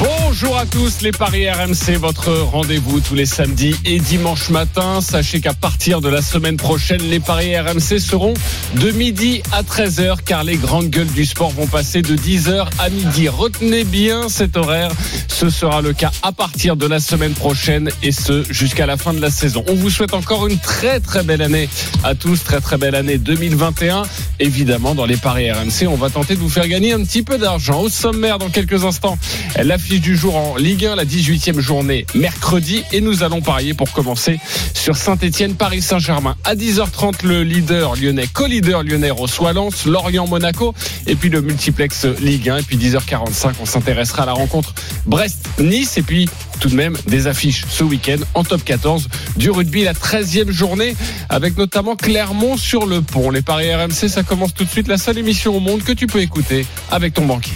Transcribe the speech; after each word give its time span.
Bonjour 0.00 0.56
à 0.56 0.64
tous, 0.64 1.02
les 1.02 1.10
Paris 1.10 1.50
RMC, 1.50 1.98
votre 1.98 2.30
rendez-vous 2.30 3.00
tous 3.00 3.14
les 3.14 3.26
samedis 3.26 3.76
et 3.84 3.98
dimanches 3.98 4.48
matin. 4.48 5.02
Sachez 5.02 5.40
qu'à 5.40 5.52
partir 5.52 6.00
de 6.00 6.08
la 6.08 6.22
semaine 6.22 6.56
prochaine, 6.56 7.02
les 7.02 7.20
Paris 7.20 7.54
RMC 7.54 7.98
seront 7.98 8.32
de 8.76 8.90
midi 8.92 9.42
à 9.52 9.62
13h 9.62 10.22
car 10.24 10.42
les 10.42 10.56
grandes 10.56 10.88
gueules 10.88 11.12
du 11.12 11.26
sport 11.26 11.50
vont 11.50 11.66
passer 11.66 12.00
de 12.00 12.16
10h 12.16 12.66
à 12.78 12.88
midi. 12.88 13.28
Retenez 13.28 13.84
bien 13.84 14.30
cet 14.30 14.56
horaire, 14.56 14.90
ce 15.28 15.50
sera 15.50 15.82
le 15.82 15.92
cas 15.92 16.12
à 16.22 16.32
partir 16.32 16.76
de 16.76 16.86
la 16.86 17.00
semaine 17.00 17.34
prochaine 17.34 17.90
et 18.02 18.12
ce 18.12 18.42
jusqu'à 18.50 18.86
la 18.86 18.96
fin 18.96 19.12
de 19.12 19.20
la 19.20 19.30
saison. 19.30 19.62
On 19.68 19.74
vous 19.74 19.90
souhaite 19.90 20.14
encore 20.14 20.46
une 20.46 20.58
très 20.58 21.00
très 21.00 21.22
belle 21.22 21.42
année 21.42 21.68
à 22.04 22.14
tous, 22.14 22.42
très 22.42 22.62
très 22.62 22.78
belle 22.78 22.94
année 22.94 23.18
2021. 23.18 24.04
Évidemment, 24.38 24.94
dans 24.94 25.04
les 25.04 25.18
Paris 25.18 25.52
RMC, 25.52 25.86
on 25.86 25.96
va 25.96 26.08
tenter 26.08 26.34
de 26.34 26.40
vous 26.40 26.48
faire 26.48 26.68
gagner 26.68 26.94
un 26.94 27.04
petit 27.04 27.22
peu 27.22 27.36
d'argent. 27.36 27.80
Au 27.82 27.88
sommaire, 27.90 28.38
dans 28.38 28.48
quelques 28.48 28.84
instants, 28.84 29.18
du 29.98 30.16
jour 30.16 30.36
en 30.36 30.56
Ligue 30.56 30.86
1, 30.86 30.94
la 30.94 31.04
18e 31.04 31.58
journée, 31.58 32.06
mercredi. 32.14 32.84
Et 32.92 33.00
nous 33.00 33.24
allons 33.24 33.40
parier 33.40 33.74
pour 33.74 33.90
commencer 33.90 34.38
sur 34.72 34.96
Saint-Etienne, 34.96 35.54
Paris 35.54 35.82
Saint-Germain. 35.82 36.36
À 36.44 36.54
10h30, 36.54 37.26
le 37.26 37.42
leader 37.42 37.96
lyonnais, 37.96 38.28
co-leader 38.32 38.84
lyonnais 38.84 39.10
reçoit 39.10 39.52
Lens, 39.52 39.86
Lorient, 39.86 40.28
Monaco. 40.28 40.74
Et 41.06 41.16
puis 41.16 41.28
le 41.28 41.40
multiplex 41.40 42.04
Ligue 42.04 42.50
1. 42.50 42.58
Et 42.58 42.62
puis 42.62 42.76
10h45, 42.76 43.54
on 43.60 43.66
s'intéressera 43.66 44.22
à 44.22 44.26
la 44.26 44.32
rencontre 44.32 44.74
Brest-Nice. 45.06 45.98
Et 45.98 46.02
puis 46.02 46.28
tout 46.60 46.68
de 46.68 46.76
même 46.76 46.96
des 47.06 47.26
affiches 47.26 47.64
ce 47.68 47.82
week-end 47.82 48.18
en 48.34 48.44
top 48.44 48.62
14 48.62 49.08
du 49.36 49.50
rugby, 49.50 49.82
la 49.82 49.94
13e 49.94 50.50
journée, 50.50 50.94
avec 51.28 51.56
notamment 51.56 51.96
Clermont 51.96 52.56
sur 52.56 52.86
le 52.86 53.00
pont. 53.00 53.30
Les 53.30 53.42
paris 53.42 53.74
RMC, 53.74 54.08
ça 54.08 54.22
commence 54.22 54.54
tout 54.54 54.64
de 54.64 54.70
suite, 54.70 54.86
la 54.86 54.98
seule 54.98 55.18
émission 55.18 55.56
au 55.56 55.60
monde 55.60 55.82
que 55.82 55.92
tu 55.92 56.06
peux 56.06 56.20
écouter 56.20 56.66
avec 56.90 57.14
ton 57.14 57.26
banquier. 57.26 57.54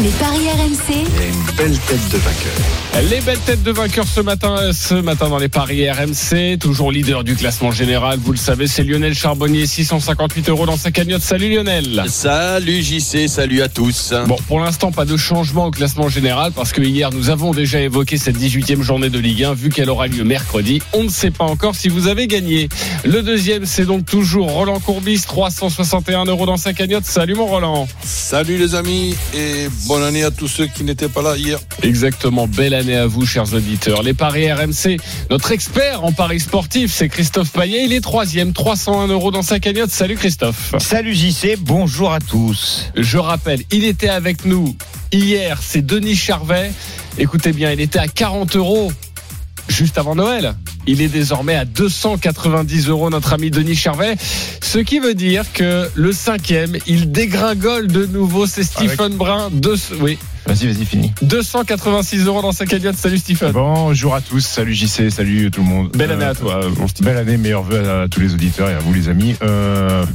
Les 0.00 0.10
paris 0.10 0.48
RMC, 0.48 0.94
une 0.96 1.56
belle 1.56 1.78
tête 1.78 2.08
de 2.10 2.18
vainqueur. 2.18 3.10
Les 3.10 3.20
belles 3.20 3.38
têtes 3.40 3.62
de 3.62 3.70
vainqueurs 3.72 4.06
ce 4.06 4.20
matin, 4.20 4.72
ce 4.72 4.94
matin 4.94 5.28
dans 5.28 5.38
les 5.38 5.48
paris 5.48 5.90
RMC, 5.90 6.58
toujours 6.58 6.90
leader 6.90 7.24
du 7.24 7.34
classement 7.34 7.70
général. 7.70 8.18
Vous 8.22 8.32
le 8.32 8.38
savez, 8.38 8.66
c'est 8.66 8.82
Lionel 8.82 9.14
Charbonnier, 9.14 9.66
658 9.66 10.48
euros 10.48 10.64
dans 10.66 10.76
sa 10.76 10.90
cagnotte. 10.90 11.22
Salut 11.22 11.52
Lionel. 11.52 12.04
Salut 12.08 12.82
JC, 12.82 13.28
salut 13.28 13.60
à 13.60 13.68
tous. 13.68 14.14
Bon, 14.26 14.36
pour 14.46 14.60
l'instant, 14.60 14.92
pas 14.92 15.04
de 15.04 15.16
changement 15.16 15.66
au 15.66 15.70
classement 15.70 16.08
général 16.08 16.52
parce 16.52 16.72
que 16.72 16.80
hier, 16.80 17.10
nous 17.12 17.28
avons 17.28 17.50
déjà 17.50 17.80
évoqué 17.80 18.16
cette 18.16 18.38
18e 18.38 18.80
journée 18.80 19.10
de 19.10 19.18
Ligue 19.18 19.44
1, 19.44 19.54
vu 19.54 19.68
qu'elle 19.68 19.90
aura 19.90 20.06
lieu 20.06 20.24
mercredi. 20.24 20.80
On 20.94 21.04
ne 21.04 21.10
sait 21.10 21.32
pas 21.32 21.44
encore 21.44 21.74
si 21.74 21.88
vous 21.88 22.06
avez 22.06 22.26
gagné. 22.26 22.68
Le 23.04 23.22
deuxième, 23.22 23.66
c'est 23.66 23.84
donc 23.84 24.06
toujours 24.06 24.50
Roland 24.50 24.80
Courbis, 24.80 25.22
361 25.26 26.24
euros 26.24 26.46
dans 26.46 26.56
sa 26.56 26.72
cagnotte. 26.72 27.04
Salut 27.04 27.34
mon 27.34 27.46
Roland. 27.46 27.88
Salut 28.02 28.56
les 28.56 28.74
amis 28.74 29.16
et 29.34 29.57
bonne 29.86 30.02
année 30.02 30.22
à 30.22 30.30
tous 30.30 30.48
ceux 30.48 30.66
qui 30.66 30.84
n'étaient 30.84 31.08
pas 31.08 31.22
là 31.22 31.36
hier. 31.36 31.58
Exactement, 31.82 32.46
belle 32.46 32.74
année 32.74 32.96
à 32.96 33.06
vous, 33.06 33.26
chers 33.26 33.52
auditeurs. 33.52 34.02
Les 34.02 34.14
paris 34.14 34.52
RMC, 34.52 34.98
notre 35.30 35.52
expert 35.52 36.04
en 36.04 36.12
paris 36.12 36.40
sportif, 36.40 36.92
c'est 36.94 37.08
Christophe 37.08 37.50
Payet. 37.50 37.84
Il 37.84 37.92
est 37.92 38.00
troisième, 38.00 38.52
301 38.52 39.08
euros 39.08 39.30
dans 39.30 39.42
sa 39.42 39.58
cagnotte. 39.58 39.90
Salut 39.90 40.16
Christophe. 40.16 40.74
Salut 40.78 41.14
JC, 41.14 41.56
bonjour 41.58 42.12
à 42.12 42.20
tous. 42.20 42.86
Je 42.96 43.18
rappelle, 43.18 43.62
il 43.72 43.84
était 43.84 44.08
avec 44.08 44.44
nous 44.44 44.76
hier, 45.12 45.58
c'est 45.62 45.84
Denis 45.84 46.16
Charvet. 46.16 46.70
Écoutez 47.18 47.52
bien, 47.52 47.72
il 47.72 47.80
était 47.80 47.98
à 47.98 48.06
40 48.06 48.54
euros 48.56 48.92
juste 49.68 49.98
avant 49.98 50.14
Noël. 50.14 50.54
Il 50.86 51.02
est 51.02 51.08
désormais 51.08 51.54
à 51.54 51.64
290 51.64 52.88
euros, 52.88 53.10
notre 53.10 53.32
ami 53.34 53.50
Denis 53.50 53.76
Charvet. 53.76 54.16
Ce 54.62 54.78
qui 54.78 54.98
veut 54.98 55.14
dire 55.14 55.44
que 55.52 55.88
le 55.94 56.12
cinquième, 56.12 56.76
il 56.86 57.12
dégringole 57.12 57.88
de 57.88 58.06
nouveau. 58.06 58.46
C'est 58.46 58.64
Stephen 58.64 59.14
Brun. 59.14 59.50
De... 59.52 59.74
Oui. 60.00 60.18
Vas-y, 60.48 60.66
vas-y, 60.72 60.86
fini. 60.86 61.12
286 61.20 62.24
euros 62.26 62.40
dans 62.40 62.52
sa 62.52 62.64
cagnotte. 62.64 62.96
Salut 62.96 63.18
Stephen. 63.18 63.52
Bonjour 63.52 64.14
à 64.14 64.22
tous, 64.22 64.40
salut 64.40 64.72
JC, 64.72 65.10
salut 65.10 65.50
tout 65.50 65.60
le 65.60 65.66
monde. 65.68 65.90
Belle 65.94 66.10
année 66.10 66.24
à 66.24 66.34
toi, 66.34 66.60
mon 66.78 66.88
Steve. 66.88 67.04
Belle 67.04 67.18
année, 67.18 67.36
meilleurs 67.36 67.62
vœux 67.64 67.86
à 67.86 68.08
tous 68.08 68.20
les 68.20 68.32
auditeurs 68.32 68.70
et 68.70 68.72
à 68.72 68.78
vous 68.78 68.94
les 68.94 69.10
amis. 69.10 69.36
Euh, 69.42 70.06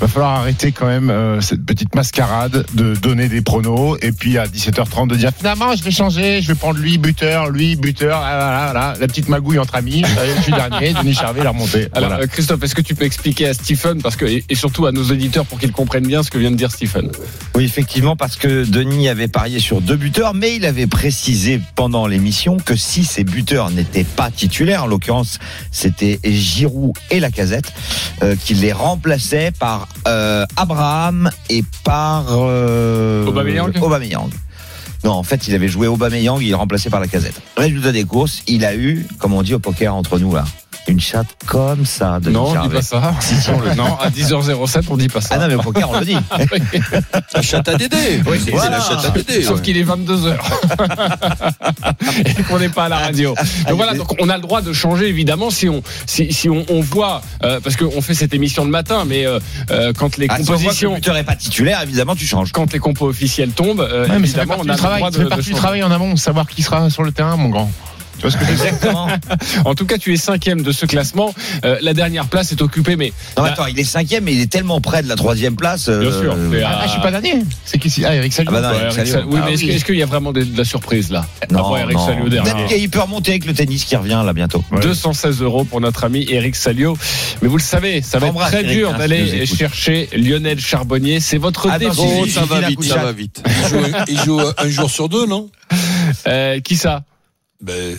va 0.00 0.08
falloir 0.08 0.40
arrêter 0.40 0.72
quand 0.72 0.86
même 0.88 1.08
euh, 1.08 1.40
cette 1.40 1.64
petite 1.64 1.94
mascarade 1.94 2.66
de 2.74 2.96
donner 2.96 3.28
des 3.28 3.42
pronos 3.42 3.96
et 4.02 4.10
puis 4.10 4.38
à 4.38 4.46
17h30 4.46 5.06
de 5.06 5.14
dire 5.14 5.30
finalement 5.36 5.76
je 5.76 5.84
vais 5.84 5.92
changer, 5.92 6.42
je 6.42 6.48
vais 6.48 6.56
prendre 6.56 6.80
lui 6.80 6.98
buteur, 6.98 7.48
lui 7.50 7.76
buteur, 7.76 8.18
ah, 8.20 8.36
voilà, 8.36 8.72
voilà, 8.72 8.94
la 8.98 9.06
petite 9.06 9.28
magouille 9.28 9.60
entre 9.60 9.76
amis. 9.76 10.02
Euh, 10.04 10.34
Je 10.36 10.42
suis 10.42 10.52
dernier, 10.52 10.94
Denis 10.94 11.14
Charvet 11.14 11.44
l'a 11.44 11.50
remonté. 11.50 11.86
Alors 11.92 12.08
Voilà. 12.08 12.24
euh, 12.24 12.26
Christophe, 12.26 12.60
est-ce 12.64 12.74
que 12.74 12.82
tu 12.82 12.96
peux 12.96 13.04
expliquer 13.04 13.46
à 13.46 13.54
Stephen, 13.54 14.02
parce 14.02 14.16
que 14.16 14.24
et, 14.24 14.44
et 14.48 14.56
surtout 14.56 14.86
à 14.86 14.90
nos 14.90 15.04
auditeurs 15.04 15.46
pour 15.46 15.60
qu'ils 15.60 15.70
comprennent 15.72 16.08
bien 16.08 16.24
ce 16.24 16.30
que 16.32 16.38
vient 16.38 16.50
de 16.50 16.56
dire 16.56 16.72
Stephen? 16.72 17.08
Oui, 17.54 17.62
effectivement, 17.64 18.16
parce 18.16 18.34
que 18.34 18.64
Denis 18.64 19.08
avait 19.08 19.28
parié 19.28 19.60
sur 19.60 19.75
deux 19.80 19.96
buteurs, 19.96 20.34
mais 20.34 20.56
il 20.56 20.64
avait 20.64 20.86
précisé 20.86 21.60
pendant 21.74 22.06
l'émission 22.06 22.56
que 22.56 22.76
si 22.76 23.04
ces 23.04 23.24
buteurs 23.24 23.70
n'étaient 23.70 24.04
pas 24.04 24.30
titulaires, 24.30 24.84
en 24.84 24.86
l'occurrence, 24.86 25.38
c'était 25.70 26.18
Giroud 26.24 26.92
et 27.10 27.20
Lacazette, 27.20 27.72
euh, 28.22 28.36
qu'il 28.36 28.60
les 28.60 28.72
remplaçait 28.72 29.52
par 29.58 29.88
euh, 30.06 30.44
Abraham 30.56 31.30
et 31.50 31.62
par 31.84 32.26
euh, 32.30 33.26
Aubameyang 33.26 33.72
Aubameyang. 33.80 34.30
Non, 35.04 35.12
en 35.12 35.22
fait, 35.22 35.46
il 35.48 35.54
avait 35.54 35.68
joué 35.68 35.86
Aubameyang, 35.86 36.40
il 36.40 36.50
est 36.50 36.54
remplacé 36.54 36.90
par 36.90 37.00
Lacazette. 37.00 37.40
Résultat 37.56 37.92
des 37.92 38.04
courses, 38.04 38.42
il 38.46 38.64
a 38.64 38.74
eu, 38.74 39.06
comme 39.18 39.34
on 39.34 39.42
dit 39.42 39.54
au 39.54 39.58
poker 39.58 39.94
entre 39.94 40.18
nous 40.18 40.34
là, 40.34 40.44
une 40.88 41.00
chatte 41.00 41.26
comme 41.46 41.84
ça. 41.84 42.18
Denis 42.20 42.34
Non, 42.34 42.52
on 42.56 42.62
dit 42.66 42.74
pas 42.74 42.82
ça. 42.82 43.14
Si, 43.20 43.34
si, 43.36 43.50
on 43.50 43.60
le- 43.60 43.74
Non, 43.74 43.96
à 43.98 44.08
10h07, 44.10 44.84
on 44.88 44.96
dit 44.96 45.08
pas 45.08 45.20
ça. 45.20 45.34
Ah 45.36 45.38
non, 45.38 45.48
mais 45.48 45.54
au 45.56 45.62
poker, 45.62 45.90
on 45.90 45.98
le 45.98 46.04
dit. 46.04 46.16
La 47.34 47.42
chatte 47.42 47.68
à 47.68 47.74
Dédé. 47.76 48.22
Oui, 48.26 48.40
c'est 48.44 48.52
la 48.52 48.80
chatte 48.80 49.04
à 49.04 49.10
Dédé. 49.10 49.42
Sauf 49.42 49.56
ouais. 49.56 49.62
qu'il 49.62 49.76
est 49.76 49.84
22h. 49.84 50.36
et 52.38 52.42
qu'on 52.44 52.58
n'est 52.58 52.68
pas 52.68 52.84
à 52.84 52.88
la 52.88 52.98
radio. 52.98 53.34
Donc 53.68 53.76
voilà, 53.76 53.94
donc 53.94 54.14
on 54.20 54.28
a 54.28 54.36
le 54.36 54.42
droit 54.42 54.62
de 54.62 54.72
changer 54.72 55.08
évidemment 55.08 55.50
si 55.50 55.68
on 55.68 55.82
si, 56.06 56.32
si 56.32 56.48
on, 56.48 56.64
on 56.68 56.80
voit 56.80 57.22
euh, 57.42 57.60
parce 57.62 57.76
qu'on 57.76 58.00
fait 58.00 58.14
cette 58.14 58.34
émission 58.34 58.64
le 58.64 58.70
matin, 58.70 59.04
mais 59.06 59.26
euh, 59.26 59.38
euh, 59.70 59.92
quand 59.96 60.16
les 60.16 60.26
Ah, 60.28 60.36
si 60.38 60.44
compositions 60.44 60.94
buteur 60.94 61.16
est 61.16 61.24
pas 61.24 61.36
titulaire, 61.36 61.82
évidemment, 61.82 62.14
tu 62.16 62.26
changes. 62.26 62.52
quand 62.52 62.72
les 62.72 62.78
compos 62.78 63.08
officiels 63.08 63.50
tombent, 63.50 63.80
euh, 63.80 64.06
Ouais, 64.06 64.18
mais 64.18 64.28
évidemment 64.28 64.56
partie 64.56 64.68
on 64.68 64.72
a 64.72 64.76
du 64.76 64.82
le 64.82 64.96
droit 64.96 65.10
de, 65.10 65.16
fait 65.16 65.24
de 65.24 65.28
partie 65.28 65.44
du 65.44 65.50
changer. 65.50 65.60
travail 65.62 65.82
en 65.82 65.90
amont, 65.90 66.16
savoir 66.16 66.46
qui 66.46 66.62
sera 66.62 66.90
sur 66.90 67.02
le 67.02 67.12
terrain, 67.12 67.36
mon 67.36 67.48
grand. 67.48 67.70
Tu 68.16 68.22
vois 68.22 68.30
ce 68.30 68.36
que 68.36 68.44
je 68.44 68.50
veux 68.50 68.56
dire 68.56 68.66
Exactement. 68.66 69.08
En 69.64 69.74
tout 69.74 69.86
cas, 69.86 69.98
tu 69.98 70.12
es 70.12 70.16
cinquième 70.16 70.62
de 70.62 70.72
ce 70.72 70.86
classement. 70.86 71.34
Euh, 71.64 71.78
la 71.82 71.94
dernière 71.94 72.26
place 72.26 72.52
est 72.52 72.62
occupée, 72.62 72.96
mais 72.96 73.12
Non, 73.36 73.44
attends, 73.44 73.66
il 73.66 73.78
est 73.78 73.84
cinquième, 73.84 74.24
mais 74.24 74.32
il 74.32 74.40
est 74.40 74.50
tellement 74.50 74.80
près 74.80 75.02
de 75.02 75.08
la 75.08 75.16
troisième 75.16 75.56
place. 75.56 75.88
euh, 75.88 76.00
bien 76.00 76.10
sûr. 76.12 76.36
mais, 76.36 76.62
Ah, 76.62 76.80
euh, 76.80 76.86
je 76.86 76.90
suis 76.92 77.00
pas 77.00 77.10
dernier. 77.10 77.42
C'est 77.64 77.78
qui 77.78 78.04
Ah, 78.04 78.14
Eric 78.14 78.32
Salou. 78.32 78.50
Ah 78.54 78.60
bah 78.60 78.72
non, 78.72 78.78
Eric 78.80 78.92
Salio. 78.92 79.12
Salio. 79.12 79.28
Oui, 79.30 79.38
Ah 79.40 79.44
mais 79.46 79.54
est-ce 79.54 79.64
oui. 79.64 79.70
est-ce 79.70 79.84
qu'il 79.84 79.96
y 79.96 80.02
a 80.02 80.06
vraiment 80.06 80.32
de, 80.32 80.46
la 80.56 80.64
surprise 80.64 81.10
là? 81.10 81.26
Non, 81.50 81.66
Après 81.66 81.80
Eric 81.82 81.96
non. 81.96 82.06
Salio 82.06 82.28
derrière. 82.28 82.54
Peut-être 82.56 82.68
qu'il 82.68 82.90
peut 82.90 83.00
remonter 83.00 83.30
avec 83.32 83.46
le 83.46 83.54
tennis 83.54 83.84
qui 83.84 83.96
revient 83.96 84.22
là 84.24 84.32
bientôt. 84.32 84.64
Ouais. 84.72 84.80
216 84.80 85.42
euros 85.42 85.64
pour 85.64 85.80
notre 85.80 86.04
ami 86.04 86.26
Eric 86.28 86.56
Salio. 86.56 86.96
Mais 87.42 87.48
vous 87.48 87.56
le 87.58 87.62
savez, 87.62 88.02
ça 88.02 88.18
va 88.18 88.28
être 88.28 88.34
très 88.46 88.64
Eric, 88.64 88.76
dur 88.76 88.92
hein, 88.94 88.98
d'aller 88.98 89.44
chercher 89.46 90.08
Lionel 90.16 90.58
Charbonnier. 90.60 91.20
C'est 91.20 91.38
votre 91.38 91.68
Ah 91.70 91.78
défi. 91.78 91.98
Oh, 91.98 92.26
ça 92.26 92.44
va 92.44 92.60
vite, 92.68 92.82
ça 92.82 92.96
va 92.96 93.12
vite. 93.12 93.42
Il 93.46 93.68
joue, 93.68 93.84
il 94.08 94.18
joue 94.20 94.40
un 94.58 94.68
jour 94.68 94.90
sur 94.90 95.08
deux, 95.08 95.26
non? 95.26 95.48
Euh, 96.26 96.60
qui 96.60 96.76
ça? 96.76 97.02
Ben, 97.60 97.96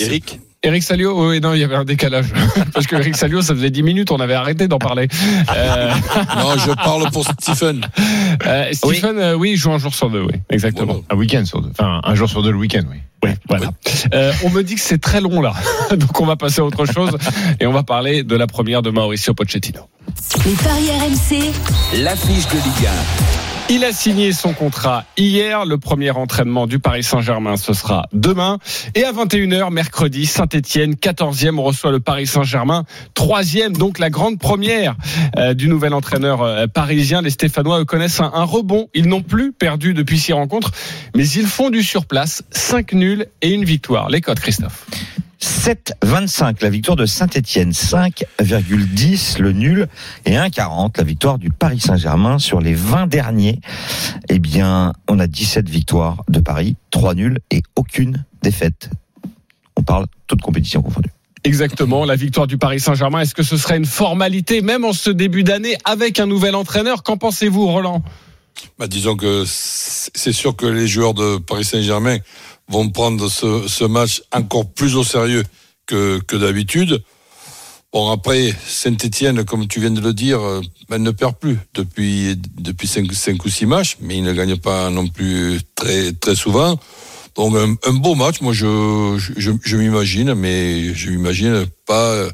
Eric 0.00 0.40
Eric 0.64 0.82
Salio 0.82 1.28
Oui, 1.28 1.40
non, 1.40 1.54
il 1.54 1.60
y 1.60 1.64
avait 1.64 1.76
un 1.76 1.84
décalage. 1.84 2.32
Parce 2.74 2.86
que 2.88 2.96
Eric 2.96 3.16
Salio, 3.16 3.42
ça 3.42 3.54
faisait 3.54 3.70
10 3.70 3.84
minutes, 3.84 4.10
on 4.10 4.18
avait 4.18 4.34
arrêté 4.34 4.66
d'en 4.66 4.78
parler. 4.78 5.08
Euh, 5.56 5.92
Non, 6.36 6.56
je 6.58 6.72
parle 6.72 7.10
pour 7.12 7.24
Stephen. 7.24 7.86
euh, 8.44 8.64
Stephen, 8.72 9.18
euh, 9.18 9.34
oui, 9.34 9.52
il 9.52 9.56
joue 9.56 9.72
un 9.72 9.78
jour 9.78 9.94
sur 9.94 10.10
deux, 10.10 10.22
oui, 10.22 10.34
exactement. 10.50 10.94
Voilà. 10.94 11.04
Un 11.10 11.16
week-end 11.16 11.44
sur 11.44 11.62
deux. 11.62 11.70
Enfin, 11.70 12.00
un 12.02 12.14
jour 12.14 12.28
sur 12.28 12.42
deux 12.42 12.50
le 12.50 12.58
week-end, 12.58 12.82
oui. 12.90 12.96
Oui, 13.24 13.30
voilà. 13.48 13.70
Euh, 14.14 14.32
on 14.44 14.50
me 14.50 14.62
dit 14.62 14.74
que 14.74 14.80
c'est 14.80 15.00
très 15.00 15.20
long 15.20 15.40
là, 15.40 15.54
donc 15.96 16.20
on 16.20 16.26
va 16.26 16.36
passer 16.36 16.60
à 16.60 16.64
autre 16.64 16.86
chose 16.86 17.16
et 17.60 17.66
on 17.66 17.72
va 17.72 17.82
parler 17.82 18.22
de 18.22 18.36
la 18.36 18.46
première 18.46 18.82
de 18.82 18.90
Mauricio 18.90 19.34
Pochettino. 19.34 19.88
les 20.44 20.52
paris 20.52 20.90
RMC, 20.90 21.52
L'affiche 22.02 22.46
de 22.48 22.54
Ligue 22.56 22.88
Il 23.70 23.84
a 23.84 23.92
signé 23.92 24.32
son 24.32 24.54
contrat 24.54 25.04
hier. 25.18 25.66
Le 25.66 25.76
premier 25.76 26.10
entraînement 26.10 26.66
du 26.66 26.78
Paris 26.78 27.02
Saint-Germain, 27.02 27.58
ce 27.58 27.74
sera 27.74 28.06
demain. 28.14 28.58
Et 28.94 29.04
à 29.04 29.12
21h, 29.12 29.70
mercredi, 29.70 30.24
Saint-Etienne, 30.24 30.94
14e, 30.94 31.60
reçoit 31.60 31.92
le 31.92 32.00
Paris 32.00 32.26
Saint-Germain. 32.26 32.84
Troisième, 33.12 33.76
donc 33.76 33.98
la 33.98 34.08
grande 34.08 34.38
première 34.38 34.96
euh, 35.36 35.52
du 35.52 35.68
nouvel 35.68 35.92
entraîneur 35.92 36.40
euh, 36.40 36.66
parisien. 36.66 37.20
Les 37.20 37.28
Stéphanois 37.28 37.84
connaissent 37.84 38.20
un, 38.20 38.30
un 38.32 38.44
rebond. 38.44 38.88
Ils 38.94 39.06
n'ont 39.06 39.22
plus 39.22 39.52
perdu 39.52 39.92
depuis 39.92 40.18
six 40.18 40.32
rencontres, 40.32 40.72
mais 41.14 41.28
ils 41.28 41.46
font 41.46 41.68
du 41.68 41.82
surplace. 41.82 42.42
5 42.50 42.94
nuls 42.94 43.26
et 43.42 43.50
une 43.50 43.64
victoire. 43.64 44.08
Les 44.08 44.22
codes, 44.22 44.40
Christophe. 44.40 44.86
7,25 45.48 46.62
la 46.62 46.68
victoire 46.68 46.96
de 46.96 47.06
Saint-Etienne, 47.06 47.70
5,10 47.70 49.40
le 49.40 49.52
nul 49.52 49.88
et 50.26 50.32
1,40 50.32 50.98
la 50.98 51.04
victoire 51.04 51.38
du 51.38 51.48
Paris 51.48 51.80
Saint-Germain 51.80 52.38
sur 52.38 52.60
les 52.60 52.74
20 52.74 53.06
derniers. 53.06 53.58
Eh 54.28 54.38
bien, 54.40 54.92
on 55.08 55.18
a 55.18 55.26
17 55.26 55.66
victoires 55.66 56.22
de 56.28 56.40
Paris, 56.40 56.76
3 56.90 57.14
nuls 57.14 57.38
et 57.50 57.62
aucune 57.76 58.26
défaite. 58.42 58.90
On 59.76 59.82
parle 59.82 60.04
toute 60.26 60.42
compétition 60.42 60.82
confondue. 60.82 61.10
Exactement, 61.44 62.04
la 62.04 62.16
victoire 62.16 62.46
du 62.46 62.58
Paris 62.58 62.78
Saint-Germain. 62.78 63.20
Est-ce 63.20 63.34
que 63.34 63.42
ce 63.42 63.56
serait 63.56 63.78
une 63.78 63.86
formalité, 63.86 64.60
même 64.60 64.84
en 64.84 64.92
ce 64.92 65.08
début 65.08 65.44
d'année, 65.44 65.78
avec 65.84 66.20
un 66.20 66.26
nouvel 66.26 66.56
entraîneur? 66.56 67.02
Qu'en 67.02 67.16
pensez-vous, 67.16 67.66
Roland? 67.68 68.02
Bah, 68.78 68.86
Disons 68.86 69.16
que 69.16 69.44
c'est 69.46 70.32
sûr 70.32 70.56
que 70.56 70.66
les 70.66 70.86
joueurs 70.86 71.14
de 71.14 71.38
Paris 71.38 71.64
Saint-Germain 71.64 72.18
vont 72.68 72.88
prendre 72.90 73.28
ce, 73.28 73.84
match 73.84 74.22
encore 74.32 74.66
plus 74.66 74.96
au 74.96 75.04
sérieux 75.04 75.44
que, 75.86 76.36
d'habitude. 76.36 77.02
Bon, 77.92 78.10
après, 78.10 78.54
Saint-Etienne, 78.66 79.44
comme 79.44 79.66
tu 79.66 79.80
viens 79.80 79.90
de 79.90 80.02
le 80.02 80.12
dire, 80.12 80.40
euh, 80.40 80.60
elle 80.90 81.02
ne 81.02 81.10
perd 81.10 81.36
plus 81.36 81.58
depuis, 81.72 82.36
depuis 82.58 82.86
5, 82.86 83.10
5 83.10 83.42
ou 83.42 83.48
6 83.48 83.64
matchs, 83.64 83.96
mais 84.02 84.18
il 84.18 84.24
ne 84.24 84.34
gagne 84.34 84.56
pas 84.56 84.90
non 84.90 85.08
plus 85.08 85.58
très, 85.74 86.12
très 86.12 86.34
souvent. 86.34 86.78
Donc, 87.34 87.56
un, 87.56 87.92
beau 87.94 88.14
match, 88.14 88.42
moi, 88.42 88.52
je 88.52 89.76
m'imagine, 89.76 90.34
mais 90.34 90.92
je 90.92 91.10
m'imagine 91.10 91.66
pas 91.86 92.28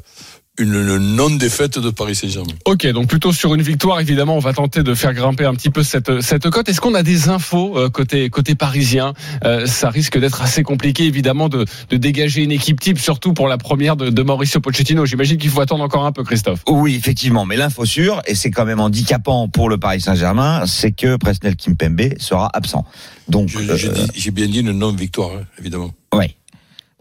une 0.57 0.97
non-défaite 0.97 1.79
de 1.79 1.89
Paris 1.89 2.15
Saint-Germain. 2.15 2.53
Ok, 2.65 2.87
donc 2.87 3.07
plutôt 3.07 3.33
sur 3.33 3.53
une 3.55 3.61
victoire, 3.61 3.99
évidemment, 3.99 4.35
on 4.37 4.39
va 4.39 4.53
tenter 4.53 4.83
de 4.83 4.93
faire 4.93 5.13
grimper 5.13 5.45
un 5.45 5.53
petit 5.53 5.69
peu 5.69 5.83
cette, 5.83 6.21
cette 6.21 6.49
cote. 6.49 6.69
Est-ce 6.69 6.79
qu'on 6.79 6.93
a 6.93 7.03
des 7.03 7.29
infos 7.29 7.77
euh, 7.77 7.89
côté, 7.89 8.29
côté 8.29 8.55
parisien 8.55 9.13
euh, 9.43 9.65
Ça 9.65 9.89
risque 9.89 10.17
d'être 10.17 10.41
assez 10.41 10.63
compliqué, 10.63 11.05
évidemment, 11.05 11.49
de, 11.49 11.65
de 11.89 11.97
dégager 11.97 12.43
une 12.43 12.51
équipe 12.51 12.79
type, 12.79 12.99
surtout 12.99 13.33
pour 13.33 13.47
la 13.47 13.57
première 13.57 13.95
de, 13.95 14.09
de 14.09 14.21
Mauricio 14.23 14.61
Pochettino. 14.61 15.05
J'imagine 15.05 15.37
qu'il 15.37 15.49
faut 15.49 15.61
attendre 15.61 15.83
encore 15.83 16.05
un 16.05 16.11
peu, 16.11 16.23
Christophe. 16.23 16.61
Oui, 16.67 16.95
effectivement, 16.95 17.45
mais 17.45 17.57
l'info 17.57 17.85
sûre, 17.85 18.21
et 18.25 18.35
c'est 18.35 18.51
quand 18.51 18.65
même 18.65 18.79
handicapant 18.79 19.47
pour 19.49 19.69
le 19.69 19.77
Paris 19.77 20.01
Saint-Germain, 20.01 20.65
c'est 20.65 20.91
que 20.91 21.17
Presnel 21.17 21.55
Kimpembe 21.55 22.17
sera 22.17 22.49
absent. 22.53 22.85
Donc, 23.27 23.49
j'ai 23.49 23.89
euh, 23.89 24.31
bien 24.31 24.47
dit 24.47 24.59
une 24.59 24.71
non-victoire, 24.71 25.31
hein, 25.31 25.45
évidemment. 25.59 25.93
Oui. 26.13 26.35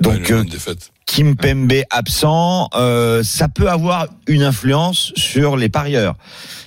Donc, 0.01 0.29
ouais, 0.29 0.45
défaite. 0.45 0.91
Kim 1.07 1.37
Pembe 1.37 1.83
absent, 1.91 2.69
euh, 2.75 3.23
ça 3.23 3.49
peut 3.49 3.69
avoir 3.69 4.07
une 4.27 4.43
influence 4.43 5.13
sur 5.17 5.57
les 5.57 5.69
parieurs. 5.69 6.17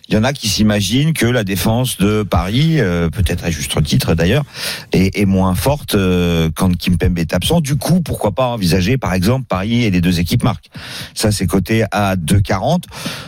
Il 0.10 0.16
y 0.16 0.18
en 0.18 0.24
a 0.24 0.34
qui 0.34 0.48
s'imaginent 0.48 1.14
que 1.14 1.26
la 1.26 1.44
défense 1.44 1.98
de 1.98 2.24
Paris, 2.24 2.80
euh, 2.80 3.10
peut-être 3.10 3.44
à 3.44 3.52
juste 3.52 3.82
titre 3.84 4.16
d'ailleurs, 4.16 4.44
est, 4.92 5.18
est, 5.18 5.26
moins 5.26 5.56
forte 5.56 5.96
euh, 5.96 6.50
quand 6.56 6.76
Kimpembe 6.76 7.20
est 7.20 7.34
absent. 7.34 7.62
Du 7.62 7.76
coup, 7.76 8.02
pourquoi 8.02 8.32
pas 8.32 8.48
envisager, 8.48 8.98
par 8.98 9.14
exemple, 9.14 9.46
Paris 9.48 9.84
et 9.84 9.92
les 9.92 10.02
deux 10.02 10.20
équipes 10.20 10.44
marquent. 10.44 10.70
Ça, 11.14 11.32
c'est 11.32 11.48
coté 11.48 11.84
à 11.92 12.16
2,40. 12.16 12.84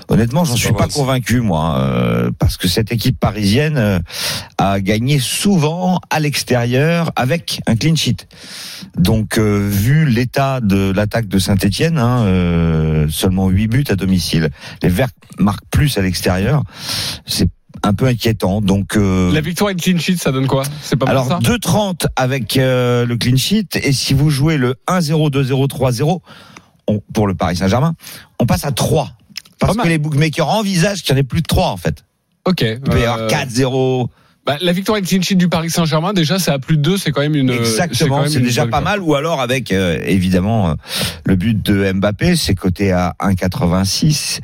Honnêtement, 0.07 0.43
j'en 0.43 0.55
suis 0.55 0.71
pas, 0.71 0.87
pas 0.87 0.87
convaincu, 0.87 1.41
moi, 1.41 1.77
euh, 1.77 2.31
parce 2.39 2.57
que 2.57 2.67
cette 2.67 2.91
équipe 2.91 3.19
parisienne 3.19 3.77
euh, 3.77 3.99
a 4.57 4.79
gagné 4.79 5.19
souvent 5.19 5.99
à 6.09 6.19
l'extérieur 6.19 7.11
avec 7.15 7.61
un 7.67 7.75
clean 7.75 7.95
sheet. 7.95 8.27
Donc, 8.97 9.37
euh, 9.37 9.67
vu 9.69 10.05
l'état 10.05 10.61
de 10.61 10.91
l'attaque 10.91 11.27
de 11.27 11.39
Saint-Etienne, 11.39 11.97
hein, 11.97 13.07
seulement 13.09 13.49
8 13.49 13.67
buts 13.67 13.83
à 13.89 13.95
domicile, 13.95 14.49
les 14.81 14.89
Verts 14.89 15.09
marquent 15.37 15.65
plus 15.71 15.97
à 15.97 16.01
l'extérieur 16.01 16.63
c'est 17.25 17.49
un 17.83 17.93
peu 17.93 18.05
inquiétant. 18.05 18.61
Donc 18.61 18.95
euh... 18.95 19.31
la 19.31 19.41
victoire 19.41 19.69
et 19.69 19.73
le 19.73 19.79
clean 19.79 19.97
sheet, 19.97 20.17
ça 20.17 20.31
donne 20.31 20.47
quoi? 20.47 20.63
C'est 20.81 20.95
pas 20.95 21.07
alors 21.07 21.27
2,30 21.41 22.07
avec 22.15 22.57
euh, 22.57 23.05
le 23.05 23.17
clean 23.17 23.37
sheet 23.37 23.79
et 23.81 23.93
si 23.93 24.13
vous 24.13 24.29
jouez 24.29 24.57
le 24.57 24.75
1-0, 24.87 25.31
2-0, 25.31 25.67
3-0 25.67 26.19
pour 27.13 27.27
le 27.27 27.35
Paris 27.35 27.55
Saint-Germain, 27.55 27.93
on 28.39 28.45
passe 28.45 28.65
à 28.65 28.71
3 28.71 29.11
parce 29.59 29.77
que 29.77 29.87
les 29.87 29.97
bookmakers 29.97 30.47
envisagent 30.47 31.03
qu'il 31.03 31.13
y 31.13 31.17
en 31.17 31.19
ait 31.19 31.23
plus 31.23 31.41
de 31.41 31.47
3 31.47 31.67
en 31.67 31.77
fait. 31.77 32.05
Ok. 32.45 32.61
Il 32.61 32.79
peut 32.79 32.99
y 32.99 33.05
avoir 33.05 33.27
4-0. 33.27 34.07
Bah, 34.45 34.57
la 34.61 34.71
victoire 34.71 34.97
et 34.97 35.01
le 35.01 35.05
clean 35.05 35.21
sheet 35.21 35.35
du 35.35 35.47
Paris 35.47 35.69
Saint-Germain, 35.69 36.13
déjà, 36.13 36.39
c'est 36.39 36.49
à 36.49 36.57
plus 36.57 36.77
de 36.77 36.81
2, 36.81 36.97
c'est 36.97 37.11
quand 37.11 37.21
même 37.21 37.35
une. 37.35 37.51
Exactement, 37.51 38.25
c'est 38.25 38.39
déjà 38.39 38.65
pas 38.65 38.81
mal. 38.81 39.01
Ou 39.01 39.13
alors 39.13 39.41
avec, 39.41 39.71
euh, 39.71 39.99
évidemment, 40.03 40.69
euh, 40.69 40.73
le 41.25 41.35
but 41.35 41.61
de 41.61 41.91
Mbappé, 41.91 42.35
c'est 42.35 42.55
coté 42.55 42.91
à 42.91 43.15
1,86 43.19 44.39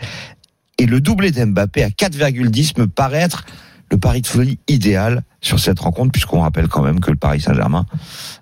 et 0.78 0.86
le 0.86 1.02
doublé 1.02 1.32
d'Mbappé 1.32 1.84
à 1.84 1.90
4,10 1.90 2.80
me 2.80 2.88
paraît 2.88 3.20
être 3.20 3.46
le 3.92 3.98
pari 3.98 4.22
de 4.22 4.28
folie 4.28 4.60
idéal 4.68 5.24
sur 5.46 5.60
cette 5.60 5.80
rencontre, 5.80 6.12
puisqu'on 6.12 6.42
rappelle 6.42 6.68
quand 6.68 6.84
même 6.84 7.00
que 7.00 7.12
le 7.12 7.18
Paris 7.18 7.42
Saint-Germain, 7.42 7.86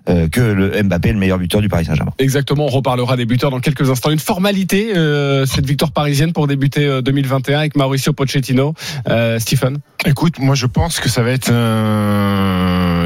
euh, 0.08 0.28
que 0.28 0.40
le 0.40 0.82
Mbappé 0.82 1.10
est 1.10 1.12
le 1.12 1.18
meilleur 1.18 1.38
buteur 1.38 1.60
du 1.60 1.68
Paris 1.68 1.84
Saint-Germain. 1.84 2.12
Exactement, 2.18 2.64
on 2.64 2.70
reparlera 2.70 3.16
des 3.16 3.26
buteurs 3.26 3.50
dans 3.50 3.60
quelques 3.60 3.90
instants. 3.90 4.10
Une 4.10 4.18
formalité, 4.18 4.96
euh, 4.96 5.44
cette 5.46 5.66
victoire 5.66 5.92
parisienne 5.92 6.32
pour 6.32 6.46
débuter 6.46 6.86
euh, 6.86 7.02
2021 7.02 7.58
avec 7.58 7.76
Mauricio 7.76 8.12
Pochettino. 8.12 8.74
Euh, 9.08 9.38
Stephen 9.38 9.78
Écoute, 10.06 10.38
moi 10.38 10.54
je 10.54 10.66
pense 10.66 11.00
que 11.00 11.08
ça 11.08 11.22
va 11.22 11.30
être 11.30 11.50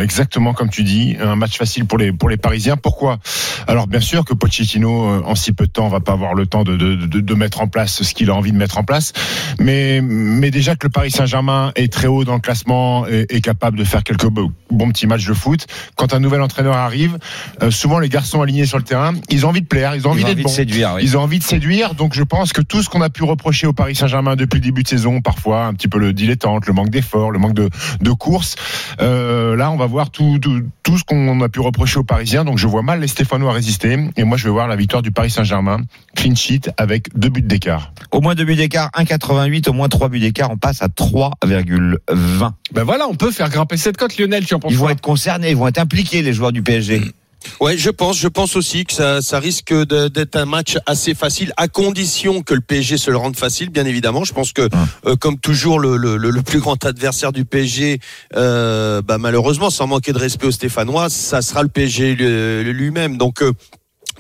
exactement 0.01 0.53
comme 0.55 0.71
tu 0.71 0.83
dis, 0.83 1.17
un 1.21 1.37
match 1.37 1.57
facile 1.59 1.85
pour 1.85 1.99
les 1.99 2.13
pour 2.13 2.29
les 2.29 2.37
Parisiens. 2.37 2.77
Pourquoi? 2.77 3.19
Alors 3.67 3.87
bien 3.87 4.01
sûr 4.01 4.25
que 4.25 4.35
Pochettino, 4.35 5.09
euh, 5.09 5.23
en 5.25 5.35
si 5.35 5.53
peu 5.53 5.67
de 5.67 5.71
temps, 5.71 5.89
va 5.89 6.01
pas 6.01 6.13
avoir 6.13 6.35
le 6.35 6.47
temps 6.47 6.65
de, 6.65 6.77
de, 6.77 6.95
de, 6.95 7.21
de 7.21 7.35
mettre 7.35 7.61
en 7.61 7.69
place 7.69 8.03
ce 8.03 8.15
qu'il 8.15 8.31
a 8.31 8.35
envie 8.35 8.53
de 8.53 8.57
mettre 8.57 8.79
en 8.79 8.85
place, 8.85 9.13
mais 9.59 10.01
mais 10.03 10.51
déjà 10.51 10.77
que 10.77 10.87
le 10.87 10.91
Paris 10.91 11.11
Saint-Germain 11.11 11.73
est 11.77 11.93
très 11.93 12.07
haut 12.07 12.25
dans 12.25 12.35
le 12.35 12.41
classement 12.41 13.07
et 13.07 13.27
est 13.29 13.41
capable 13.41 13.79
de 13.79 13.85
faire 13.89 14.05
quelques 14.05 14.29
bons 14.29 14.89
petits 14.91 15.07
matchs 15.07 15.27
de 15.27 15.35
foot. 15.35 15.67
Quand 15.97 16.15
un 16.15 16.21
nouvel 16.21 16.43
entraîneur 16.43 16.77
arrive, 16.77 17.19
euh, 17.63 17.71
souvent 17.71 17.99
les 17.99 18.09
garçons 18.09 18.43
alignés 18.43 18.67
sur 18.67 18.79
le 18.79 18.85
terrain, 18.85 19.15
ils 19.31 19.47
ont 19.47 19.49
envie 19.49 19.63
de 19.63 19.67
plaire, 19.67 19.95
ils 19.95 20.07
ont 20.07 20.11
envie 20.11 20.25
d'être 20.25 20.43
bons, 20.43 20.49
de 20.49 20.55
séduire, 20.55 20.93
oui. 20.95 21.03
ils 21.05 21.17
ont 21.17 21.21
envie 21.21 21.39
de 21.39 21.45
séduire. 21.45 21.95
Donc 21.95 22.15
je 22.15 22.23
pense 22.23 22.53
que 22.53 22.61
tout 22.61 22.83
ce 22.83 22.89
qu'on 22.89 23.03
a 23.03 23.11
pu 23.11 23.25
reprocher 23.25 23.67
au 23.67 23.73
Paris 23.73 23.95
Saint-Germain 23.95 24.37
depuis 24.37 24.57
le 24.57 24.65
début 24.65 24.83
de 24.83 24.89
saison, 24.89 25.21
parfois 25.21 25.67
un 25.67 25.75
petit 25.75 25.89
peu 25.89 25.99
le 25.99 26.13
dilettante, 26.13 26.67
le 26.67 26.73
manque 26.73 26.91
d'effort, 26.91 27.31
le 27.31 27.39
manque 27.39 27.55
de, 27.55 27.69
de 28.01 28.11
course, 28.13 28.57
euh, 29.01 29.57
là 29.57 29.71
on 29.71 29.77
va 29.77 29.87
voir 29.87 30.11
tout, 30.11 30.39
tout, 30.39 30.63
tout 30.83 30.99
ce 30.99 31.05
qu'on 31.05 31.41
a 31.41 31.49
pu 31.49 31.61
reprocher 31.61 31.99
aux 31.99 32.05
Parisiens. 32.05 32.45
Donc 32.45 32.59
je 32.59 32.67
vois 32.67 32.83
mal 32.83 33.01
les 33.01 33.09
Stéphanois 33.09 33.53
résister. 33.53 33.99
Et 34.17 34.25
moi 34.25 34.37
je 34.37 34.45
vais 34.45 34.51
voir 34.51 34.69
la 34.69 34.77
victoire 34.77 35.03
du 35.03 35.11
Paris 35.11 35.31
Saint-Germain, 35.31 35.81
clean 36.15 36.35
sheet 36.35 36.71
avec 36.77 37.17
deux 37.17 37.29
buts 37.29 37.43
d'écart. 37.43 37.93
Au 38.11 38.21
moins 38.21 38.35
deux 38.35 38.45
buts 38.45 38.57
d'écart, 38.57 38.91
1,88, 38.97 39.69
au 39.69 39.73
moins 39.73 39.89
trois 39.89 40.09
buts 40.09 40.21
d'écart, 40.21 40.51
on 40.51 40.57
passe 40.57 40.83
à 40.83 40.89
3,20. 40.89 42.51
Ben 42.73 42.85
voilà, 42.85 43.09
on 43.09 43.15
peut 43.15 43.31
faire 43.31 43.49
grimper 43.49 43.68
cette 43.77 43.97
cote, 43.97 44.17
Lionel. 44.17 44.47
Tu 44.47 44.55
en 44.55 44.61
penses 44.61 44.73
Ils 44.73 44.79
vont 44.79 44.89
être 44.89 45.01
concernés, 45.01 45.51
ils 45.51 45.57
vont 45.57 45.69
être 45.69 45.79
impliqués 45.79 46.23
les 46.23 46.33
joueurs 46.33 46.53
du 46.53 46.63
PSG. 46.63 47.03
Ouais, 47.61 47.77
je 47.77 47.91
pense, 47.91 48.19
je 48.19 48.29
pense 48.29 48.57
aussi 48.57 48.85
que 48.85 48.93
ça, 48.93 49.23
ça 49.23 49.39
risque 49.39 49.73
d'être 49.73 50.37
un 50.37 50.45
match 50.45 50.77
assez 50.87 51.15
facile, 51.15 51.53
à 51.57 51.69
condition 51.69 52.43
que 52.43 52.55
le 52.55 52.61
PSG 52.61 52.99
se 52.99 53.11
le 53.11 53.17
rende 53.17 53.37
facile, 53.37 53.71
bien 53.71 53.85
évidemment. 53.85 54.25
Je 54.25 54.33
pense 54.33 54.53
que, 54.53 54.69
euh, 55.07 55.17
comme 55.17 55.39
toujours, 55.39 55.79
le, 55.79 55.97
le, 55.97 56.17
le, 56.17 56.43
plus 56.43 56.61
grand 56.61 56.85
adversaire 56.85 57.33
du 57.33 57.45
PSG, 57.45 58.01
euh, 58.37 59.03
bah, 59.03 59.19
malheureusement, 59.19 59.71
sans 59.71 59.87
manquer 59.87 60.13
de 60.13 60.19
respect 60.19 60.47
aux 60.47 60.53
Stéphanois, 60.53 61.11
ça 61.11 61.43
sera 61.43 61.63
le 61.63 61.69
PSG 61.69 62.15
lui-même. 62.65 63.17
Donc, 63.17 63.43
euh, 63.43 63.53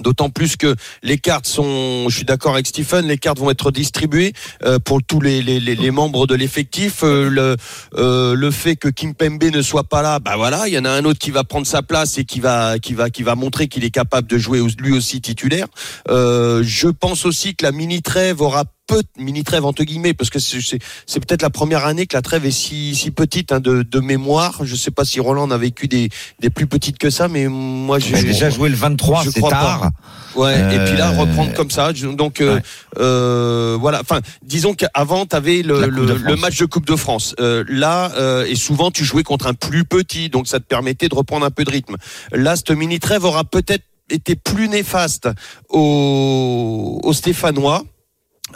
D'autant 0.00 0.30
plus 0.30 0.56
que 0.56 0.74
les 1.02 1.18
cartes 1.18 1.46
sont, 1.46 2.08
je 2.08 2.16
suis 2.16 2.24
d'accord 2.24 2.54
avec 2.54 2.66
Stephen, 2.66 3.06
les 3.06 3.18
cartes 3.18 3.38
vont 3.38 3.50
être 3.50 3.70
distribuées 3.70 4.32
euh, 4.64 4.78
pour 4.78 5.02
tous 5.02 5.20
les, 5.20 5.42
les, 5.42 5.60
les, 5.60 5.90
membres 5.90 6.26
de 6.26 6.34
l'effectif. 6.34 7.02
Euh, 7.02 7.28
le, 7.28 7.56
euh, 7.96 8.34
le 8.34 8.50
fait 8.50 8.76
que 8.76 8.88
Kim 8.88 9.14
Pembe 9.14 9.42
ne 9.42 9.62
soit 9.62 9.84
pas 9.84 10.02
là, 10.02 10.18
bah 10.20 10.36
voilà, 10.36 10.68
il 10.68 10.74
y 10.74 10.78
en 10.78 10.84
a 10.84 10.90
un 10.90 11.04
autre 11.04 11.18
qui 11.18 11.30
va 11.30 11.44
prendre 11.44 11.66
sa 11.66 11.82
place 11.82 12.18
et 12.18 12.24
qui 12.24 12.40
va 12.40 12.78
qui 12.78 12.94
va 12.94 13.10
qui 13.10 13.22
va 13.22 13.34
montrer 13.34 13.68
qu'il 13.68 13.84
est 13.84 13.90
capable 13.90 14.28
de 14.28 14.38
jouer 14.38 14.60
lui 14.78 14.92
aussi 14.92 15.20
titulaire. 15.20 15.66
je 16.08 16.88
pense 16.88 17.24
aussi 17.24 17.54
que 17.54 17.64
la 17.64 17.72
mini 17.72 18.02
trêve 18.02 18.40
aura 18.40 18.64
peu 18.88 19.02
mini 19.18 19.44
trêve 19.44 19.64
entre 19.64 19.84
guillemets 19.84 20.14
parce 20.14 20.30
que 20.30 20.38
c'est 20.40 21.20
peut-être 21.20 21.42
la 21.42 21.50
première 21.50 21.86
année 21.86 22.06
que 22.06 22.16
la 22.16 22.22
trêve 22.22 22.44
est 22.46 22.50
si 22.50 22.96
si 22.96 23.12
petite 23.12 23.52
hein, 23.52 23.60
de, 23.60 23.82
de 23.82 24.00
mémoire. 24.00 24.60
Je 24.64 24.74
sais 24.74 24.90
pas 24.90 25.04
si 25.04 25.20
Roland 25.20 25.50
a 25.52 25.58
vécu 25.58 25.86
des 25.86 26.08
des 26.40 26.50
plus 26.50 26.66
petites 26.66 26.98
que 26.98 27.10
ça, 27.10 27.28
mais 27.28 27.46
moi 27.46 27.98
j'ai 28.00 28.20
déjà 28.22 28.50
joué 28.50 28.68
le 28.68 28.76
23, 28.76 29.24
c'est 29.24 29.40
tard. 29.40 29.80
Pas. 29.80 29.90
Ouais. 30.34 30.54
Euh... 30.56 30.70
Et 30.70 30.88
puis 30.88 30.98
là 30.98 31.10
reprendre 31.10 31.52
comme 31.54 31.70
ça, 31.70 31.92
donc 31.92 32.40
euh, 32.40 32.56
ouais. 32.56 32.62
euh, 32.98 33.76
voilà. 33.78 34.00
Enfin, 34.00 34.20
disons 34.42 34.74
qu'avant 34.74 35.26
tu 35.26 35.36
avais 35.36 35.62
le, 35.62 35.86
le, 35.86 36.14
le, 36.14 36.36
match 36.36 36.58
de 36.58 36.66
Coupe 36.66 36.86
de 36.86 36.96
France. 36.96 37.34
Euh, 37.40 37.64
là 37.68 38.12
euh, 38.16 38.46
et 38.46 38.54
souvent 38.54 38.90
tu 38.90 39.04
jouais 39.04 39.22
contre 39.22 39.46
un 39.46 39.54
plus 39.54 39.84
petit, 39.84 40.30
donc 40.30 40.48
ça 40.48 40.60
te 40.60 40.64
permettait 40.64 41.08
de 41.08 41.14
reprendre 41.14 41.44
un 41.44 41.50
peu 41.50 41.64
de 41.64 41.70
rythme. 41.70 41.96
Là, 42.32 42.56
cette 42.56 42.70
mini 42.70 42.98
trêve 42.98 43.24
aura 43.24 43.44
peut-être 43.44 43.84
été 44.10 44.36
plus 44.36 44.68
néfaste 44.68 45.28
aux, 45.68 47.00
aux 47.02 47.12
Stéphanois. 47.12 47.84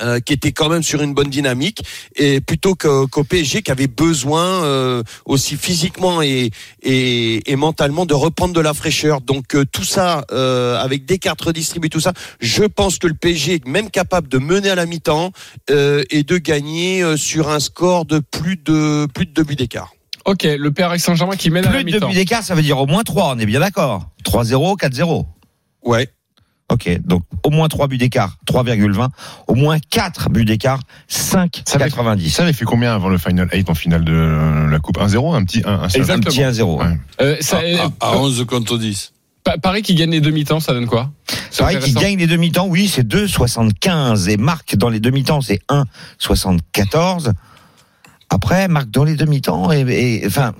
Euh, 0.01 0.21
qui 0.21 0.33
était 0.33 0.53
quand 0.53 0.71
même 0.71 0.83
sur 0.83 1.03
une 1.03 1.13
bonne 1.13 1.29
dynamique 1.29 1.83
et 2.17 2.41
plutôt 2.41 2.75
qu'au 2.75 3.07
qu 3.09 3.25
PSG 3.25 3.61
qui 3.61 3.71
avait 3.71 3.89
besoin 3.89 4.65
euh, 4.65 5.03
aussi 5.27 5.57
physiquement 5.57 6.23
et, 6.23 6.51
et, 6.83 7.51
et, 7.51 7.57
mentalement 7.57 8.07
de 8.07 8.15
reprendre 8.15 8.55
de 8.55 8.61
la 8.61 8.73
fraîcheur 8.73 9.21
donc 9.21 9.55
euh, 9.55 9.67
tout 9.71 9.85
ça 9.85 10.25
avec 10.81 11.05
des 11.05 11.19
cartes 11.19 11.43
redistribuées 11.43 11.91
tout 11.91 12.01
ça 12.01 12.15
je 12.41 12.65
pense 12.65 12.99
que 12.99 13.07
le 13.07 13.13
PSG 13.13 13.55
est 13.57 13.67
même 13.67 13.91
capable 13.91 14.29
de 14.29 14.39
mener 14.39 14.71
à 14.71 14.75
la 14.77 14.87
mi-temps 14.87 15.31
et 15.69 16.23
de 16.23 16.39
gagner 16.39 17.17
sur 17.19 17.51
un 17.51 17.61
score 17.61 18.07
de 18.07 18.19
plus 18.19 18.57
de 18.57 19.07
plus 19.13 19.27
de 19.27 19.33
deux 19.33 19.45
buts 19.45 19.57
d'écart 19.57 19.93
Ok, 20.25 20.45
le 20.45 20.71
Paris 20.71 21.01
Saint-Germain 21.01 21.37
qui 21.37 21.51
mène 21.51 21.65
plus 21.65 21.75
à 21.75 21.79
la 21.79 21.85
mi-temps. 21.85 21.99
Plus 21.99 22.07
de 22.07 22.13
buts 22.13 22.19
d'écart, 22.19 22.43
ça 22.43 22.55
veut 22.55 22.63
dire 22.63 22.79
au 22.79 22.87
moins 22.87 23.03
3, 23.03 23.35
on 23.35 23.39
est 23.39 23.47
bien 23.47 23.61
d'accord. 23.61 24.09
3-0, 24.25 24.79
4-0. 24.79 25.27
Ouais. 25.85 26.09
Ok, 26.73 26.89
donc 27.05 27.23
au 27.43 27.51
moins 27.51 27.69
3 27.69 27.87
buts 27.87 27.99
d'écart, 27.99 28.39
3,20. 28.47 29.09
Au 29.47 29.55
moins 29.55 29.79
4 29.79 30.31
buts 30.31 30.47
d'écart, 30.47 30.81
5,90. 31.11 32.31
Ça 32.31 32.45
avait 32.45 32.55
fait 32.55 32.65
combien 32.65 32.95
avant 32.95 33.11
le 33.11 33.19
Final 33.19 33.47
8 33.53 33.69
en 33.69 33.75
finale 33.75 34.05
de 34.05 34.69
la 34.71 34.79
Coupe? 34.79 34.99
1-0 34.99 35.35
Un 35.35 35.45
petit 35.45 35.63
1 35.65 35.83
Un 35.83 35.89
petit 35.89 36.41
1-0. 36.41 36.63
Ouais. 36.81 36.99
Euh, 37.21 37.37
ça, 37.41 37.59
à, 37.59 38.07
à, 38.07 38.13
à 38.13 38.17
11 38.17 38.47
contre 38.47 38.79
10. 38.79 39.13
Paris 39.61 39.83
qui 39.83 39.95
gagne 39.95 40.13
les 40.13 40.21
demi-temps, 40.21 40.61
ça 40.61 40.73
donne 40.73 40.87
quoi? 40.87 41.11
Paris 41.59 41.79
qui 41.81 41.93
gagne 41.93 42.17
les 42.19 42.27
demi-temps, 42.27 42.67
oui, 42.69 42.89
c'est 42.89 43.07
2,75 43.07 44.31
et 44.31 44.37
Marc 44.39 44.77
dans 44.77 44.89
les 44.89 45.01
demi-temps, 45.01 45.41
c'est 45.43 45.61
1,74. 45.69 47.33
Après, 48.31 48.69
Marc 48.69 48.89
dans 48.89 49.05
les 49.05 49.17
demi-temps, 49.17 49.73
et, 49.73 49.81
et, 49.81 50.27
enfin, 50.27 50.53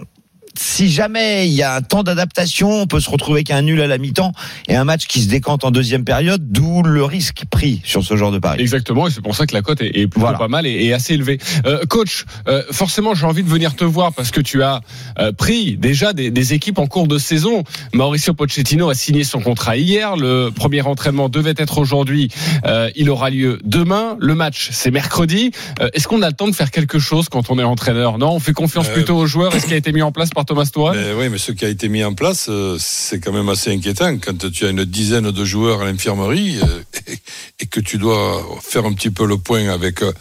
si 0.55 0.91
jamais 0.91 1.49
il 1.49 1.55
y 1.55 1.63
a 1.63 1.75
un 1.75 1.83
temps 1.83 2.03
d'adaptation, 2.03 2.83
on 2.83 2.87
peut 2.87 3.01
se 3.01 3.11
retrouver 3.11 3.39
avec 3.39 3.51
un 3.51 3.63
nul 3.63 3.81
à 3.81 3.87
la 3.87 3.99
mi-temps 3.99 4.33
et 4.69 4.77
un 4.77 4.85
match 4.85 5.07
qui 5.07 5.23
se 5.23 5.29
décante 5.29 5.65
en 5.65 5.71
deuxième 5.71 6.05
période, 6.05 6.51
d'où 6.51 6.83
le 6.83 7.05
risque 7.05 7.45
pris 7.51 7.81
sur 7.85 8.03
ce 8.03 8.17
genre 8.17 8.33
de 8.33 8.39
pari. 8.39 8.61
Exactement, 8.61 9.07
et 9.07 9.11
c'est 9.11 9.23
pour 9.23 9.35
ça 9.35 9.47
que 9.47 9.55
la 9.55 9.63
cote 9.63 9.81
est, 9.81 10.07
plutôt 10.07 10.27
pas 10.27 10.49
mal 10.49 10.67
et, 10.67 10.93
assez 10.93 11.15
élevée. 11.15 11.39
Euh, 11.67 11.85
coach, 11.89 12.25
euh, 12.49 12.63
forcément, 12.71 13.15
j'ai 13.15 13.27
envie 13.27 13.43
de 13.43 13.49
venir 13.49 13.75
te 13.75 13.85
voir 13.85 14.13
parce 14.13 14.31
que 14.31 14.41
tu 14.41 14.63
as 14.63 14.81
euh, 15.19 15.33
pris 15.33 15.77
déjà 15.77 16.13
des, 16.13 16.31
des, 16.31 16.53
équipes 16.53 16.79
en 16.79 16.87
cours 16.87 17.07
de 17.07 17.19
saison. 17.19 17.65
Mauricio 17.93 18.35
Pochettino 18.35 18.89
a 18.91 18.95
signé 18.95 19.25
son 19.25 19.41
contrat 19.41 19.77
hier. 19.77 20.17
Le 20.17 20.51
premier 20.51 20.83
entraînement 20.83 21.29
devait 21.29 21.55
être 21.57 21.79
aujourd'hui. 21.79 22.29
Euh, 22.67 22.91
il 22.95 23.09
aura 23.11 23.31
lieu 23.31 23.59
demain. 23.65 24.17
Le 24.21 24.35
match, 24.35 24.69
c'est 24.73 24.91
mercredi. 24.91 25.53
Est-ce 25.93 26.09
qu'on 26.09 26.23
a 26.23 26.29
le 26.29 26.35
temps 26.35 26.49
de 26.49 26.55
faire 26.55 26.71
quelque 26.71 26.99
chose 26.99 27.29
quand 27.29 27.51
on 27.51 27.59
est 27.59 27.65
entraîneur? 27.65 28.19
Non, 28.19 28.33
on 28.33 28.41
fait 28.41 28.53
confiance 28.53 28.89
plutôt 28.89 29.17
aux 29.17 29.27
joueurs. 29.27 29.55
Est-ce 29.55 29.67
qui 29.67 29.75
a 29.75 29.77
été 29.77 29.93
mis 29.93 30.03
en 30.03 30.13
place 30.13 30.31
par 30.31 30.42
Thomas 30.45 30.71
mais 30.95 31.13
Oui, 31.15 31.29
mais 31.29 31.39
ce 31.39 31.53
qui 31.53 31.65
a 31.65 31.69
été 31.69 31.89
mis 31.89 32.05
en 32.05 32.15
place, 32.15 32.47
euh, 32.49 32.77
c'est 32.79 33.21
quand 33.21 33.33
même 33.33 33.49
assez 33.49 33.73
inquiétant 33.73 34.19
quand 34.19 34.51
tu 34.51 34.67
as 34.67 34.71
une 34.71 34.85
dizaine 34.85 35.31
de 35.31 35.45
joueurs 35.45 35.83
à 35.83 35.85
l'infirmerie 35.85 36.59
euh, 36.63 37.15
et 37.61 37.67
que 37.67 37.81
tu 37.81 37.99
dois 37.99 38.45
faire 38.61 38.85
un 38.85 38.93
petit 38.93 39.11
peu 39.11 39.27
le 39.27 39.39
point 39.39 39.69
avec 39.69 40.03
euh, 40.03 40.13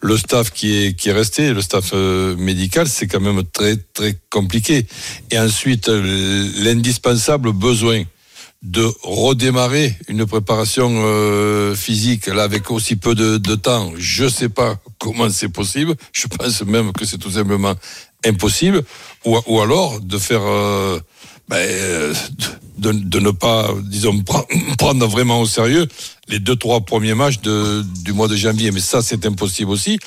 le 0.00 0.16
staff 0.16 0.50
qui 0.50 0.76
est 0.76 0.94
qui 0.94 1.10
est 1.10 1.12
resté, 1.12 1.52
le 1.52 1.62
staff 1.62 1.92
médical, 1.92 2.88
c'est 2.88 3.06
quand 3.06 3.20
même 3.20 3.44
très 3.44 3.76
très 3.76 4.18
compliqué. 4.30 4.84
Et 5.30 5.38
ensuite, 5.38 5.86
l'indispensable 5.86 7.52
besoin 7.52 8.02
de 8.62 8.84
redémarrer 9.04 9.96
une 10.08 10.26
préparation 10.26 10.90
physique 11.76 12.26
là 12.26 12.42
avec 12.42 12.72
aussi 12.72 12.96
peu 12.96 13.14
de, 13.14 13.54
temps. 13.54 13.92
Je 13.96 14.28
sais 14.28 14.48
pas 14.48 14.76
comment 14.98 15.30
c'est 15.30 15.48
possible. 15.48 15.94
Je 16.12 16.26
pense 16.26 16.64
même 16.64 16.92
que 16.92 17.04
c'est 17.04 17.18
tout 17.18 17.30
simplement 17.30 17.74
impossible, 18.26 18.82
ou, 19.24 19.60
alors 19.60 20.00
de 20.00 20.18
faire, 20.18 20.42
euh, 20.42 20.98
ben, 21.48 22.14
de, 22.78 22.92
de, 22.92 23.20
ne 23.20 23.30
pas, 23.30 23.70
disons, 23.84 24.22
prendre 24.78 25.06
vraiment 25.06 25.40
au 25.40 25.46
sérieux 25.46 25.86
les 26.28 26.38
deux 26.38 26.56
trois 26.56 26.80
premiers 26.80 27.14
matchs 27.14 27.40
de, 27.40 27.84
du 28.04 28.12
mois 28.12 28.28
de 28.28 28.36
janvier. 28.36 28.70
Mais 28.70 28.80
ça, 28.80 29.02
c'est 29.02 29.26
impossible 29.26 29.70
aussi. 29.70 29.98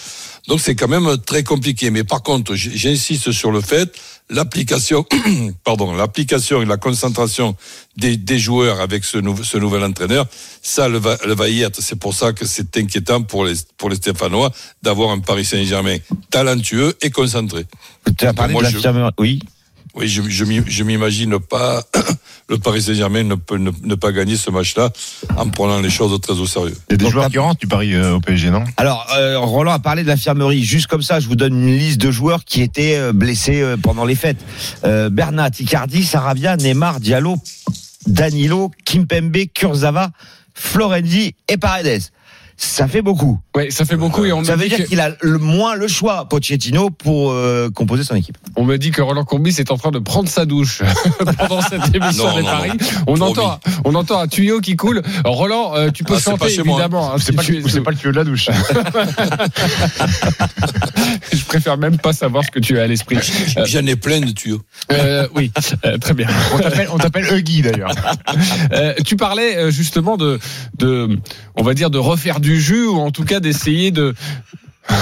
Donc 0.47 0.59
c'est 0.59 0.75
quand 0.75 0.87
même 0.87 1.17
très 1.25 1.43
compliqué. 1.43 1.91
Mais 1.91 2.03
par 2.03 2.23
contre, 2.23 2.55
j'insiste 2.55 3.31
sur 3.31 3.51
le 3.51 3.61
fait, 3.61 3.91
l'application, 4.29 5.05
pardon, 5.63 5.93
l'application 5.93 6.61
et 6.61 6.65
la 6.65 6.77
concentration 6.77 7.55
des, 7.97 8.17
des 8.17 8.39
joueurs 8.39 8.81
avec 8.81 9.03
ce, 9.03 9.17
ce, 9.43 9.57
nouvel 9.57 9.83
entraîneur, 9.83 10.25
ça 10.61 10.87
le 10.87 10.97
va, 10.97 11.17
le 11.25 11.33
va 11.35 11.49
y 11.49 11.61
être. 11.61 11.81
C'est 11.81 11.97
pour 11.97 12.13
ça 12.13 12.33
que 12.33 12.45
c'est 12.45 12.77
inquiétant 12.77 13.21
pour 13.21 13.45
les, 13.45 13.55
pour 13.77 13.89
les 13.89 13.95
Stéphanois 13.95 14.51
d'avoir 14.81 15.11
un 15.11 15.19
Paris 15.19 15.45
Saint-Germain 15.45 15.97
talentueux 16.29 16.95
et 17.01 17.09
concentré. 17.09 17.65
Tu 18.17 18.25
as 18.25 18.33
parlé 18.33 18.55
de 18.55 18.83
la 18.83 19.11
oui. 19.17 19.39
Oui, 19.95 20.09
je, 20.09 20.21
je 20.29 20.83
m'imagine 20.83 21.39
pas 21.39 21.81
le 22.49 22.57
Paris 22.57 22.81
Saint-Germain 22.81 23.23
ne 23.23 23.35
peut 23.35 23.57
ne, 23.57 23.95
pas 23.95 24.11
gagner 24.11 24.35
ce 24.35 24.51
match-là 24.51 24.91
en 25.37 25.49
prenant 25.49 25.79
les 25.79 25.89
choses 25.89 26.19
très 26.21 26.33
au 26.33 26.45
sérieux. 26.45 26.75
Il 26.89 26.93
y 26.93 26.95
a 26.95 26.97
des 26.97 27.09
joueurs 27.09 27.29
qui 27.29 27.39
rentrent 27.39 27.59
du 27.59 27.67
Paris 27.67 27.93
euh, 27.93 28.15
au 28.15 28.19
PSG, 28.19 28.51
non? 28.51 28.63
Alors, 28.77 29.07
euh, 29.15 29.39
Roland 29.39 29.71
a 29.71 29.79
parlé 29.79 30.03
de 30.03 30.07
l'infirmerie. 30.07 30.63
Juste 30.63 30.87
comme 30.87 31.01
ça, 31.01 31.19
je 31.19 31.27
vous 31.27 31.35
donne 31.35 31.53
une 31.53 31.77
liste 31.77 32.01
de 32.01 32.11
joueurs 32.11 32.43
qui 32.43 32.61
étaient 32.61 32.97
euh, 32.97 33.13
blessés 33.13 33.63
pendant 33.81 34.05
les 34.05 34.15
fêtes. 34.15 34.43
Bernat, 34.83 35.51
Icardi, 35.59 36.03
Sarabia, 36.03 36.57
Neymar, 36.57 36.99
Diallo, 36.99 37.37
Danilo, 38.05 38.71
Kimpembe, 38.85 39.45
Kurzawa, 39.53 40.11
Florenzi 40.53 41.35
et 41.47 41.57
Paredes 41.57 42.03
ça 42.57 42.87
fait 42.87 43.01
beaucoup. 43.01 43.39
Oui, 43.55 43.69
ça 43.71 43.83
fait 43.83 43.97
beaucoup 43.97 44.23
et 44.23 44.31
on 44.31 44.43
ça 44.43 44.55
veut 44.55 44.69
dire 44.69 44.85
qu'il 44.85 44.99
a 45.01 45.11
le 45.21 45.37
moins 45.37 45.75
le 45.75 45.87
choix 45.87 46.29
Pochettino 46.29 46.89
pour 46.89 47.31
euh, 47.31 47.69
composer 47.69 48.03
son 48.03 48.15
équipe. 48.15 48.37
On 48.55 48.63
me 48.63 48.77
dit 48.77 48.91
que 48.91 49.01
Roland 49.01 49.25
Courbis 49.25 49.55
est 49.59 49.71
en 49.71 49.77
train 49.77 49.91
de 49.91 49.99
prendre 49.99 50.29
sa 50.29 50.45
douche 50.45 50.81
pendant 51.37 51.61
cette 51.61 51.93
émission 51.93 52.33
des 52.35 52.43
paris. 52.43 52.71
On 53.07 53.19
entend 53.19 53.59
on 53.83 53.93
entend 53.95 54.19
un 54.19 54.27
tuyau 54.27 54.61
qui 54.61 54.77
coule. 54.77 55.01
Roland, 55.25 55.75
euh, 55.75 55.89
tu 55.91 56.05
peux 56.05 56.15
ah, 56.15 56.19
chanter 56.19 56.53
évidemment. 56.53 57.13
Hein, 57.13 57.17
c'est 57.19 57.33
pas, 57.33 57.43
pas, 57.43 57.49
le 57.91 57.97
tuyau 57.97 58.11
de 58.11 58.17
la 58.17 58.23
douche. 58.23 58.49
Je 61.31 61.43
préfère 61.45 61.77
même 61.77 61.97
pas 61.97 62.13
savoir 62.13 62.43
ce 62.45 62.51
que 62.51 62.59
tu 62.59 62.79
as 62.79 62.83
à 62.83 62.87
l'esprit. 62.87 63.17
J'en 63.65 63.85
ai 63.85 63.95
plein 63.97 64.21
de 64.21 64.31
tuyaux. 64.31 64.61
Euh, 64.91 65.27
oui, 65.35 65.51
euh, 65.85 65.97
très 65.97 66.13
bien. 66.13 66.27
On 66.91 66.97
t'appelle 66.97 67.25
Huggy 67.31 67.61
d'ailleurs. 67.61 67.91
tu 69.05 69.17
parlais 69.17 69.71
justement 69.71 70.15
de 70.17 70.39
de 70.77 71.19
on 71.55 71.63
va 71.63 71.73
dire 71.73 71.89
de 71.89 71.97
refaire 71.97 72.39
du 72.45 72.61
jus 72.61 72.85
ou 72.85 72.97
en 72.99 73.11
tout 73.11 73.25
cas 73.25 73.39
d'essayer 73.39 73.89
de 73.91 74.13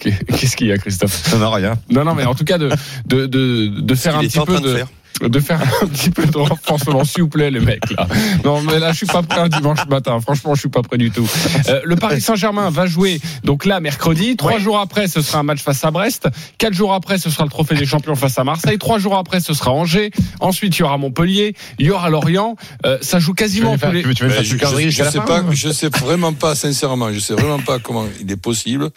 Qu'est-ce 0.00 0.56
qu'il 0.56 0.68
y 0.68 0.72
a, 0.72 0.78
Christophe? 0.78 1.12
Ça 1.12 1.36
n'a 1.36 1.50
rien. 1.50 1.74
Non, 1.90 2.04
non, 2.04 2.14
mais 2.14 2.24
en 2.24 2.34
tout 2.34 2.44
cas 2.44 2.56
de 2.56 2.70
de 3.06 3.26
de, 3.26 3.68
de 3.68 3.94
faire 3.94 4.16
un 4.16 4.20
petit 4.20 4.40
peu 4.40 4.60
de, 4.60 4.82
de 5.22 5.40
faire 5.40 5.60
un 5.82 5.86
petit 5.88 6.10
peu 6.10 6.26
de 6.26 6.36
renforcement, 6.36 7.04
s'il 7.04 7.22
vous 7.22 7.28
plaît, 7.28 7.50
les 7.50 7.60
mecs, 7.60 7.90
là. 7.90 8.06
Non, 8.44 8.60
mais 8.62 8.78
là, 8.78 8.92
je 8.92 8.98
suis 8.98 9.06
pas 9.06 9.22
prêt 9.22 9.40
un 9.40 9.48
dimanche 9.48 9.86
matin. 9.88 10.18
Franchement, 10.20 10.54
je 10.54 10.60
suis 10.60 10.68
pas 10.68 10.82
prêt 10.82 10.98
du 10.98 11.10
tout. 11.10 11.28
Euh, 11.68 11.80
le 11.84 11.96
Paris 11.96 12.20
Saint-Germain 12.20 12.70
va 12.70 12.86
jouer, 12.86 13.20
donc 13.44 13.64
là, 13.64 13.80
mercredi. 13.80 14.36
Trois 14.36 14.58
jours 14.58 14.78
après, 14.78 15.08
ce 15.08 15.20
sera 15.22 15.38
un 15.38 15.42
match 15.42 15.62
face 15.62 15.82
à 15.84 15.90
Brest. 15.90 16.28
Quatre 16.58 16.74
jours 16.74 16.92
après, 16.92 17.18
ce 17.18 17.30
sera 17.30 17.44
le 17.44 17.50
Trophée 17.50 17.74
des 17.74 17.86
Champions 17.86 18.14
face 18.14 18.38
à 18.38 18.44
Marseille. 18.44 18.78
Trois 18.78 18.98
jours 18.98 19.16
après, 19.16 19.40
ce 19.40 19.54
sera 19.54 19.72
Angers. 19.72 20.10
Ensuite, 20.40 20.76
il 20.76 20.80
y 20.80 20.82
aura 20.82 20.98
Montpellier. 20.98 21.54
Il 21.78 21.86
y 21.86 21.90
aura 21.90 22.10
Lorient. 22.10 22.56
Euh, 22.84 22.98
ça 23.00 23.18
joue 23.18 23.34
quasiment 23.34 23.76
tous 23.78 23.90
les... 23.90 24.02
je, 24.02 24.90
je, 24.90 25.04
sais 25.04 25.20
pas, 25.20 25.44
je 25.50 25.70
sais 25.70 25.88
vraiment 25.88 26.32
pas, 26.32 26.54
sincèrement, 26.54 27.12
je 27.12 27.18
sais 27.18 27.34
vraiment 27.34 27.58
pas 27.58 27.78
comment 27.78 28.06
il 28.20 28.30
est 28.30 28.36
possible 28.36 28.90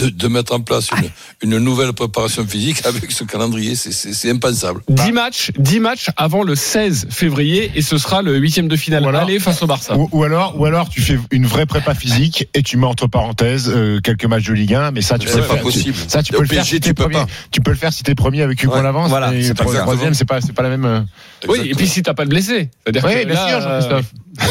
de, 0.00 0.08
de 0.08 0.28
mettre 0.28 0.54
en 0.54 0.60
place 0.60 0.88
une, 1.42 1.52
une 1.52 1.58
nouvelle 1.58 1.92
préparation 1.92 2.46
physique 2.46 2.84
avec 2.84 3.10
ce 3.10 3.24
calendrier. 3.24 3.74
C'est 3.74 4.30
impensable. 4.30 4.80
10 4.88 5.12
matchs, 5.12 5.52
10 5.64 5.80
matchs 5.80 6.10
avant 6.16 6.42
le 6.42 6.54
16 6.54 7.08
février 7.10 7.72
et 7.74 7.80
ce 7.80 7.96
sera 7.96 8.20
le 8.20 8.36
huitième 8.36 8.68
de 8.68 8.76
finale 8.76 9.06
alors, 9.06 9.22
aller 9.22 9.38
face 9.38 9.62
au 9.62 9.66
Barça. 9.66 9.96
Ou, 9.96 10.22
alors, 10.22 10.60
ou 10.60 10.66
alors 10.66 10.90
tu 10.90 11.00
fais 11.00 11.18
une 11.30 11.46
vraie 11.46 11.64
prépa 11.64 11.94
physique 11.94 12.48
et 12.52 12.62
tu 12.62 12.76
mets 12.76 12.86
entre 12.86 13.06
parenthèses 13.06 13.72
euh, 13.74 13.98
quelques 14.00 14.26
matchs 14.26 14.44
de 14.44 14.52
Ligue 14.52 14.74
1, 14.74 14.90
mais 14.90 15.00
ça 15.00 15.18
tu 15.18 15.26
peux 15.26 15.40
pas 15.40 15.56
possible. 15.56 15.96
Ça 16.06 16.22
tu 16.22 16.32
peux 16.32 16.42
le 16.42 16.48
faire 16.48 16.66
si 16.66 16.80
tu 16.80 16.92
peux 16.92 17.08
pas. 17.08 17.26
Tu 17.50 17.62
peux 17.62 17.70
le 17.70 17.76
faire 17.78 17.92
si 17.94 18.02
t'es 18.02 18.14
premier 18.14 18.42
avec 18.42 18.62
Hugo 18.62 18.74
ouais, 18.74 18.86
avance. 18.86 19.08
Voilà, 19.08 19.32
c'est 19.40 19.54
pas 19.54 19.64
le 19.64 19.78
troisième, 19.78 20.12
c'est 20.12 20.26
pas 20.26 20.42
c'est 20.42 20.52
pas 20.52 20.62
la 20.62 20.68
même. 20.68 20.84
Euh, 20.84 21.00
oui, 21.48 21.60
et 21.64 21.74
puis 21.74 21.88
si 21.88 22.02
t'as 22.02 22.14
pas 22.14 22.24
de 22.24 22.30
blessé, 22.30 22.70
c'est-à-dire 22.84 23.04
oui, 23.06 23.24
bien 23.24 23.48
sûr, 23.48 23.60
Jean-Christophe. 23.62 24.12
Je 24.40 24.46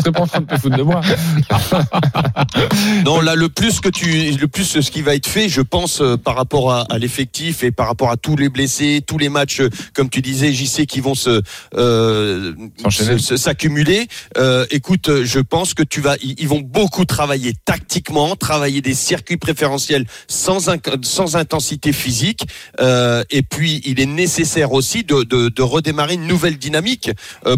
serais 0.00 0.12
pas 0.12 0.20
en 0.20 0.26
train 0.26 0.40
de 0.40 0.46
te 0.46 0.56
foutre 0.58 0.76
de 0.76 0.82
moi. 0.82 1.00
non, 3.04 3.20
là, 3.20 3.34
le 3.34 3.48
plus 3.48 3.80
que 3.80 3.88
tu, 3.88 4.06
le 4.32 4.48
plus 4.48 4.80
ce 4.80 4.90
qui 4.90 5.02
va 5.02 5.14
être 5.14 5.26
fait, 5.26 5.48
je 5.48 5.60
pense, 5.60 6.00
euh, 6.00 6.16
par 6.16 6.36
rapport 6.36 6.72
à, 6.72 6.86
à 6.90 6.98
l'effectif 6.98 7.62
et 7.62 7.70
par 7.70 7.86
rapport 7.86 8.10
à 8.10 8.16
tous 8.16 8.36
les 8.36 8.48
blessés, 8.48 9.02
tous 9.06 9.18
les 9.18 9.28
matchs, 9.28 9.60
euh, 9.60 9.70
comme 9.94 10.08
tu 10.08 10.22
disais, 10.22 10.52
JC, 10.52 10.86
qui 10.86 11.00
vont 11.00 11.14
se 11.14 11.42
euh, 11.76 12.54
s'accumuler. 13.36 14.06
Euh, 14.36 14.66
écoute, 14.70 15.10
je 15.24 15.40
pense 15.40 15.74
que 15.74 15.82
tu 15.82 16.00
vas, 16.00 16.16
ils 16.22 16.48
vont 16.48 16.60
beaucoup 16.60 17.04
travailler 17.04 17.54
tactiquement, 17.64 18.36
travailler 18.36 18.80
des 18.80 18.94
circuits 18.94 19.36
préférentiels 19.36 20.06
sans 20.28 20.70
sans 21.02 21.36
intensité 21.36 21.92
physique. 21.92 22.46
Euh, 22.80 23.24
et 23.30 23.42
puis, 23.42 23.82
il 23.84 24.00
est 24.00 24.06
nécessaire 24.06 24.72
aussi 24.72 25.04
de, 25.04 25.22
de, 25.24 25.48
de 25.48 25.62
redémarrer 25.62 26.14
une 26.14 26.26
nouvelle 26.26 26.58
dynamique 26.58 27.10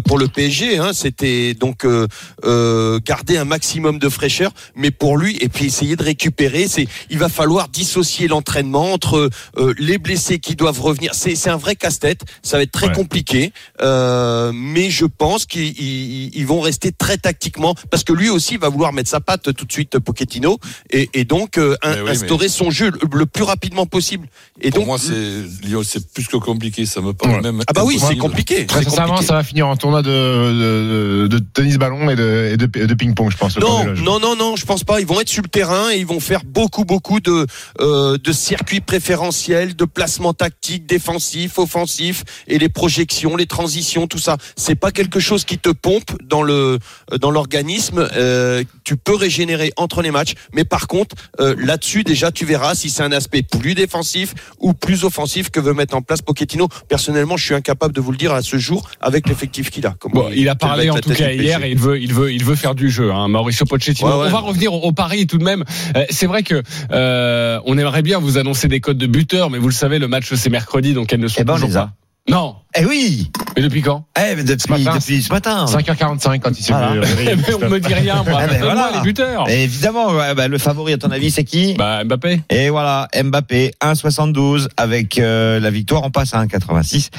pour 0.05 0.16
le 0.17 0.27
PSG. 0.27 0.77
Hein, 0.77 0.91
C'était 0.93 1.53
donc 1.53 1.85
euh, 1.85 2.07
euh, 2.43 2.99
garder 3.03 3.37
un 3.37 3.45
maximum 3.45 3.99
de 3.99 4.09
fraîcheur, 4.09 4.51
mais 4.75 4.91
pour 4.91 5.17
lui 5.17 5.37
et 5.41 5.49
puis 5.49 5.65
essayer 5.65 5.95
de 5.95 6.03
récupérer. 6.03 6.67
C'est, 6.67 6.87
il 7.09 7.17
va 7.17 7.29
falloir 7.29 7.69
dissocier 7.69 8.27
l'entraînement 8.27 8.93
entre 8.93 9.29
euh, 9.57 9.73
les 9.77 9.97
blessés 9.97 10.39
qui 10.39 10.55
doivent 10.55 10.81
revenir. 10.81 11.13
C'est, 11.13 11.35
c'est 11.35 11.49
un 11.49 11.57
vrai 11.57 11.75
casse-tête. 11.75 12.21
Ça 12.43 12.57
va 12.57 12.63
être 12.63 12.71
très 12.71 12.91
compliqué, 12.91 13.51
euh, 13.81 14.51
mais 14.53 14.89
je 14.89 15.05
pense 15.05 15.45
qu'ils 15.45 16.35
ils, 16.35 16.47
vont 16.47 16.61
rester 16.61 16.91
très 16.91 17.17
tactiquement 17.17 17.75
parce 17.89 18.03
que 18.03 18.13
lui 18.13 18.29
aussi 18.29 18.57
va 18.57 18.69
vouloir 18.69 18.93
mettre 18.93 19.09
sa 19.09 19.19
patte 19.19 19.53
tout 19.53 19.65
de 19.65 19.71
suite, 19.71 19.99
Pochettino, 19.99 20.59
et, 20.89 21.09
et 21.13 21.25
donc 21.25 21.57
euh, 21.57 21.75
instaurer 21.83 22.49
son 22.49 22.71
jeu 22.71 22.91
le, 23.11 23.25
plus 23.25 23.43
rapidement 23.43 23.85
possible. 23.85 24.27
Et 24.61 24.71
pour 24.71 24.79
donc 24.79 24.87
moi, 24.87 24.97
c'est 24.97 25.43
c'est 25.83 26.13
plus 26.13 26.27
que 26.27 26.37
compliqué. 26.37 26.85
Ça 26.85 27.01
me 27.01 27.13
paraît 27.13 27.41
même. 27.41 27.61
Ah 27.67 27.73
bah 27.73 27.83
oui, 27.85 27.99
c'est 27.99 28.17
compliqué. 28.17 28.65
Très 28.65 28.83
sincèrement, 28.83 29.21
ça 29.21 29.35
va 29.35 29.43
finir 29.43 29.67
en 29.67 29.75
tournoi 29.75 30.01
de, 30.01 30.06
de, 30.07 31.27
de 31.27 31.39
tennis 31.39 31.77
ballon 31.77 32.09
et 32.09 32.15
de, 32.15 32.49
et 32.53 32.57
de, 32.57 32.65
de 32.65 32.93
ping-pong, 32.93 33.31
je 33.31 33.37
pense. 33.37 33.57
Non, 33.57 33.85
non, 33.95 34.19
non, 34.19 34.35
non, 34.35 34.55
je 34.55 34.65
pense 34.65 34.83
pas. 34.83 34.99
Ils 34.99 35.07
vont 35.07 35.19
être 35.21 35.29
sur 35.29 35.43
le 35.43 35.49
terrain 35.49 35.91
et 35.91 35.97
ils 35.97 36.05
vont 36.05 36.19
faire 36.19 36.43
beaucoup, 36.45 36.85
beaucoup 36.85 37.19
de 37.19 37.45
euh, 37.79 38.17
de 38.17 38.31
circuits 38.31 38.81
préférentiels, 38.81 39.75
de 39.75 39.85
placements 39.85 40.33
tactiques, 40.33 40.85
défensifs, 40.85 41.59
offensifs 41.59 42.23
et 42.47 42.57
les 42.57 42.69
projections, 42.69 43.35
les 43.35 43.45
transitions, 43.45 44.07
tout 44.07 44.17
ça. 44.17 44.37
C'est 44.55 44.75
pas 44.75 44.91
quelque 44.91 45.19
chose 45.19 45.45
qui 45.45 45.57
te 45.57 45.69
pompe 45.69 46.11
dans 46.23 46.43
le 46.43 46.79
dans 47.21 47.31
l'organisme. 47.31 48.07
Euh, 48.15 48.63
tu 48.83 48.95
peux 48.97 49.15
régénérer 49.15 49.71
entre 49.77 50.01
les 50.01 50.11
matchs, 50.11 50.33
mais 50.53 50.63
par 50.63 50.87
contre, 50.87 51.15
euh, 51.39 51.55
là-dessus 51.57 52.03
déjà, 52.03 52.31
tu 52.31 52.45
verras 52.45 52.75
si 52.75 52.89
c'est 52.89 53.03
un 53.03 53.11
aspect 53.11 53.43
plus 53.43 53.75
défensif 53.75 54.33
ou 54.59 54.73
plus 54.73 55.03
offensif 55.03 55.49
que 55.49 55.59
veut 55.59 55.73
mettre 55.73 55.95
en 55.95 56.01
place 56.01 56.21
Pochettino. 56.21 56.67
Personnellement, 56.87 57.37
je 57.37 57.45
suis 57.45 57.55
incapable 57.55 57.93
de 57.93 58.01
vous 58.01 58.11
le 58.11 58.17
dire 58.17 58.33
à 58.33 58.41
ce 58.41 58.57
jour 58.57 58.89
avec 59.01 59.27
l'effectif 59.27 59.69
qu'il 59.69 59.85
a. 59.85 59.95
Bon, 60.11 60.29
il 60.35 60.47
a 60.49 60.55
parlé 60.55 60.89
en 60.89 60.95
tout 60.95 61.13
cas 61.13 61.31
hier 61.31 61.63
et 61.63 61.71
il 61.71 61.77
veut, 61.77 61.99
il 61.99 62.13
veut, 62.13 62.31
il 62.31 62.43
veut 62.43 62.55
faire 62.55 62.75
du 62.75 62.89
jeu. 62.89 63.11
Hein, 63.11 63.27
Mauricio 63.27 63.65
Pochettino. 63.65 64.09
Ouais, 64.09 64.15
ouais. 64.17 64.27
On 64.27 64.31
va 64.31 64.39
revenir 64.39 64.73
au, 64.73 64.79
au 64.81 64.91
pari 64.91 65.27
tout 65.27 65.37
de 65.37 65.43
même. 65.43 65.63
Euh, 65.95 66.05
c'est 66.09 66.27
vrai 66.27 66.43
que 66.43 66.61
euh, 66.91 67.59
on 67.65 67.77
aimerait 67.77 68.01
bien 68.01 68.19
vous 68.19 68.37
annoncer 68.37 68.67
des 68.67 68.79
codes 68.79 68.97
de 68.97 69.07
buteurs, 69.07 69.49
mais 69.49 69.57
vous 69.57 69.67
le 69.67 69.73
savez, 69.73 69.99
le 69.99 70.07
match 70.07 70.33
c'est 70.33 70.49
mercredi, 70.49 70.93
donc 70.93 71.11
elles 71.13 71.19
ne 71.19 71.27
sont 71.27 71.41
Eh 71.41 71.43
ben, 71.43 71.55
toujours 71.55 71.71
pas. 71.73 71.91
Non. 72.29 72.55
Eh 72.79 72.85
oui 72.85 73.31
Mais 73.55 73.61
depuis 73.63 73.81
quand 73.81 74.05
Eh, 74.19 74.35
mais 74.35 74.43
depuis, 74.43 74.69
matin. 74.83 74.97
depuis 74.99 75.23
ce 75.23 75.31
matin. 75.33 75.65
5h45 75.65 76.39
quand 76.39 76.51
il 76.59 76.61
s'est 76.63 76.73
Voilà. 76.73 76.89
réveillé. 77.01 77.35
Mais 77.35 77.53
on 77.53 77.69
me 77.69 77.79
dit 77.79 77.93
rien, 77.93 78.21
moi. 78.23 78.39
Ah 78.43 78.47
ben 78.47 78.59
voilà. 78.61 78.91
les 78.93 79.01
buteurs. 79.01 79.49
Et 79.49 79.63
évidemment, 79.63 80.11
ouais, 80.11 80.35
bah, 80.35 80.47
le 80.49 80.57
favori, 80.57 80.93
à 80.93 80.97
ton 80.97 81.09
avis, 81.09 81.31
c'est 81.31 81.45
qui 81.45 81.73
Bah 81.75 82.03
Mbappé. 82.03 82.41
Et 82.49 82.69
voilà, 82.69 83.07
Mbappé 83.23 83.71
1,72 83.81 84.67
avec 84.77 85.17
euh, 85.19 85.59
la 85.61 85.71
victoire, 85.71 86.03
on 86.03 86.11
passe 86.11 86.33
à 86.35 86.43
1,86. 86.45 87.09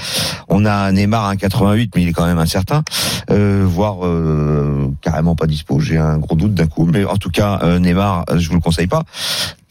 On 0.49 0.65
a 0.67 0.93
Neymar 0.93 1.25
à 1.25 1.35
1,88, 1.35 1.91
mais 1.97 2.03
il 2.03 2.09
est 2.09 2.13
quand 2.13 2.27
même 2.27 2.39
incertain, 2.39 2.83
euh, 3.31 3.65
voire 3.67 4.07
euh, 4.07 4.93
carrément 5.01 5.35
pas 5.35 5.47
dispo. 5.47 5.81
J'ai 5.81 5.97
un 5.99 6.19
gros 6.19 6.37
doute 6.37 6.55
d'un 6.55 6.67
coup, 6.67 6.85
mais 6.85 7.05
en 7.05 7.17
tout 7.17 7.31
cas 7.31 7.59
euh, 7.63 7.79
Neymar, 7.79 8.27
je 8.37 8.47
vous 8.49 8.55
le 8.55 8.61
conseille 8.61 8.87
pas. 8.87 9.03